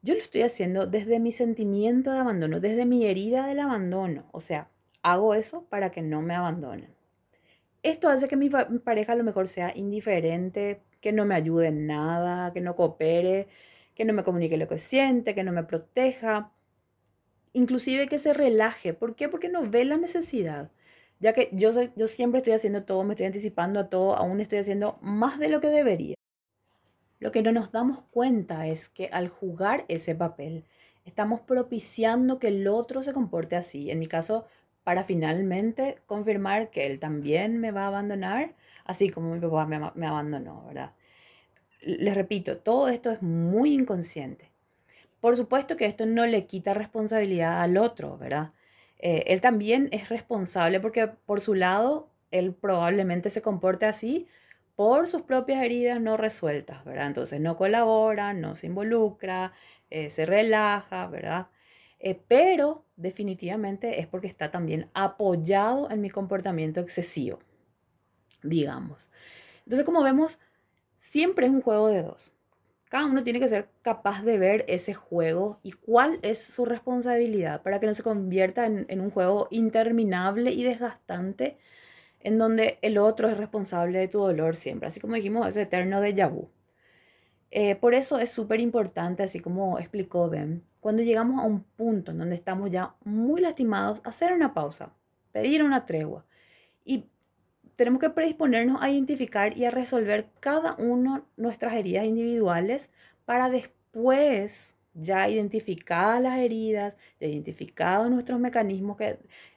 Yo 0.02 0.13
lo 0.15 0.21
estoy 0.21 0.43
haciendo 0.43 0.86
desde 0.88 1.19
mi 1.19 1.32
sentimiento 1.32 2.12
de 2.12 2.19
abandono, 2.19 2.60
desde 2.60 2.86
mi 2.86 3.06
herida 3.06 3.47
del 3.47 3.60
abandono. 3.60 4.26
O 4.32 4.39
sea, 4.41 4.69
hago 5.02 5.36
eso 5.36 5.65
para 5.69 5.91
que 5.91 6.02
no 6.02 6.21
me 6.21 6.36
abandonen. 6.36 6.95
esto 7.84 8.10
hace 8.10 8.28
que 8.28 8.38
mi, 8.38 8.49
mi 8.69 8.80
pareja 8.80 9.13
a 9.13 9.15
lo 9.15 9.23
mejor 9.23 9.47
sea 9.47 9.73
indiferente, 9.76 10.82
que 11.02 11.12
no 11.13 11.26
me 11.26 11.36
ayude 11.36 11.67
en 11.67 11.88
nada, 11.88 12.54
que 12.54 12.62
no 12.62 12.76
coopere, 12.76 13.47
que 13.95 14.06
no 14.06 14.13
me 14.13 14.23
comunique 14.23 14.58
lo 14.58 14.67
que 14.67 14.80
siente, 14.80 15.36
que 15.36 15.43
no 15.43 15.52
me 15.52 15.63
proteja, 15.63 16.52
inclusive 17.54 18.08
que 18.08 18.19
se 18.19 18.34
relaje. 18.34 18.93
¿Por 18.93 19.15
qué? 19.15 19.30
Porque 19.30 19.49
no 19.49 19.69
ve 19.69 19.86
la 19.86 19.97
necesidad. 19.97 20.71
Ya 21.23 21.31
que 21.31 21.49
yo, 21.53 21.71
soy, 21.71 21.89
yo 21.95 22.07
siempre 22.07 22.39
estoy 22.39 22.51
haciendo 22.51 22.83
todo, 22.83 23.05
me 23.05 23.13
estoy 23.13 23.27
anticipando 23.27 23.79
a 23.79 23.89
todo, 23.89 24.17
aún 24.17 24.41
estoy 24.41 24.59
haciendo 24.59 24.99
más 25.01 25.39
de 25.39 25.47
lo 25.47 25.62
que 25.62 25.69
debería. 25.69 26.15
Lo 27.19 27.31
que 27.31 27.41
no 27.41 27.53
nos 27.53 27.71
damos 27.71 28.01
cuenta 28.12 28.67
es 28.67 28.89
que 28.89 29.07
al 29.07 29.29
jugar 29.29 29.86
ese 29.88 30.15
papel, 30.15 30.65
estamos 31.05 31.39
propiciando 31.39 32.39
que 32.39 32.49
el 32.49 32.67
otro 32.67 33.03
se 33.03 33.13
comporte 33.13 33.55
así. 33.55 33.89
En 33.89 33.99
mi 33.99 34.07
caso, 34.07 34.47
para 34.83 35.05
finalmente 35.05 35.95
confirmar 36.07 36.71
que 36.71 36.88
él 36.88 36.99
también 36.99 37.57
me 37.57 37.71
va 37.71 37.83
a 37.83 37.88
abandonar, 37.88 38.53
así 38.83 39.09
como 39.09 39.33
mi 39.33 39.39
papá 39.39 39.65
me, 39.65 39.79
me 39.95 40.07
abandonó, 40.07 40.65
¿verdad? 40.67 40.91
Les 41.79 42.15
repito, 42.15 42.57
todo 42.57 42.89
esto 42.89 43.12
es 43.12 43.21
muy 43.21 43.71
inconsciente. 43.71 44.51
Por 45.21 45.38
supuesto 45.38 45.77
que 45.77 45.86
esto 45.86 46.05
no 46.05 46.25
le 46.25 46.47
quita 46.47 46.73
responsabilidad 46.73 47.62
al 47.62 47.77
otro, 47.77 48.17
¿verdad? 48.17 48.51
Eh, 49.06 49.34
él 49.34 49.42
también 49.42 49.89
es 49.92 50.08
responsable 50.08 50.80
porque 50.80 51.08
por 51.08 51.42
su 51.42 51.56
lado, 51.56 52.10
él 52.32 52.54
probablemente 52.54 53.30
se 53.30 53.42
comporte 53.42 53.86
así 53.86 54.30
por 54.78 55.08
sus 55.08 55.24
propias 55.24 55.62
heridas 55.62 56.00
no 56.00 56.16
resueltas, 56.16 56.86
¿verdad? 56.86 57.08
Entonces 57.08 57.42
no 57.42 57.58
colabora, 57.58 58.34
no 58.34 58.56
se 58.56 58.68
involucra, 58.68 59.52
eh, 59.89 60.10
se 60.10 60.26
relaja, 60.26 61.06
¿verdad? 61.08 61.48
Eh, 62.00 62.18
pero 62.30 62.86
definitivamente 62.96 64.00
es 64.00 64.08
porque 64.08 64.28
está 64.28 64.52
también 64.52 64.89
apoyado 64.94 65.92
en 65.92 66.00
mi 66.00 66.10
comportamiento 66.10 66.80
excesivo, 66.80 67.39
digamos. 68.42 69.10
Entonces, 69.66 69.86
como 69.86 70.02
vemos, 70.02 70.39
siempre 70.98 71.48
es 71.48 71.52
un 71.52 71.62
juego 71.62 71.89
de 71.89 72.04
dos. 72.04 72.34
Cada 72.93 73.08
uno 73.08 73.23
tiene 73.23 73.39
que 73.39 73.47
ser 73.47 73.69
capaz 73.82 74.21
de 74.21 74.38
ver 74.38 74.65
ese 74.67 74.93
juego 74.93 75.60
y 75.63 75.71
cuál 75.71 76.19
es 76.21 76.38
su 76.38 76.63
responsabilidad 76.63 77.63
para 77.63 77.79
que 77.79 77.88
no 77.88 77.95
se 77.95 78.03
convierta 78.03 78.67
en, 78.67 79.01
un 79.01 79.10
juego 79.10 79.47
interminable 79.49 80.51
y 80.51 80.63
desgastante 80.63 81.58
en 82.19 82.38
donde 82.38 82.77
el 82.84 82.99
otro 82.99 83.27
es 83.29 83.36
responsable 83.36 83.97
de 83.97 84.08
tu 84.10 84.19
dolor 84.19 84.56
siempre. 84.56 84.89
Así 84.89 84.99
como 84.99 85.15
dijimos, 85.15 85.47
ese 85.47 85.63
eterno 85.63 86.01
de 86.01 86.13
vu. 86.27 86.51
Eh, 87.49 87.75
por 87.77 87.95
eso 87.95 88.19
es 88.19 88.29
súper 88.29 88.60
importante, 88.60 89.23
así 89.23 89.39
como 89.39 89.79
explicó 89.79 90.29
Ben, 90.29 90.63
cuando 90.79 91.01
llegamos 91.01 91.41
a 91.41 91.47
un 91.47 91.63
punto 91.63 92.12
en 92.12 92.19
donde 92.19 92.36
estamos 92.36 92.69
ya 92.69 92.93
muy 93.06 93.41
lastimados, 93.41 94.01
hacer 94.06 94.34
una 94.34 94.53
pausa, 94.53 94.93
pedir 95.32 95.63
una 95.63 95.88
tregua 95.88 96.27
y 96.86 97.10
tenemos 97.75 97.99
que 97.99 98.09
predisponernos 98.09 98.81
a 98.81 98.89
identificar 98.89 99.57
y 99.57 99.65
a 99.65 99.71
resolver 99.71 100.27
cada 100.39 100.75
uno 100.75 101.25
nuestras 101.38 101.73
heridas 101.73 102.05
individuales 102.05 102.89
para 103.25 103.49
después, 103.49 104.75
ya 104.93 105.27
identificadas 105.29 106.21
las 106.21 106.39
heridas, 106.39 106.97
ya 107.19 107.27
identificados 107.27 108.09
nuestros 108.09 108.39
mecanismos 108.39 108.97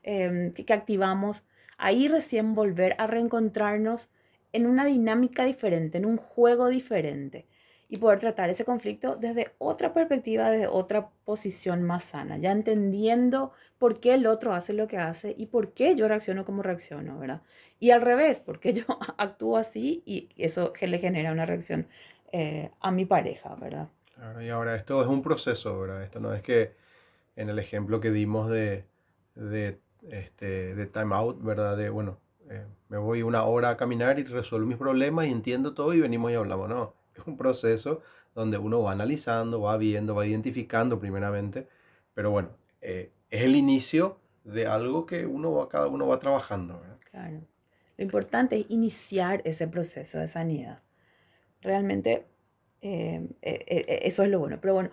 em, 0.02 0.52
que, 0.52 0.64
que 0.64 0.72
activamos, 0.72 1.44
ahí 1.78 2.08
recién 2.08 2.54
volver 2.54 2.94
a 2.98 3.06
reencontrarnos 3.06 4.10
en 4.52 4.66
una 4.66 4.86
dinámica 4.86 5.44
diferente, 5.44 5.98
en 5.98 6.06
un 6.06 6.16
juego 6.16 6.68
diferente 6.68 7.46
y 7.88 7.98
poder 7.98 8.18
tratar 8.18 8.50
ese 8.50 8.64
conflicto 8.64 9.16
desde 9.16 9.52
otra 9.58 9.94
perspectiva, 9.94 10.50
desde 10.50 10.66
otra 10.66 11.08
posición 11.24 11.82
más 11.82 12.04
sana, 12.04 12.36
ya 12.36 12.50
entendiendo 12.50 13.52
por 13.78 14.00
qué 14.00 14.14
el 14.14 14.26
otro 14.26 14.54
hace 14.54 14.72
lo 14.72 14.88
que 14.88 14.98
hace 14.98 15.34
y 15.36 15.46
por 15.46 15.72
qué 15.72 15.94
yo 15.94 16.08
reacciono 16.08 16.44
como 16.44 16.62
reacciono, 16.62 17.18
¿verdad? 17.18 17.42
Y 17.78 17.90
al 17.90 18.00
revés, 18.02 18.40
por 18.40 18.58
qué 18.58 18.72
yo 18.72 18.84
actúo 19.18 19.56
así 19.56 20.02
y 20.04 20.28
eso 20.36 20.72
le 20.80 20.98
genera 20.98 21.32
una 21.32 21.46
reacción 21.46 21.86
eh, 22.32 22.70
a 22.80 22.90
mi 22.90 23.04
pareja, 23.04 23.54
¿verdad? 23.54 23.88
Claro, 24.14 24.42
y 24.42 24.48
ahora 24.48 24.74
esto 24.74 25.00
es 25.02 25.08
un 25.08 25.22
proceso, 25.22 25.78
¿verdad? 25.78 26.02
Esto 26.02 26.20
no 26.20 26.34
es 26.34 26.42
que 26.42 26.72
en 27.36 27.50
el 27.50 27.58
ejemplo 27.58 28.00
que 28.00 28.10
dimos 28.10 28.50
de, 28.50 28.84
de, 29.34 29.78
este, 30.10 30.74
de 30.74 30.86
time 30.86 31.14
out, 31.14 31.40
¿verdad? 31.42 31.76
De, 31.76 31.90
bueno, 31.90 32.18
eh, 32.50 32.64
me 32.88 32.98
voy 32.98 33.22
una 33.22 33.44
hora 33.44 33.70
a 33.70 33.76
caminar 33.76 34.18
y 34.18 34.24
resuelvo 34.24 34.66
mis 34.66 34.78
problemas 34.78 35.26
y 35.26 35.30
entiendo 35.30 35.74
todo 35.74 35.92
y 35.94 36.00
venimos 36.00 36.32
y 36.32 36.34
hablamos, 36.34 36.68
no 36.68 37.05
es 37.18 37.26
un 37.26 37.36
proceso 37.36 38.02
donde 38.34 38.58
uno 38.58 38.82
va 38.82 38.92
analizando, 38.92 39.60
va 39.60 39.76
viendo, 39.76 40.14
va 40.14 40.26
identificando 40.26 40.98
primeramente, 40.98 41.68
pero 42.14 42.30
bueno, 42.30 42.50
eh, 42.80 43.10
es 43.30 43.42
el 43.42 43.56
inicio 43.56 44.18
de 44.44 44.66
algo 44.66 45.06
que 45.06 45.26
uno 45.26 45.52
va, 45.52 45.68
cada 45.68 45.88
uno 45.88 46.06
va 46.06 46.18
trabajando. 46.18 46.82
Claro. 47.10 47.40
Lo 47.96 48.04
importante 48.04 48.58
es 48.58 48.70
iniciar 48.70 49.40
ese 49.44 49.66
proceso 49.68 50.18
de 50.18 50.28
sanidad. 50.28 50.82
Realmente 51.62 52.26
eh, 52.82 53.26
eh, 53.42 54.00
eso 54.02 54.22
es 54.22 54.28
lo 54.28 54.38
bueno. 54.38 54.58
Pero 54.60 54.74
bueno, 54.74 54.90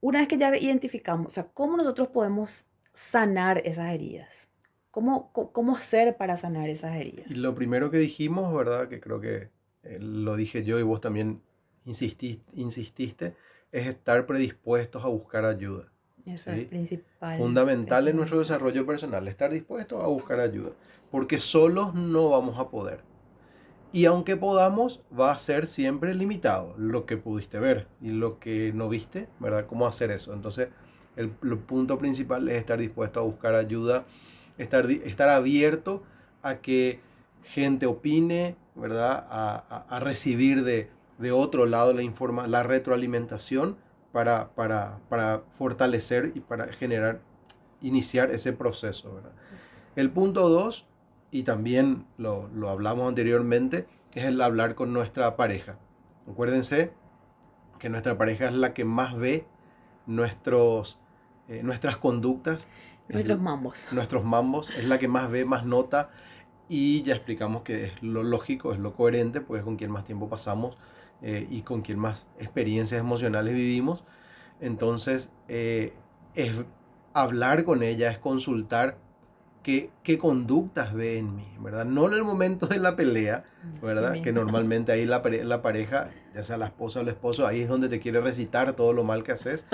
una 0.00 0.20
vez 0.20 0.28
que 0.28 0.38
ya 0.38 0.56
identificamos, 0.56 1.26
o 1.26 1.30
sea, 1.30 1.48
¿cómo 1.52 1.76
nosotros 1.76 2.08
podemos 2.08 2.66
sanar 2.92 3.62
esas 3.64 3.92
heridas? 3.92 4.48
¿Cómo, 4.90 5.32
cómo 5.32 5.76
hacer 5.76 6.16
para 6.16 6.36
sanar 6.36 6.68
esas 6.68 6.96
heridas? 6.96 7.36
lo 7.36 7.54
primero 7.54 7.90
que 7.90 7.98
dijimos, 7.98 8.52
¿verdad? 8.54 8.88
Que 8.88 9.00
creo 9.00 9.20
que 9.20 9.50
lo 9.98 10.36
dije 10.36 10.64
yo 10.64 10.78
y 10.78 10.82
vos 10.82 11.00
también 11.00 11.42
insististe, 11.84 12.44
insististe 12.54 13.34
es 13.72 13.86
estar 13.86 14.26
predispuestos 14.26 15.04
a 15.04 15.08
buscar 15.08 15.44
ayuda. 15.44 15.90
Eso 16.26 16.50
es 16.52 16.66
principal. 16.68 17.38
Fundamental 17.38 18.08
en 18.08 18.16
nuestro 18.16 18.38
desarrollo 18.38 18.84
personal, 18.86 19.26
estar 19.28 19.50
dispuestos 19.50 20.02
a 20.02 20.06
buscar 20.06 20.40
ayuda, 20.40 20.72
porque 21.10 21.38
solos 21.40 21.94
no 21.94 22.28
vamos 22.28 22.58
a 22.58 22.68
poder. 22.68 23.00
Y 23.92 24.04
aunque 24.04 24.36
podamos, 24.36 25.00
va 25.18 25.32
a 25.32 25.38
ser 25.38 25.66
siempre 25.66 26.14
limitado 26.14 26.74
lo 26.78 27.06
que 27.06 27.16
pudiste 27.16 27.58
ver 27.58 27.88
y 28.00 28.10
lo 28.10 28.38
que 28.38 28.72
no 28.72 28.88
viste, 28.88 29.28
¿verdad? 29.40 29.66
¿Cómo 29.66 29.86
hacer 29.86 30.10
eso? 30.12 30.32
Entonces, 30.32 30.68
el, 31.16 31.32
el 31.42 31.58
punto 31.58 31.98
principal 31.98 32.48
es 32.48 32.56
estar 32.58 32.78
dispuesto 32.78 33.20
a 33.20 33.24
buscar 33.24 33.54
ayuda, 33.56 34.06
estar, 34.58 34.88
estar 34.90 35.28
abierto 35.28 36.04
a 36.42 36.56
que 36.60 37.00
gente 37.42 37.86
opine, 37.86 38.56
¿verdad? 38.74 39.26
A, 39.30 40.00
recibir 40.00 40.64
de, 40.64 40.90
otro 41.32 41.66
lado 41.66 41.92
la, 41.92 42.02
informa, 42.02 42.46
la 42.46 42.62
retroalimentación 42.62 43.76
para, 44.12 44.50
para, 44.54 45.42
fortalecer 45.52 46.32
y 46.34 46.40
para 46.40 46.72
generar, 46.72 47.20
iniciar 47.80 48.30
ese 48.30 48.52
proceso, 48.52 49.14
¿verdad? 49.14 49.32
El 49.96 50.10
punto 50.10 50.48
dos, 50.48 50.86
y 51.30 51.42
también 51.42 52.06
lo, 52.16 52.48
hablamos 52.68 53.08
anteriormente, 53.08 53.86
es 54.14 54.24
el 54.24 54.40
hablar 54.40 54.74
con 54.74 54.92
nuestra 54.92 55.36
pareja. 55.36 55.78
Acuérdense 56.30 56.92
que 57.78 57.88
nuestra 57.88 58.16
pareja 58.16 58.46
es 58.46 58.52
la 58.52 58.74
que 58.74 58.84
más 58.84 59.16
ve 59.16 59.46
nuestros, 60.06 60.98
eh, 61.48 61.62
nuestras 61.62 61.96
conductas. 61.96 62.66
Nuestros 63.08 63.40
mambos. 63.40 63.88
Nuestros 63.92 64.24
mambos, 64.24 64.70
es 64.70 64.84
la 64.84 64.98
que 64.98 65.08
más 65.08 65.30
ve, 65.30 65.44
más 65.44 65.64
nota, 65.64 66.10
y 66.72 67.02
ya 67.02 67.16
explicamos 67.16 67.62
que 67.62 67.86
es 67.86 68.00
lo 68.00 68.22
lógico, 68.22 68.72
es 68.72 68.78
lo 68.78 68.94
coherente, 68.94 69.40
pues 69.40 69.58
es 69.58 69.64
con 69.64 69.76
quien 69.76 69.90
más 69.90 70.04
tiempo 70.04 70.28
pasamos 70.28 70.76
eh, 71.20 71.44
y 71.50 71.62
con 71.62 71.82
quien 71.82 71.98
más 71.98 72.28
experiencias 72.38 73.00
emocionales 73.00 73.54
vivimos. 73.54 74.04
Entonces, 74.60 75.32
eh, 75.48 75.94
es 76.36 76.62
hablar 77.12 77.64
con 77.64 77.82
ella, 77.82 78.12
es 78.12 78.18
consultar 78.18 78.98
qué, 79.64 79.90
qué, 80.04 80.16
conductas 80.16 80.94
ve 80.94 81.18
en 81.18 81.34
mí, 81.34 81.48
¿verdad? 81.58 81.86
No 81.86 82.06
en 82.06 82.14
el 82.14 82.22
momento 82.22 82.68
de 82.68 82.78
la 82.78 82.94
pelea, 82.94 83.42
¿verdad? 83.82 84.22
que 84.22 84.32
normalmente 84.32 84.92
ahí 84.92 85.06
la, 85.06 85.22
la, 85.24 85.62
pareja, 85.62 86.10
ya 86.32 86.44
sea 86.44 86.56
la 86.56 86.66
esposa 86.66 87.00
o 87.00 87.02
el 87.02 87.08
esposo, 87.08 87.48
ahí 87.48 87.62
es 87.62 87.68
donde 87.68 87.88
te 87.88 87.98
quiere 87.98 88.20
recitar 88.20 88.76
todo 88.76 88.92
lo 88.92 89.02
mal 89.02 89.24
que 89.24 89.32
haces. 89.32 89.66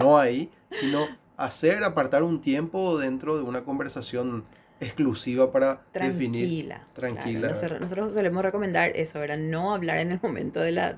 No 0.00 0.16
ahí, 0.16 0.50
sino 0.70 1.04
hacer, 1.36 1.84
apartar 1.84 2.22
un 2.22 2.40
tiempo 2.40 2.98
dentro 2.98 3.36
de 3.36 3.42
una 3.42 3.64
conversación 3.64 4.44
exclusiva 4.82 5.50
para 5.52 5.82
definir. 5.92 6.74
Tranquila. 6.92 7.48
Nosotros, 7.48 7.80
nosotros, 7.80 8.14
solemos 8.14 8.42
recomendar 8.42 8.92
eso, 8.96 9.22
era 9.22 9.36
no 9.36 9.74
hablar 9.74 9.98
en 9.98 10.12
el 10.12 10.20
momento 10.22 10.60
de 10.60 10.72
la 10.72 10.96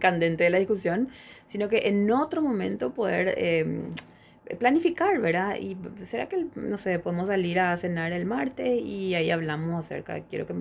candente 0.00 0.44
de 0.44 0.50
la 0.50 0.58
discusión, 0.58 1.08
sino 1.48 1.68
que 1.68 1.88
en 1.88 2.10
otro 2.10 2.42
momento 2.42 2.94
poder 2.94 3.34
em, 3.36 3.90
planificar, 4.58 5.20
¿verdad? 5.20 5.56
Y 5.60 5.76
será 6.02 6.28
que, 6.28 6.46
no 6.54 6.76
sé, 6.76 6.98
podemos 6.98 7.28
salir 7.28 7.60
a 7.60 7.76
cenar 7.76 8.12
el 8.12 8.24
martes 8.24 8.80
y 8.80 9.14
ahí 9.14 9.30
hablamos 9.30 9.84
acerca, 9.84 10.20
quiero 10.22 10.46
que, 10.46 10.54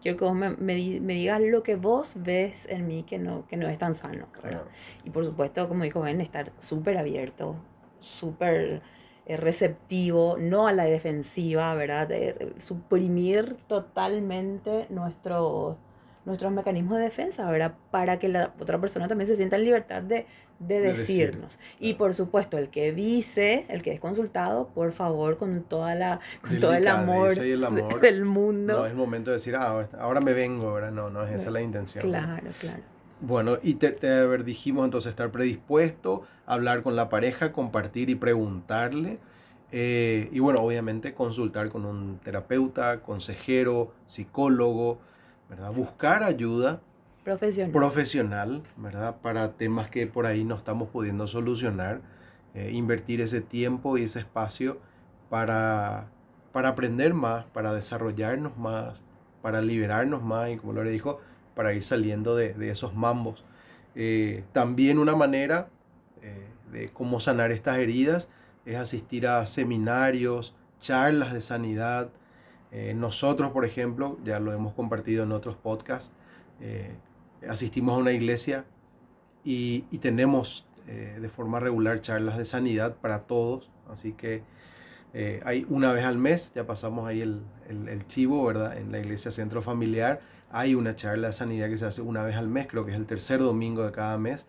quiero 0.00 0.16
que 0.16 0.24
vos 0.24 0.34
me, 0.34 0.50
me, 0.50 0.74
digas 0.74 1.40
lo 1.40 1.62
que 1.62 1.76
vos 1.76 2.16
ves 2.20 2.66
en 2.68 2.86
mí 2.86 3.04
que 3.04 3.18
no, 3.18 3.46
que 3.46 3.56
no 3.56 3.68
es 3.68 3.78
tan 3.78 3.94
sano, 3.94 4.28
¿verdad? 4.42 4.64
Y 5.04 5.10
por 5.10 5.24
supuesto, 5.24 5.68
como 5.68 5.84
dijo 5.84 6.00
Ben, 6.00 6.20
estar 6.20 6.52
súper 6.58 6.98
abierto, 6.98 7.56
súper 8.00 8.54
eh, 8.64 8.80
receptivo, 9.36 10.36
no 10.38 10.68
a 10.68 10.72
la 10.72 10.84
defensiva, 10.84 11.74
¿verdad? 11.74 12.08
De 12.08 12.54
suprimir 12.58 13.56
totalmente 13.66 14.86
nuestro, 14.88 15.76
nuestros 16.24 16.50
mecanismos 16.52 16.98
de 16.98 17.04
defensa, 17.04 17.50
¿verdad? 17.50 17.74
Para 17.90 18.18
que 18.18 18.28
la 18.28 18.54
otra 18.58 18.80
persona 18.80 19.06
también 19.06 19.28
se 19.28 19.36
sienta 19.36 19.56
en 19.56 19.64
libertad 19.64 20.02
de, 20.02 20.26
de 20.58 20.80
decirnos. 20.80 21.58
Y 21.78 21.94
por 21.94 22.14
supuesto, 22.14 22.56
el 22.56 22.70
que 22.70 22.92
dice, 22.92 23.66
el 23.68 23.82
que 23.82 23.92
es 23.92 24.00
consultado, 24.00 24.68
por 24.68 24.92
favor, 24.92 25.36
con 25.36 25.62
toda 25.62 25.94
la 25.94 26.20
con 26.40 26.58
todo 26.58 26.74
el 26.74 26.88
amor, 26.88 27.34
del 28.00 28.24
mundo. 28.24 28.78
No 28.78 28.86
es 28.86 28.94
momento 28.94 29.30
de 29.30 29.36
decir, 29.36 29.56
ah, 29.56 29.88
ahora 29.98 30.20
me 30.20 30.32
vengo, 30.32 30.72
¿verdad? 30.72 30.92
No, 30.92 31.10
no 31.10 31.24
es 31.24 31.32
esa 31.32 31.50
la 31.50 31.60
intención. 31.60 32.02
Claro, 32.02 32.48
claro. 32.60 32.82
Bueno, 33.20 33.58
y 33.62 33.74
te, 33.74 33.90
te, 33.90 34.38
dijimos 34.44 34.84
entonces 34.84 35.10
estar 35.10 35.30
predispuesto, 35.30 36.22
hablar 36.46 36.82
con 36.82 36.96
la 36.96 37.08
pareja, 37.08 37.52
compartir 37.52 38.10
y 38.10 38.14
preguntarle. 38.14 39.18
Eh, 39.70 40.28
y 40.32 40.38
bueno, 40.38 40.60
obviamente 40.62 41.14
consultar 41.14 41.68
con 41.68 41.84
un 41.84 42.18
terapeuta, 42.22 43.00
consejero, 43.00 43.92
psicólogo, 44.06 44.98
¿verdad? 45.50 45.72
Buscar 45.72 46.22
ayuda 46.22 46.80
profesional. 47.24 47.72
profesional, 47.72 48.62
¿verdad? 48.76 49.16
Para 49.20 49.52
temas 49.52 49.90
que 49.90 50.06
por 50.06 50.24
ahí 50.24 50.44
no 50.44 50.56
estamos 50.56 50.88
pudiendo 50.88 51.26
solucionar. 51.26 52.00
Eh, 52.54 52.70
invertir 52.72 53.20
ese 53.20 53.42
tiempo 53.42 53.98
y 53.98 54.04
ese 54.04 54.20
espacio 54.20 54.78
para, 55.28 56.08
para 56.50 56.70
aprender 56.70 57.12
más, 57.12 57.44
para 57.44 57.74
desarrollarnos 57.74 58.56
más, 58.56 59.02
para 59.42 59.60
liberarnos 59.60 60.22
más 60.22 60.50
y 60.50 60.56
como 60.56 60.72
lo 60.72 60.82
le 60.82 60.90
dijo, 60.90 61.20
para 61.58 61.74
ir 61.74 61.82
saliendo 61.82 62.36
de, 62.36 62.54
esos 62.70 62.94
mambos. 62.94 63.44
Eh, 63.96 64.44
también 64.52 64.98
una 64.98 65.16
manera 65.16 65.68
de 66.70 66.90
cómo 66.90 67.18
sanar 67.18 67.50
estas 67.50 67.78
heridas 67.78 68.28
es 68.64 68.76
asistir 68.76 69.26
a 69.26 69.46
seminarios, 69.46 70.54
charlas 70.78 71.32
de 71.32 71.40
sanidad. 71.40 72.10
Eh, 72.70 72.94
nosotros, 72.94 73.50
por 73.52 73.64
ejemplo, 73.64 74.18
ya 74.24 74.38
lo 74.40 74.52
hemos 74.52 74.74
compartido 74.74 75.24
en 75.24 75.32
otros 75.32 75.56
podcasts, 75.56 76.14
eh, 76.60 76.94
asistimos 77.48 77.96
a 77.96 77.98
una 77.98 78.12
iglesia 78.12 78.64
y, 79.42 79.80
tenemos 80.00 80.66
eh, 80.86 81.18
de 81.20 81.28
forma 81.28 81.60
regular 81.60 82.00
charlas 82.02 82.36
de 82.36 82.44
sanidad 82.44 82.96
para 82.96 83.20
todos. 83.22 83.70
Así 83.90 84.12
que 84.12 84.42
hay 85.44 85.66
una 85.68 85.92
vez 85.92 86.04
al 86.04 86.18
mes, 86.18 86.52
ya 86.54 86.66
pasamos 86.66 87.08
ahí 87.08 87.22
el, 87.22 87.40
el, 87.68 88.06
chivo, 88.06 88.44
¿verdad? 88.44 88.76
En 88.76 88.92
la 88.92 88.98
iglesia 88.98 89.30
Centro 89.30 89.62
Familiar 89.62 90.20
hay 90.50 90.74
una 90.74 90.96
charla 90.96 91.28
de 91.28 91.32
sanidad 91.32 91.68
que 91.68 91.76
se 91.76 91.86
hace 91.86 92.02
una 92.02 92.22
vez 92.22 92.36
al 92.36 92.48
mes, 92.48 92.66
creo 92.66 92.84
que 92.84 92.92
es 92.92 92.96
el 92.96 93.06
tercer 93.06 93.40
domingo 93.40 93.84
de 93.84 93.92
cada 93.92 94.18
mes 94.18 94.46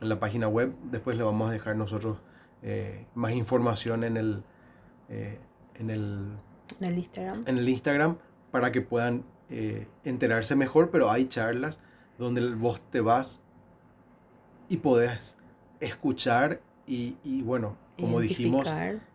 en 0.00 0.08
la 0.08 0.18
página 0.18 0.48
web. 0.48 0.74
Después 0.90 1.16
le 1.16 1.22
vamos 1.22 1.50
a 1.50 1.52
dejar 1.52 1.76
nosotros 1.76 2.18
eh, 2.62 3.06
más 3.14 3.32
información 3.32 4.04
en 4.04 4.16
el, 4.16 4.44
eh, 5.08 5.38
en, 5.74 5.90
el, 5.90 6.32
en 6.80 6.86
el 6.86 6.98
Instagram. 6.98 7.44
En 7.46 7.58
el 7.58 7.68
Instagram 7.68 8.16
para 8.50 8.70
que 8.70 8.82
puedan 8.82 9.24
eh, 9.50 9.88
enterarse 10.04 10.54
mejor, 10.54 10.90
pero 10.90 11.10
hay 11.10 11.26
charlas 11.26 11.78
donde 12.18 12.54
vos 12.54 12.80
te 12.90 13.00
vas 13.00 13.40
y 14.68 14.76
podés 14.78 15.36
escuchar 15.80 16.60
y, 16.86 17.16
y 17.24 17.42
bueno, 17.42 17.76
como 17.98 18.20
dijimos, 18.20 18.68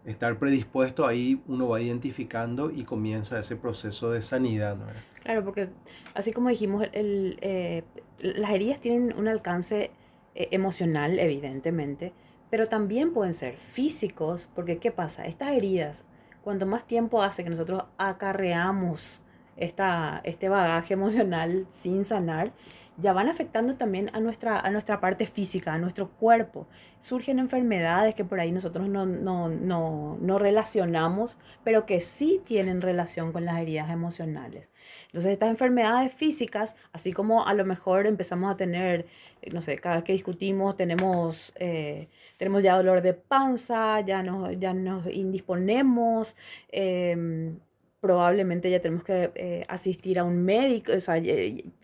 estar 0.05 0.39
predispuesto, 0.39 1.05
ahí 1.05 1.41
uno 1.47 1.67
va 1.67 1.81
identificando 1.81 2.71
y 2.71 2.83
comienza 2.83 3.39
ese 3.39 3.55
proceso 3.55 4.11
de 4.11 4.21
sanidad. 4.21 4.77
Claro, 5.23 5.43
porque 5.43 5.69
así 6.13 6.31
como 6.31 6.49
dijimos, 6.49 6.87
el, 6.93 7.83
las 8.19 8.51
heridas 8.51 8.79
tienen 8.79 9.13
un 9.17 9.27
alcance 9.27 9.91
emocional, 10.35 11.19
evidentemente, 11.19 12.13
pero 12.49 12.67
también 12.67 13.13
pueden 13.13 13.33
ser 13.33 13.57
físicos, 13.57 14.49
porque 14.55 14.77
¿qué 14.77 14.91
pasa? 14.91 15.25
Estas 15.25 15.51
heridas, 15.51 16.05
cuanto 16.43 16.65
más 16.65 16.85
tiempo 16.85 17.21
hace 17.21 17.43
que 17.43 17.49
nosotros 17.49 17.83
acarreamos 17.97 19.21
esta, 19.57 20.21
este 20.23 20.49
bagaje 20.49 20.93
emocional 20.93 21.65
sin 21.69 22.05
sanar, 22.05 22.53
ya 22.97 23.13
van 23.13 23.29
afectando 23.29 23.75
también 23.75 24.09
a 24.13 24.19
nuestra, 24.19 24.59
a 24.59 24.69
nuestra 24.71 24.99
parte 24.99 25.25
física, 25.27 25.73
a 25.73 25.77
nuestro 25.77 26.09
cuerpo. 26.09 26.67
Surgen 26.99 27.39
enfermedades 27.39 28.15
que 28.15 28.25
por 28.25 28.39
ahí 28.39 28.51
nosotros 28.51 28.89
no, 28.89 29.05
no, 29.05 29.49
no, 29.49 30.17
no 30.19 30.39
relacionamos, 30.39 31.37
pero 31.63 31.85
que 31.85 31.99
sí 31.99 32.41
tienen 32.43 32.81
relación 32.81 33.31
con 33.31 33.45
las 33.45 33.59
heridas 33.59 33.91
emocionales. 33.91 34.69
Entonces 35.07 35.33
estas 35.33 35.49
enfermedades 35.49 36.11
físicas, 36.13 36.75
así 36.91 37.13
como 37.13 37.45
a 37.45 37.53
lo 37.53 37.65
mejor 37.65 38.07
empezamos 38.07 38.51
a 38.51 38.57
tener, 38.57 39.05
no 39.51 39.61
sé, 39.61 39.77
cada 39.77 39.97
vez 39.97 40.03
que 40.03 40.13
discutimos 40.13 40.75
tenemos... 40.75 41.53
Eh, 41.57 42.09
tenemos 42.37 42.61
ya 42.63 42.77
dolor 42.77 43.01
de 43.01 43.13
panza, 43.13 43.99
ya 44.01 44.21
nos, 44.23 44.57
ya 44.59 44.73
nos 44.73 45.07
indisponemos, 45.07 46.37
em, 46.69 47.59
probablemente 48.07 48.71
ya 48.71 48.81
tenemos 48.81 49.03
que 49.03 49.31
eh, 49.35 49.65
asistir 49.67 50.17
a 50.17 50.23
un 50.23 50.45
médico, 50.45 50.93
o 50.93 50.99
sea, 51.01 51.21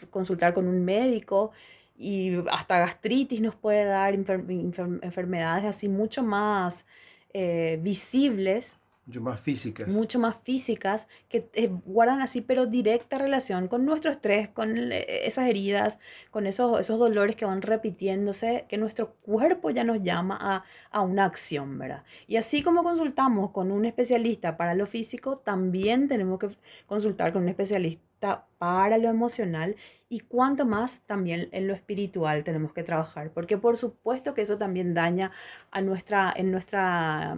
consultar 0.09 0.53
con 0.53 0.69
un 0.69 0.85
médico 0.85 1.51
y 1.97 2.37
hasta 2.49 2.79
gastritis 2.79 3.41
nos 3.41 3.55
puede 3.55 3.83
dar 3.83 4.13
enfermedades 4.13 5.65
así 5.65 5.89
mucho 5.89 6.23
más 6.23 6.85
eh, 7.33 7.77
visibles 7.81 8.77
mucho 9.05 9.21
más 9.21 9.39
físicas. 9.39 9.87
Mucho 9.89 10.19
más 10.19 10.37
físicas 10.43 11.07
que 11.27 11.49
eh, 11.53 11.69
guardan 11.85 12.21
así, 12.21 12.39
pero 12.41 12.65
directa 12.65 13.17
relación 13.17 13.67
con 13.67 13.85
nuestro 13.85 14.11
estrés, 14.11 14.47
con 14.49 14.93
eh, 14.93 15.05
esas 15.25 15.47
heridas, 15.47 15.99
con 16.31 16.47
esos, 16.47 16.79
esos 16.79 16.99
dolores 16.99 17.35
que 17.35 17.45
van 17.45 17.61
repitiéndose, 17.61 18.65
que 18.69 18.77
nuestro 18.77 19.15
cuerpo 19.15 19.69
ya 19.71 19.83
nos 19.83 20.01
llama 20.01 20.37
a, 20.39 20.63
a 20.91 21.01
una 21.01 21.25
acción, 21.25 21.77
¿verdad? 21.77 22.03
Y 22.27 22.37
así 22.37 22.63
como 22.63 22.83
consultamos 22.83 23.51
con 23.51 23.71
un 23.71 23.83
especialista 23.85 24.55
para 24.55 24.73
lo 24.73 24.85
físico, 24.85 25.37
también 25.37 26.07
tenemos 26.07 26.39
que 26.39 26.49
consultar 26.85 27.33
con 27.33 27.43
un 27.43 27.49
especialista 27.49 28.12
para 28.57 28.97
lo 28.97 29.09
emocional 29.09 29.75
y 30.09 30.19
cuanto 30.19 30.65
más 30.65 31.01
también 31.05 31.49
en 31.51 31.67
lo 31.67 31.73
espiritual 31.73 32.43
tenemos 32.43 32.73
que 32.73 32.83
trabajar, 32.83 33.31
porque 33.33 33.57
por 33.57 33.77
supuesto 33.77 34.33
que 34.33 34.41
eso 34.41 34.57
también 34.57 34.93
daña 34.93 35.31
a 35.71 35.81
nuestra, 35.81 36.31
en 36.35 36.51
nuestra, 36.51 37.31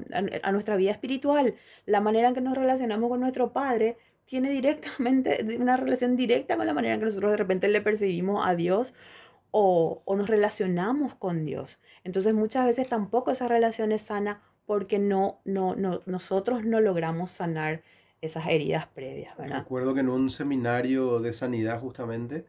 a 0.44 0.52
nuestra 0.52 0.76
vida 0.76 0.92
espiritual. 0.92 1.56
La 1.86 2.02
manera 2.02 2.28
en 2.30 2.36
que 2.36 2.42
nos 2.42 2.58
relacionamos 2.58 3.10
con 3.10 3.20
nuestro 3.22 3.54
Padre 3.54 3.98
tiene 4.26 4.50
directamente 4.50 5.46
una 5.60 5.78
relación 5.78 6.16
directa 6.16 6.58
con 6.58 6.68
la 6.68 6.74
manera 6.74 6.96
en 6.96 7.00
que 7.00 7.06
nosotros 7.06 7.32
de 7.32 7.38
repente 7.38 7.68
le 7.70 7.82
percibimos 7.82 8.46
a 8.46 8.56
Dios 8.56 8.94
o, 9.52 10.02
o 10.06 10.16
nos 10.16 10.28
relacionamos 10.30 11.16
con 11.16 11.46
Dios. 11.46 11.80
Entonces 12.04 12.34
muchas 12.34 12.66
veces 12.66 12.90
tampoco 12.90 13.32
esa 13.32 13.48
relación 13.48 13.92
es 13.92 14.02
sana 14.02 14.42
porque 14.66 15.00
no, 15.00 15.40
no, 15.46 15.76
no, 15.76 16.02
nosotros 16.06 16.66
no 16.66 16.82
logramos 16.82 17.32
sanar 17.32 17.84
esas 18.22 18.48
heridas 18.48 18.88
previas, 18.88 19.38
¿verdad? 19.38 19.60
Recuerdo 19.60 19.94
que 19.94 20.00
en 20.00 20.10
un 20.10 20.30
seminario 20.30 21.20
de 21.20 21.34
sanidad 21.34 21.80
justamente 21.80 22.46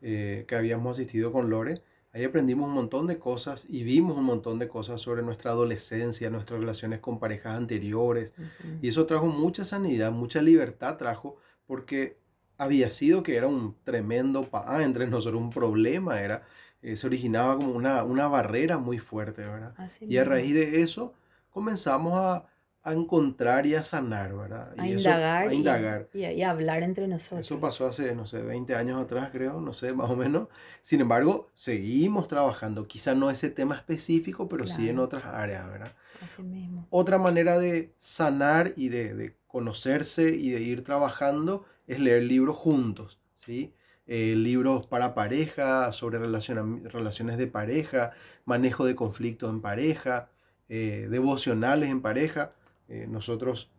eh, 0.00 0.44
que 0.46 0.54
habíamos 0.54 0.96
asistido 0.96 1.32
con 1.32 1.50
Lore, 1.50 1.82
ahí 2.12 2.24
aprendimos 2.24 2.68
un 2.68 2.74
montón 2.74 3.06
de 3.06 3.18
cosas 3.18 3.66
y 3.68 3.82
vimos 3.82 4.16
un 4.16 4.24
montón 4.24 4.58
de 4.58 4.68
cosas 4.68 5.00
sobre 5.00 5.22
nuestra 5.22 5.50
adolescencia, 5.50 6.30
nuestras 6.30 6.60
relaciones 6.60 7.00
con 7.00 7.18
parejas 7.18 7.56
anteriores. 7.56 8.34
Y 8.80 8.88
eso 8.88 9.06
trajo 9.06 9.26
mucha 9.26 9.64
sanidad, 9.64 10.12
mucha 10.12 10.40
libertad 10.40 10.96
trajo, 10.96 11.36
porque 11.66 12.18
había 12.56 12.90
sido 12.90 13.22
que 13.22 13.36
era 13.36 13.46
un 13.46 13.76
tremendo 13.84 14.42
pa 14.42 14.82
entre 14.82 15.06
nosotros, 15.06 15.40
un 15.40 15.50
problema, 15.50 16.20
era, 16.20 16.42
eh, 16.82 16.96
se 16.96 17.06
originaba 17.06 17.56
como 17.56 17.72
una, 17.72 18.04
una 18.04 18.26
barrera 18.28 18.78
muy 18.78 18.98
fuerte, 18.98 19.42
¿verdad? 19.42 19.74
y 20.00 20.16
a 20.16 20.24
raíz 20.24 20.54
de 20.54 20.82
eso 20.82 21.14
comenzamos 21.50 22.14
a, 22.14 22.46
a 22.88 22.92
encontrar 22.92 23.66
y 23.66 23.74
a 23.74 23.82
sanar, 23.82 24.34
¿verdad? 24.34 24.74
A, 24.76 24.86
indagar, 24.86 25.48
a 25.48 25.54
indagar. 25.54 26.08
Y, 26.12 26.42
a, 26.42 26.50
hablar 26.50 26.82
entre 26.82 27.08
nosotros. 27.08 27.46
Eso 27.46 27.60
pasó 27.60 27.86
hace, 27.86 28.14
no 28.14 28.26
sé, 28.26 28.42
20 28.42 28.74
años 28.74 29.02
atrás, 29.02 29.30
creo, 29.32 29.60
no 29.60 29.72
sé, 29.72 29.92
más 29.92 30.10
o 30.10 30.16
menos. 30.16 30.48
Sin 30.82 31.00
embargo, 31.00 31.48
seguimos 31.54 32.28
trabajando, 32.28 32.86
quizá 32.86 33.14
no 33.14 33.30
ese 33.30 33.50
tema 33.50 33.76
específico, 33.76 34.48
pero 34.48 34.66
sí 34.66 34.88
en 34.88 34.98
otras 34.98 35.24
áreas, 35.24 35.66
¿verdad? 35.68 35.92
Así 36.22 36.42
mismo. 36.42 36.86
Otra 36.90 37.18
manera 37.18 37.58
de 37.58 37.92
sanar 37.98 38.72
y 38.76 38.88
de, 38.88 39.14
de 39.14 39.36
conocerse 39.46 40.30
y 40.30 40.50
de 40.50 40.60
ir 40.60 40.84
trabajando 40.84 41.64
es 41.86 42.00
leer 42.00 42.22
libros 42.24 42.56
juntos, 42.56 43.18
¿sí? 43.36 43.72
Eh, 44.10 44.34
libros 44.34 44.86
para 44.86 45.14
pareja, 45.14 45.92
sobre 45.92 46.18
relaciones 46.18 47.36
de 47.36 47.46
pareja, 47.46 48.12
manejo 48.46 48.86
de 48.86 48.94
conflictos 48.94 49.50
en 49.50 49.60
pareja, 49.60 50.30
eh, 50.70 51.08
devocionales 51.10 51.90
en 51.90 52.00
pareja. 52.00 52.52
Eh, 52.88 53.06
nosotros 53.08 53.70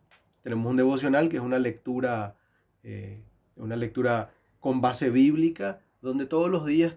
tenemos 0.42 0.70
un 0.70 0.76
devocional 0.76 1.28
que 1.28 1.36
es 1.36 1.42
una 1.42 1.58
lectura, 1.58 2.36
eh, 2.82 3.22
una 3.56 3.76
lectura 3.76 4.32
con 4.60 4.80
base 4.80 5.10
bíblica, 5.10 5.80
donde 6.00 6.26
todos 6.26 6.50
los 6.50 6.64
días 6.64 6.96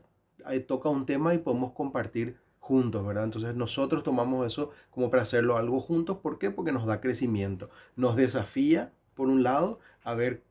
toca 0.67 0.89
un 0.89 1.05
tema 1.05 1.33
y 1.33 1.37
podemos 1.37 1.71
compartir 1.71 2.37
juntos, 2.63 3.05
¿verdad? 3.05 3.25
Entonces 3.25 3.55
nosotros 3.55 4.03
tomamos 4.03 4.47
eso 4.47 4.71
como 4.89 5.09
para 5.09 5.23
hacerlo 5.23 5.57
algo 5.57 5.81
juntos. 5.81 6.17
¿Por 6.19 6.39
qué? 6.39 6.49
Porque 6.49 6.71
nos 6.71 6.85
da 6.85 7.01
crecimiento. 7.01 7.69
Nos 7.97 8.15
desafía, 8.15 8.93
por 9.15 9.27
un 9.27 9.43
lado, 9.43 9.79
a 10.03 10.13
ver 10.13 10.43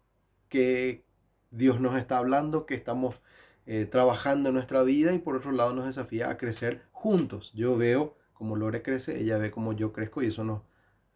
qué 0.50 1.04
Dios 1.50 1.80
nos 1.80 1.96
está 1.96 2.18
hablando, 2.18 2.66
qué 2.66 2.74
estamos 2.74 3.16
eh, 3.64 3.86
trabajando 3.86 4.50
en 4.50 4.56
nuestra 4.56 4.82
vida 4.82 5.14
y 5.14 5.18
por 5.20 5.36
otro 5.36 5.52
lado 5.52 5.72
nos 5.72 5.86
desafía 5.86 6.28
a 6.28 6.36
crecer 6.36 6.82
juntos. 6.92 7.50
Yo 7.54 7.76
veo 7.78 8.16
como 8.34 8.56
Lore 8.56 8.82
crece, 8.82 9.20
ella 9.20 9.38
ve 9.38 9.50
como 9.50 9.72
yo 9.72 9.92
crezco 9.92 10.22
y 10.22 10.26
eso 10.26 10.44
nos, 10.44 10.62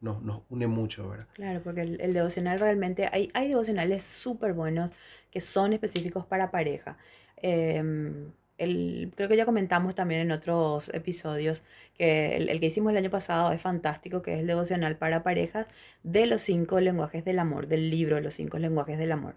nos, 0.00 0.22
nos 0.22 0.42
une 0.50 0.66
mucho, 0.66 1.08
¿verdad? 1.08 1.26
Claro, 1.32 1.60
porque 1.62 1.82
el, 1.82 2.12
devocional 2.12 2.60
realmente, 2.60 3.08
hay, 3.12 3.28
hay 3.34 3.48
devocionales 3.48 4.04
súper 4.04 4.52
buenos 4.52 4.92
que 5.30 5.40
son 5.40 5.72
específicos 5.72 6.26
para 6.26 6.50
pareja. 6.50 6.98
Em, 7.36 8.32
el, 8.58 9.12
creo 9.14 9.28
que 9.28 9.36
ya 9.36 9.44
comentamos 9.44 9.94
también 9.94 10.22
en 10.22 10.32
otros 10.32 10.88
episodios 10.94 11.62
que 11.94 12.36
el, 12.36 12.60
que 12.60 12.66
hicimos 12.66 12.92
el 12.92 12.98
año 12.98 13.10
pasado 13.10 13.52
es 13.52 13.60
fantástico, 13.60 14.22
que 14.22 14.34
es 14.34 14.40
el 14.40 14.46
devocional 14.46 14.96
para 14.96 15.22
parejas 15.22 15.66
de 16.02 16.26
los 16.26 16.42
cinco 16.42 16.80
lenguajes 16.80 17.24
del 17.24 17.38
amor, 17.38 17.66
del 17.66 17.90
libro 17.90 18.16
de 18.16 18.22
los 18.22 18.34
cinco 18.34 18.58
lenguajes 18.58 18.98
del 18.98 19.12
amor. 19.12 19.36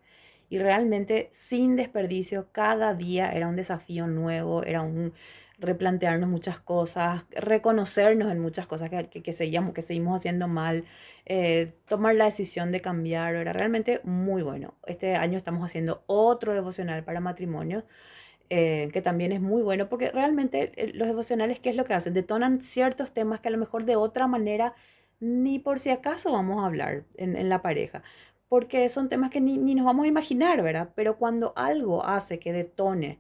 Y 0.49 0.57
realmente 0.60 1.30
sin 1.32 1.76
desperdicio, 1.76 2.47
cada 2.51 2.93
día 2.95 3.32
era 3.32 3.47
un 3.47 3.55
desafío 3.55 4.07
nuevo, 4.07 4.64
era 4.64 4.82
un 4.82 5.14
replantearnos 5.60 6.30
muchas 6.30 6.60
cosas, 6.60 7.26
reconocernos 7.32 8.32
en 8.32 8.39
muchas 8.39 8.68
cosas 8.68 8.89
que, 8.89 9.10
que, 9.10 9.34
seguíamos, 9.34 9.74
que 9.74 9.82
seguimos 9.82 10.16
haciendo 10.16 10.47
mal, 10.47 10.86
eh, 11.26 11.74
tomar 11.88 12.16
la 12.16 12.26
decisión 12.26 12.72
de 12.72 12.82
cambiar, 12.82 13.36
era 13.36 13.53
realmente 13.53 14.01
muy 14.03 14.41
bueno. 14.41 14.76
Este 14.88 15.16
año 15.16 15.38
estamos 15.38 15.64
haciendo 15.66 16.03
otro 16.07 16.53
devocional 16.53 17.03
para 17.03 17.20
matrimonios 17.20 17.84
eh, 18.51 18.89
que 18.93 19.01
también 19.03 19.32
es 19.32 19.41
muy 19.41 19.62
bueno, 19.62 19.89
porque 19.89 20.10
realmente 20.12 20.72
eh, 20.76 20.91
los 20.95 21.07
devocionales, 21.07 21.60
¿qué 21.60 21.70
es 21.70 21.76
lo 21.76 21.86
que 21.86 21.93
hacen? 21.93 22.16
Detonan 22.16 22.62
ciertos 22.62 23.12
temas 23.14 23.41
que 23.41 23.49
a 23.49 23.51
lo 23.51 23.60
mejor 23.60 23.86
de 23.86 23.95
otra 23.95 24.28
manera 24.28 24.74
ni 25.20 25.60
por 25.60 25.80
si 25.80 25.91
acaso 25.91 26.32
vamos 26.32 26.64
a 26.64 26.66
hablar 26.66 27.05
en, 27.18 27.49
la 27.49 27.62
pareja, 27.62 28.01
porque 28.47 28.89
son 28.89 29.10
temas 29.10 29.30
que 29.30 29.41
ni, 29.41 29.57
nos 29.76 29.86
vamos 29.86 30.05
a 30.05 30.07
imaginar, 30.07 30.64
¿verdad? 30.64 30.89
Pero 30.95 31.18
cuando 31.18 31.53
algo 31.55 32.05
hace 32.05 32.39
que 32.39 32.53
detone, 32.53 33.20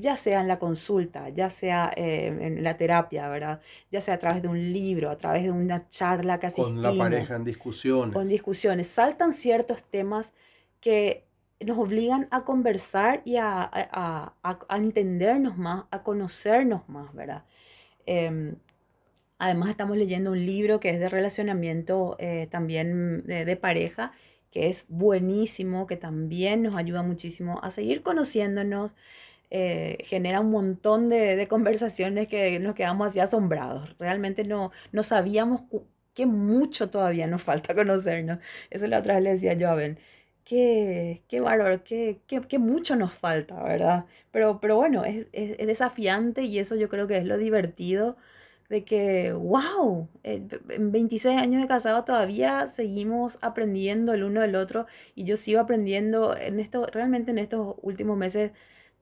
ya 0.00 0.16
sea 0.16 0.40
en 0.40 0.48
la 0.48 0.58
consulta, 0.58 1.28
ya 1.28 1.50
sea 1.50 1.92
eh, 1.94 2.26
en 2.40 2.64
la 2.64 2.76
terapia, 2.76 3.28
¿verdad? 3.28 3.60
Ya 3.90 4.00
sea 4.00 4.14
a 4.14 4.18
través 4.18 4.42
de 4.42 4.48
un 4.48 4.72
libro, 4.72 5.10
a 5.10 5.18
través 5.18 5.44
de 5.44 5.50
una 5.50 5.88
charla 5.88 6.40
que 6.40 6.46
asistimos. 6.46 6.86
Con 6.86 6.98
la 6.98 7.04
pareja 7.04 7.36
en 7.36 7.44
discusiones. 7.44 8.14
Con 8.14 8.28
discusiones. 8.28 8.88
Saltan 8.88 9.32
ciertos 9.32 9.84
temas 9.84 10.32
que 10.80 11.24
nos 11.60 11.78
obligan 11.78 12.26
a 12.30 12.44
conversar 12.44 13.22
y 13.24 13.36
a, 13.36 14.34
entendernos 14.70 15.58
más, 15.58 15.84
a 15.90 16.02
conocernos 16.02 16.88
más, 16.88 17.12
¿verdad? 17.14 17.44
Em, 18.06 18.56
además 19.38 19.70
estamos 19.70 19.96
leyendo 19.96 20.32
un 20.32 20.44
libro 20.44 20.80
que 20.80 20.90
es 20.90 20.98
de 20.98 21.08
relacionamiento 21.08 22.16
eh, 22.18 22.48
también 22.50 23.24
de, 23.26 23.56
pareja, 23.56 24.12
que 24.50 24.68
es 24.68 24.86
buenísimo, 24.88 25.86
que 25.86 25.96
también 25.96 26.62
nos 26.62 26.76
ayuda 26.76 27.02
muchísimo 27.02 27.60
a 27.62 27.70
seguir 27.70 28.02
conociéndonos, 28.02 28.94
eh, 29.50 29.98
genera 30.04 30.40
un 30.40 30.50
montón 30.50 31.08
de, 31.08 31.46
conversaciones 31.48 32.28
que 32.28 32.58
nos 32.60 32.74
quedamos 32.74 33.08
así 33.08 33.20
asombrados. 33.20 33.96
Realmente 33.98 34.44
no, 34.44 34.70
no 34.92 35.02
sabíamos 35.02 35.62
que 36.14 36.26
mucho 36.26 36.90
todavía 36.90 37.26
nos 37.26 37.42
falta 37.42 37.74
conocernos. 37.74 38.38
Eso 38.70 38.86
la 38.86 38.98
otra 38.98 39.14
vez 39.14 39.24
le 39.24 39.30
decía 39.32 39.54
yo 39.54 39.70
a 39.70 39.74
Ben 39.74 39.98
qué, 40.44 41.22
qué 41.28 41.40
bárbaro, 41.40 41.84
qué, 41.84 42.20
qué, 42.26 42.58
mucho 42.58 42.96
nos 42.96 43.12
falta, 43.14 43.62
¿verdad? 43.62 44.06
Pero, 44.32 44.60
pero 44.60 44.76
bueno, 44.76 45.04
es, 45.04 45.28
es, 45.32 45.58
desafiante 45.66 46.42
y 46.42 46.58
eso 46.58 46.76
yo 46.76 46.88
creo 46.88 47.06
que 47.06 47.18
es 47.18 47.24
lo 47.24 47.38
divertido 47.38 48.16
de 48.68 48.84
que, 48.84 49.32
wow, 49.32 50.08
eh, 50.24 50.46
en 50.68 50.92
26 50.92 51.38
años 51.40 51.62
de 51.62 51.68
casado 51.68 52.04
todavía 52.04 52.68
seguimos 52.68 53.38
aprendiendo 53.42 54.12
el 54.14 54.24
uno 54.24 54.40
del 54.42 54.56
otro 54.56 54.86
y 55.14 55.24
yo 55.24 55.36
sigo 55.36 55.60
aprendiendo 55.60 56.36
en 56.36 56.60
esto, 56.60 56.86
realmente 56.86 57.30
en 57.32 57.38
estos 57.38 57.76
últimos 57.82 58.16
meses, 58.16 58.52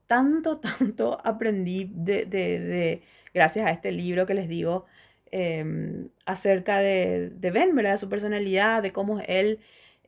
tanto, 0.08 0.58
tanto 0.80 1.18
aprendí 1.24 1.90
de, 1.94 2.26
de, 2.26 3.02
gracias 3.32 3.66
a 3.66 3.70
este 3.70 3.92
libro 3.92 4.26
que 4.26 4.34
les 4.34 4.48
digo 4.48 4.86
em, 5.30 6.08
acerca 6.26 6.80
de, 6.80 7.30
de 7.30 7.50
Ben, 7.52 7.74
¿verdad? 7.76 7.92
De 7.92 7.98
su 7.98 8.08
personalidad, 8.08 8.82
de 8.82 8.92
cómo 8.92 9.20
él 9.20 9.60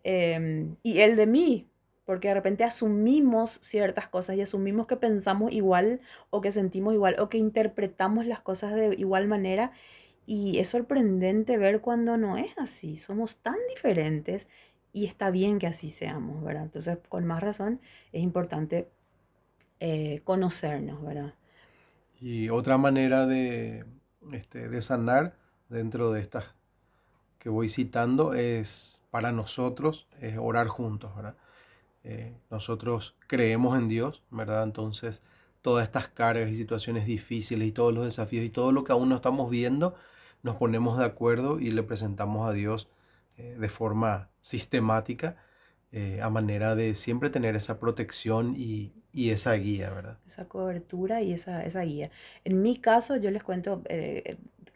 Em, 0.04 0.76
y 0.82 1.00
él 1.00 1.16
de 1.16 1.26
mí, 1.26 1.68
porque 2.04 2.28
de 2.28 2.34
repente 2.34 2.64
asumimos 2.64 3.58
ciertas 3.62 4.08
cosas 4.08 4.36
y 4.36 4.40
asumimos 4.40 4.86
que 4.86 4.96
pensamos 4.96 5.52
igual 5.52 6.00
o 6.30 6.40
que 6.40 6.52
sentimos 6.52 6.94
igual 6.94 7.16
o 7.18 7.28
que 7.28 7.38
interpretamos 7.38 8.26
las 8.26 8.40
cosas 8.40 8.74
de 8.74 8.94
igual 8.96 9.28
manera 9.28 9.72
y 10.26 10.58
es 10.58 10.68
sorprendente 10.68 11.58
ver 11.58 11.80
cuando 11.80 12.16
no 12.16 12.38
es 12.38 12.56
así, 12.58 12.96
somos 12.96 13.36
tan 13.36 13.56
diferentes 13.74 14.48
y 14.92 15.04
está 15.06 15.30
bien 15.30 15.58
que 15.58 15.66
así 15.66 15.90
seamos, 15.90 16.42
¿verdad? 16.42 16.64
Entonces, 16.64 16.98
con 17.08 17.26
más 17.26 17.42
razón, 17.42 17.80
es 18.12 18.22
importante 18.22 18.88
eh, 19.80 20.20
conocernos, 20.24 21.02
¿verdad? 21.02 21.34
Y 22.20 22.50
otra 22.50 22.78
manera 22.78 23.26
de, 23.26 23.84
este, 24.32 24.68
de 24.68 24.82
sanar 24.82 25.34
dentro 25.68 26.12
de 26.12 26.20
estas 26.20 26.44
que 27.38 27.48
voy 27.48 27.68
citando 27.68 28.34
es 28.34 29.02
para 29.10 29.32
nosotros 29.32 30.06
orar 30.38 30.68
juntos, 30.68 31.16
¿verdad? 31.16 31.34
Eh, 32.04 32.34
nosotros 32.50 33.14
creemos 33.26 33.78
en 33.78 33.88
Dios, 33.88 34.22
¿verdad? 34.30 34.62
Entonces, 34.62 35.22
todas 35.62 35.84
estas 35.84 36.08
cargas 36.08 36.50
y 36.50 36.56
situaciones 36.56 37.06
difíciles 37.06 37.68
y 37.68 37.72
todos 37.72 37.92
los 37.92 38.04
desafíos 38.04 38.44
y 38.44 38.50
todo 38.50 38.72
lo 38.72 38.84
que 38.84 38.92
aún 38.92 39.08
no 39.10 39.16
estamos 39.16 39.50
viendo, 39.50 39.94
nos 40.42 40.56
ponemos 40.56 40.98
de 40.98 41.04
acuerdo 41.04 41.60
y 41.60 41.70
le 41.70 41.82
presentamos 41.82 42.48
a 42.48 42.52
Dios 42.52 42.88
eh, 43.36 43.56
de 43.58 43.68
forma 43.68 44.30
sistemática, 44.40 45.36
eh, 45.92 46.20
a 46.22 46.30
manera 46.30 46.74
de 46.74 46.94
siempre 46.94 47.30
tener 47.30 47.56
esa 47.56 47.78
protección 47.80 48.54
y, 48.56 48.92
y, 49.12 49.30
esa 49.30 49.54
guía, 49.54 49.90
¿verdad? 49.90 50.18
Esa 50.26 50.46
cobertura 50.48 51.22
y 51.22 51.32
esa, 51.32 51.64
esa 51.64 51.82
guía. 51.82 52.10
En 52.44 52.62
mi 52.62 52.76
caso, 52.76 53.16
yo 53.16 53.30
les 53.30 53.42
cuento, 53.42 53.82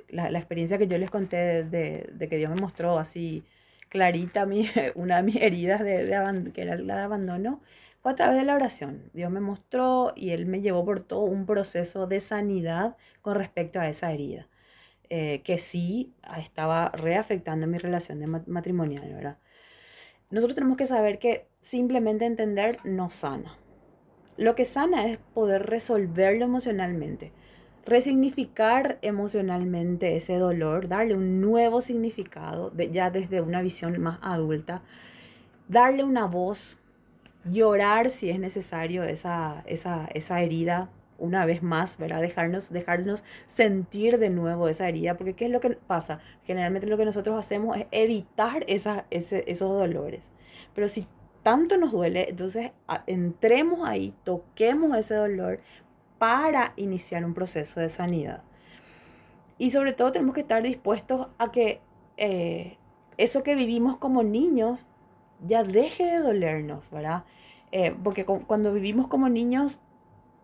la, 0.09 0.31
la, 0.31 0.39
experiencia 0.39 0.79
que 0.79 0.89
yo 0.89 0.99
les 0.99 1.11
conté 1.11 1.65
de, 1.65 2.11
de, 2.13 2.29
que 2.29 2.37
Dios 2.37 2.51
me 2.51 2.61
mostró 2.61 2.99
así 2.99 3.45
clarita 3.89 4.45
mi, 4.47 4.69
una 4.97 5.19
de 5.19 5.23
mis 5.23 5.37
heridas 5.37 5.81
de, 5.81 6.05
de, 6.05 6.53
que 6.53 6.63
era 6.63 6.77
la 6.77 6.97
de 6.97 7.03
abandono, 7.03 7.61
fue 8.03 8.13
a 8.13 8.15
través 8.17 8.37
de 8.37 8.45
la 8.45 8.55
oración. 8.55 9.11
Dios 9.15 9.31
me 9.31 9.41
mostró 9.41 10.13
y 10.17 10.31
Él 10.31 10.47
me 10.47 10.61
llevó 10.61 10.85
por 10.85 11.01
todo 11.01 11.23
un 11.23 11.47
proceso 11.47 12.07
de 12.07 12.21
sanidad 12.21 12.97
con 13.23 13.37
respecto 13.37 13.81
a 13.81 13.89
esa 13.89 14.13
herida, 14.13 14.49
eh, 15.11 15.43
que 15.43 15.59
sí 15.59 16.15
estaba 16.39 16.91
reafectando 16.91 17.67
mi 17.67 17.79
relación 17.79 18.21
de 18.21 18.27
matrimonial, 18.27 19.13
¿verdad? 19.15 19.39
Nosotros 20.35 20.55
tenemos 20.55 20.77
que 20.77 20.85
saber 20.85 21.19
que 21.19 21.47
simplemente 21.61 22.27
entender 22.27 22.77
no 22.85 23.09
sana. 23.09 23.57
Lo 24.37 24.55
que 24.55 24.67
sana 24.67 25.07
es 25.07 25.19
poder 25.33 25.65
resolverlo 25.67 26.45
emocionalmente 26.45 27.33
resignificar 27.87 28.99
emocionalmente 29.03 30.17
ese 30.17 30.37
dolor, 30.37 30.89
darle 30.89 31.15
un 31.15 31.41
nuevo 31.41 31.81
significado, 31.81 32.73
ya 32.91 33.11
desde 33.11 33.41
una 33.41 33.63
visión 33.63 34.01
más 34.01 34.19
adulta, 34.23 34.83
darle 35.69 36.05
una 36.05 36.27
voz, 36.27 36.79
llorar 37.45 38.11
si 38.11 38.31
es 38.31 38.39
necesario 38.39 39.05
esa, 39.05 39.63
esa, 39.67 40.07
esa 40.15 40.41
herida 40.41 40.91
una 41.19 41.47
vez 41.47 41.63
más, 41.63 41.99
¿verdad? 41.99 42.21
Dejarnos, 42.21 42.71
dejarnos 42.71 43.25
sentir 43.47 44.19
de 44.19 44.31
nuevo 44.31 44.69
esa 44.69 44.89
herida, 44.89 45.17
porque 45.17 45.35
¿qué 45.35 45.47
es 45.47 45.51
lo 45.51 45.61
que 45.61 45.71
pasa? 45.71 46.21
Generalmente 46.45 46.87
lo 46.87 46.97
que 46.97 47.05
nosotros 47.05 47.39
hacemos 47.39 47.77
es 47.77 47.87
evitar 47.91 48.65
esa, 48.69 49.07
esos 49.11 49.71
dolores. 49.71 50.31
Pero 50.75 50.89
si 50.89 51.07
tanto 51.43 51.77
nos 51.77 51.93
duele, 51.93 52.29
entonces 52.31 52.73
entremos 53.07 53.87
ahí, 53.87 54.15
toquemos 54.25 54.97
ese 54.97 55.15
dolor, 55.15 55.61
para 56.19 56.73
iniciar 56.77 57.25
un 57.25 57.35
proceso 57.35 57.81
de 57.81 57.89
sanidad. 57.89 58.43
Y 59.59 59.71
sobre 59.71 59.93
todo 59.93 60.13
tenemos 60.13 60.35
que 60.35 60.41
estar 60.41 60.63
dispuestos 60.63 61.29
a 61.39 61.53
que 61.53 61.81
eh, 62.17 62.79
eso 63.19 63.43
que 63.43 63.55
vivimos 63.55 63.99
como 63.99 64.23
niños 64.23 64.87
ya 65.47 65.65
deje 65.65 66.05
de 66.05 66.19
dolernos, 66.21 66.91
¿verdad? 66.91 67.25
Eh, 67.73 67.95
porque 68.03 68.25
cuando 68.25 68.73
vivimos 68.73 69.09
como 69.09 69.29
niños 69.29 69.81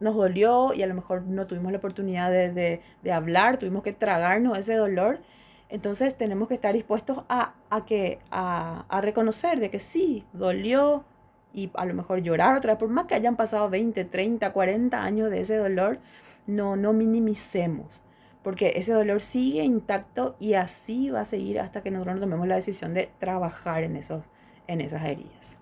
nos 0.01 0.17
dolió 0.17 0.73
y 0.75 0.83
a 0.83 0.87
lo 0.87 0.95
mejor 0.95 1.23
no 1.23 1.47
tuvimos 1.47 1.73
la 1.73 1.79
oportunidad 1.79 2.31
de, 2.31 2.81
hablar, 3.13 3.59
tuvimos 3.59 3.83
que 3.83 3.93
tragarnos 3.93 4.59
ese 4.59 4.75
dolor. 4.75 5.21
Entonces 5.69 6.17
tenemos 6.17 6.49
que 6.49 6.55
estar 6.55 6.75
dispuestos 6.75 7.23
a, 7.29 7.55
que, 7.87 8.19
a, 8.31 8.87
a 8.89 9.01
reconocer 9.01 9.61
de 9.61 9.71
que 9.71 9.79
sí, 9.79 10.25
dolió, 10.33 11.05
y 11.53 11.71
a 11.75 11.85
lo 11.85 11.95
mejor 11.95 12.21
llorar 12.21 12.57
otra 12.57 12.75
vez, 12.75 12.79
por 12.79 12.89
más 12.89 13.07
que 13.07 13.15
hayan 13.15 13.37
pasado 13.37 13.69
20, 13.69 14.05
30, 14.05 14.53
40 14.53 15.03
años 15.03 15.31
de 15.31 15.41
ese 15.41 15.57
dolor, 15.57 15.99
no, 16.47 16.77
no 16.77 16.93
minimicemos, 16.93 18.03
porque 18.43 18.73
ese 18.77 18.93
dolor 18.93 19.21
sigue 19.21 19.63
intacto 19.63 20.37
y 20.39 20.55
así 20.55 21.11
va 21.11 21.21
a 21.21 21.25
seguir 21.25 21.61
hasta 21.61 21.83
que 21.83 21.91
nosotros 21.91 22.21
tomemos 22.21 22.47
la 22.47 22.57
decisión 22.57 22.95
de 22.95 23.11
trabajar 23.19 23.83
en, 23.83 23.97
esos, 23.97 24.29
en 24.67 24.81
esas 24.81 25.05
heridas. 25.05 25.59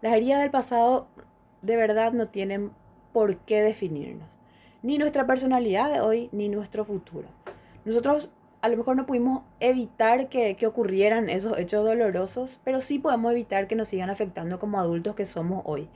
Las 0.00 0.14
heridas 0.14 0.40
del 0.40 0.50
pasado 0.50 1.06
de 1.62 1.76
verdad 1.76 2.12
no 2.12 2.26
tienen 2.26 2.72
por 3.12 3.36
qué 3.38 3.62
definirnos, 3.62 4.38
ni 4.82 4.98
nuestra 4.98 5.26
personalidad 5.26 5.92
de 5.92 6.00
hoy, 6.00 6.28
ni 6.32 6.48
nuestro 6.48 6.84
futuro. 6.84 7.28
Nosotros 7.84 8.30
a 8.62 8.68
lo 8.68 8.76
mejor 8.76 8.96
no 8.96 9.06
pudimos 9.06 9.42
evitar 9.58 10.28
que, 10.28 10.56
ocurrieran 10.66 11.28
esos 11.28 11.58
hechos 11.58 11.84
dolorosos, 11.84 12.60
pero 12.64 12.80
sí 12.80 13.00
podemos 13.00 13.32
evitar 13.32 13.66
que 13.66 13.74
nos 13.74 13.88
sigan 13.88 14.08
afectando 14.08 14.60
como 14.60 14.78
adultos 14.78 15.16
que 15.16 15.26
somos 15.26 15.62
hoy. 15.64 15.88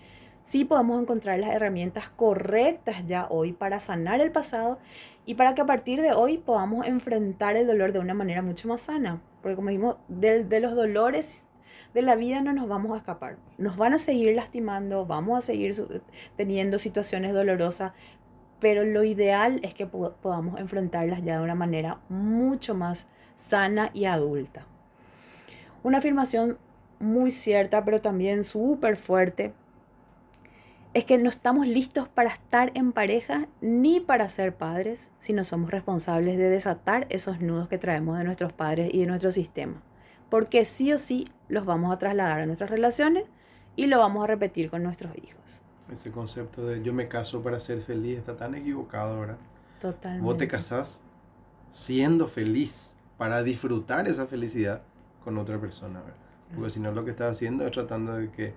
Sí 0.42 0.64
podemos 0.64 1.00
encontrar 1.00 1.38
las 1.38 1.50
herramientas 1.50 2.08
correctas 2.08 3.06
ya 3.06 3.26
hoy 3.30 3.52
para 3.52 3.78
sanar 3.78 4.20
el 4.20 4.32
pasado 4.32 4.78
y 5.24 5.34
para 5.34 5.54
que 5.54 5.62
a 5.62 5.66
partir 5.66 6.02
de 6.02 6.12
hoy 6.12 6.38
podamos 6.38 6.86
enfrentar 6.86 7.56
el 7.56 7.68
dolor 7.68 7.92
de 7.92 8.00
una 8.00 8.14
manera 8.14 8.42
mucho 8.42 8.68
más 8.68 8.82
sana. 8.82 9.22
Porque 9.42 9.56
como 9.56 9.68
dijimos, 9.68 9.96
de, 10.08 10.44
de 10.44 10.60
los 10.60 10.74
dolores 10.74 11.42
de 11.95 12.03
la 12.03 12.16
vida 12.16 12.43
no 12.43 12.53
nos 12.53 12.68
vamos 12.68 12.93
a 12.93 12.99
escapar. 12.99 13.37
Nos 13.59 13.76
van 13.76 13.95
a 13.95 13.99
seguir 13.99 14.34
lastimando, 14.34 15.07
vamos 15.07 15.39
a 15.39 15.43
seguir 15.43 15.74
teniendo 16.37 16.78
situaciones 16.78 17.32
dolorosas, 17.32 17.93
pero 18.61 18.84
lo 18.84 19.05
ideal 19.05 19.61
es 19.62 19.74
que 19.74 19.87
podamos 19.87 20.59
enfrentarlas 20.61 21.22
ya 21.22 21.39
de 21.39 21.45
una 21.45 21.55
manera 21.55 22.01
mucho 22.09 22.74
más 22.74 23.07
sana 23.34 23.91
y 23.93 24.07
adulta. 24.07 24.66
Una 25.82 25.99
afirmación 25.99 26.59
muy 26.99 27.30
cierta, 27.30 27.84
pero 27.84 28.01
también 28.01 28.45
súper 28.45 28.97
fuerte, 28.97 29.53
es 30.95 31.05
que 31.05 31.18
no 31.18 31.28
estamos 31.28 31.66
listos 31.66 32.09
para 32.09 32.30
estar 32.30 32.72
en 32.74 32.93
pareja 32.93 33.49
ni 33.61 34.01
para 34.01 34.30
ser 34.30 34.57
padres 34.57 35.11
si 35.18 35.34
no 35.34 35.45
somos 35.45 35.70
responsables 35.70 36.39
de 36.39 36.49
desatar 36.49 37.07
esos 37.11 37.43
nudos 37.43 37.68
que 37.68 37.76
traemos 37.76 38.16
de 38.16 38.24
nuestros 38.24 38.55
padres 38.55 38.89
y 38.95 39.01
de 39.01 39.07
nuestro 39.07 39.30
sistema. 39.30 39.82
Porque 40.31 40.64
sí 40.64 40.93
o 40.93 40.99
sí 40.99 41.29
los 41.49 41.64
vamos 41.64 41.93
a 41.93 41.99
trasladar 41.99 42.41
a 42.41 42.47
nuestras 42.47 42.70
relaciones 42.70 43.24
y 43.77 43.87
lo 43.87 43.99
vamos 43.99 44.24
a 44.24 44.27
repetir 44.27 44.70
con 44.70 44.83
nuestros 44.83 45.16
hijos. 45.16 45.62
Ese 45.93 46.11
concepto 46.11 46.66
de 46.66 46.83
yo 46.83 46.93
me 46.93 47.09
caso 47.09 47.43
para 47.43 47.61
ser 47.61 47.81
feliz 47.81 48.18
está 48.18 48.37
tan 48.37 48.55
equivocado, 48.55 49.20
¿verdad? 49.20 49.39
Totalmente. 49.81 50.24
Vos 50.24 50.37
te 50.37 50.49
casás 50.49 51.03
siendo 51.68 52.27
feliz 52.27 52.95
para 53.18 53.43
disfrutar 53.43 54.09
esa 54.09 54.27
felicidad 54.27 54.83
con 55.22 55.39
otra 55.39 55.61
persona, 55.61 56.01
¿verdad? 56.01 56.16
Porque 56.55 56.70
si 56.70 56.81
no 56.81 56.93
lo 56.93 57.05
que 57.05 57.11
estás 57.11 57.37
haciendo 57.37 57.66
es 57.66 57.72
tratando 57.72 58.14
de 58.14 58.31
que 58.31 58.55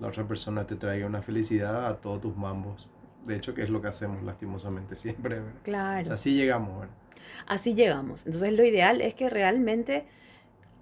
la 0.00 0.08
otra 0.08 0.26
persona 0.26 0.66
te 0.66 0.76
traiga 0.76 1.06
una 1.06 1.22
felicidad 1.22 1.86
a 1.86 2.00
todos 2.00 2.20
tus 2.20 2.36
mambos. 2.36 2.88
De 3.24 3.36
hecho, 3.36 3.54
que 3.54 3.62
es 3.62 3.70
lo 3.70 3.80
que 3.80 3.88
hacemos 3.88 4.22
lastimosamente 4.22 4.96
siempre, 4.96 5.36
¿verdad? 5.40 5.60
Claro. 5.62 6.12
así 6.12 6.34
llegamos, 6.34 6.80
¿verdad? 6.80 6.94
Así 7.46 7.74
llegamos. 7.74 8.26
Entonces 8.26 8.52
lo 8.52 8.64
ideal 8.64 9.00
es 9.00 9.14
que 9.14 9.28
realmente 9.28 10.06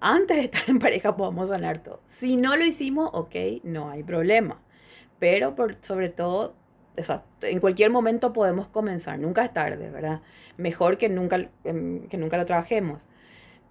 antes 0.01 0.37
de 0.37 0.43
estar 0.43 0.63
en 0.67 0.79
pareja 0.79 1.15
podamos 1.15 1.49
sanar 1.49 1.83
todo. 1.83 2.01
Si 2.05 2.37
no 2.37 2.55
lo 2.55 2.65
hicimos, 2.65 3.09
ok, 3.13 3.35
no 3.63 3.89
hay 3.89 4.03
problema. 4.03 4.61
Pero 5.19 5.55
por, 5.55 5.77
sobre 5.81 6.09
todo, 6.09 6.55
en 7.41 7.59
cualquier 7.59 7.91
momento 7.91 8.33
podemos 8.33 8.67
comenzar. 8.67 9.19
Nunca 9.19 9.45
es 9.45 9.53
tarde, 9.53 9.89
¿verdad? 9.89 10.21
Mejor 10.57 10.97
que 10.97 11.09
nunca, 11.09 11.49
em, 11.63 12.07
que 12.07 12.17
nunca 12.17 12.37
lo 12.37 12.45
trabajemos 12.45 13.05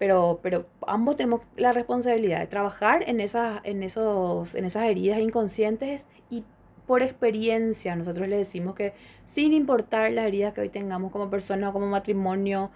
pero, 0.01 0.41
pero 0.43 0.67
ambos 0.87 1.17
tenemos 1.17 1.43
la 1.59 1.75
responsabilidad 1.75 2.41
de 2.41 2.47
trabajar 2.47 3.05
en 3.07 3.21
esas, 3.21 3.61
en, 3.65 3.83
esos, 3.83 4.55
en 4.55 4.65
esas 4.65 4.85
heridas 4.85 5.19
inconscientes 5.21 6.07
y 6.31 6.43
por 6.87 7.03
experiencia 7.03 7.95
nosotros 7.97 8.27
le 8.27 8.39
decimos 8.39 8.75
que 8.75 8.95
sin 9.27 9.53
importar 9.53 10.11
las 10.13 10.25
heridas 10.25 10.55
que 10.55 10.63
hoy 10.63 10.71
tengamos 10.71 11.13
como 11.13 11.29
persona 11.29 11.69
o 11.69 11.75
como 11.75 11.87
matrimonio 11.87 12.71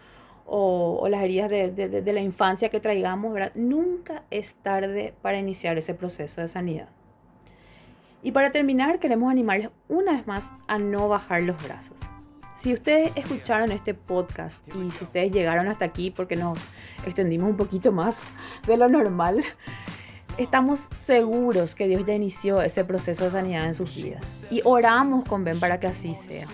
o, 0.47 1.07
las 1.09 1.23
heridas 1.23 1.51
de, 1.51 1.71
de, 1.71 2.13
la 2.13 2.21
infancia 2.21 2.69
que 2.69 2.81
traigamos, 2.81 3.33
¿verdad? 3.33 3.53
nunca 3.55 4.23
es 4.31 4.55
tarde 4.55 5.15
para 5.23 5.39
iniciar 5.39 5.79
ese 5.79 5.95
proceso 5.95 6.41
de 6.41 6.49
sanidad. 6.49 6.89
Y 8.23 8.33
para 8.33 8.51
terminar, 8.53 8.99
queremos 8.99 9.31
animarles 9.31 9.71
una 9.89 10.13
vez 10.13 10.27
más 10.27 10.51
a 10.67 10.79
no 10.79 11.09
bajar 11.09 11.43
los 11.43 11.63
brazos. 11.63 11.99
Si 12.55 12.73
ustedes 12.73 13.13
escucharon 13.17 13.73
este 13.73 13.95
podcast 13.95 14.61
y 14.69 14.91
si 14.93 15.05
ustedes 15.05 15.33
llegaron 15.33 15.69
hasta 15.69 15.85
aquí 15.85 16.11
porque 16.11 16.37
nos 16.37 16.71
extendimos 17.05 17.51
un 17.51 17.57
poquito 17.57 17.91
más 17.93 18.21
de 18.67 18.77
lo 18.77 18.89
normal, 18.89 19.43
estamos 20.39 20.89
seguros 20.93 21.75
que 21.75 21.87
Dios 21.89 22.05
ya 22.07 22.15
inició 22.15 22.63
ese 22.63 22.85
proceso 22.85 23.25
de 23.25 23.33
sanidad 23.33 23.67
en 23.67 23.75
sus 23.75 23.95
vidas. 23.95 24.47
Y 24.51 24.61
oramos 24.65 25.25
con 25.25 25.45
Ben 25.45 25.59
para 25.59 25.81
que 25.81 25.89
así 25.89 26.15
sea. 26.15 26.47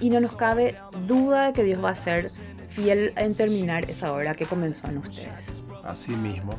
Y 0.00 0.10
no 0.10 0.20
nos 0.20 0.34
cabe 0.34 0.76
duda 1.06 1.48
de 1.48 1.52
que 1.52 1.62
Dios 1.62 1.84
va 1.84 1.90
a 1.90 1.94
ser 1.94 2.30
fiel 2.72 3.12
en 3.16 3.34
terminar 3.34 3.88
esa 3.90 4.12
obra 4.12 4.34
que 4.34 4.46
comenzó 4.46 4.88
en 4.88 4.98
ustedes. 4.98 5.62
Así 5.84 6.12
mismo. 6.12 6.54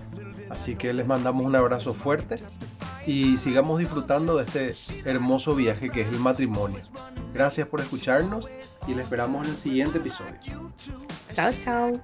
Así 0.50 0.76
que 0.76 0.94
les 0.94 1.08
mandamos 1.08 1.46
un 1.46 1.56
abrazo 1.56 1.94
fuerte 1.94 2.36
y 3.06 3.38
sigamos 3.38 3.80
disfrutando 3.80 4.38
de 4.38 4.44
este 4.44 4.76
hermoso 5.10 5.56
viaje 5.56 5.90
que 5.90 6.02
es 6.02 6.08
el 6.08 6.20
matrimonio. 6.20 6.82
Gracias 7.34 7.68
por 7.68 7.82
escucharnos 7.82 8.46
y 8.88 8.94
les 8.94 9.06
esperamos 9.06 9.46
en 9.46 9.54
el 9.54 9.58
siguiente 9.58 9.98
episodio. 9.98 10.40
Chao, 11.34 11.52
chao. 11.60 12.02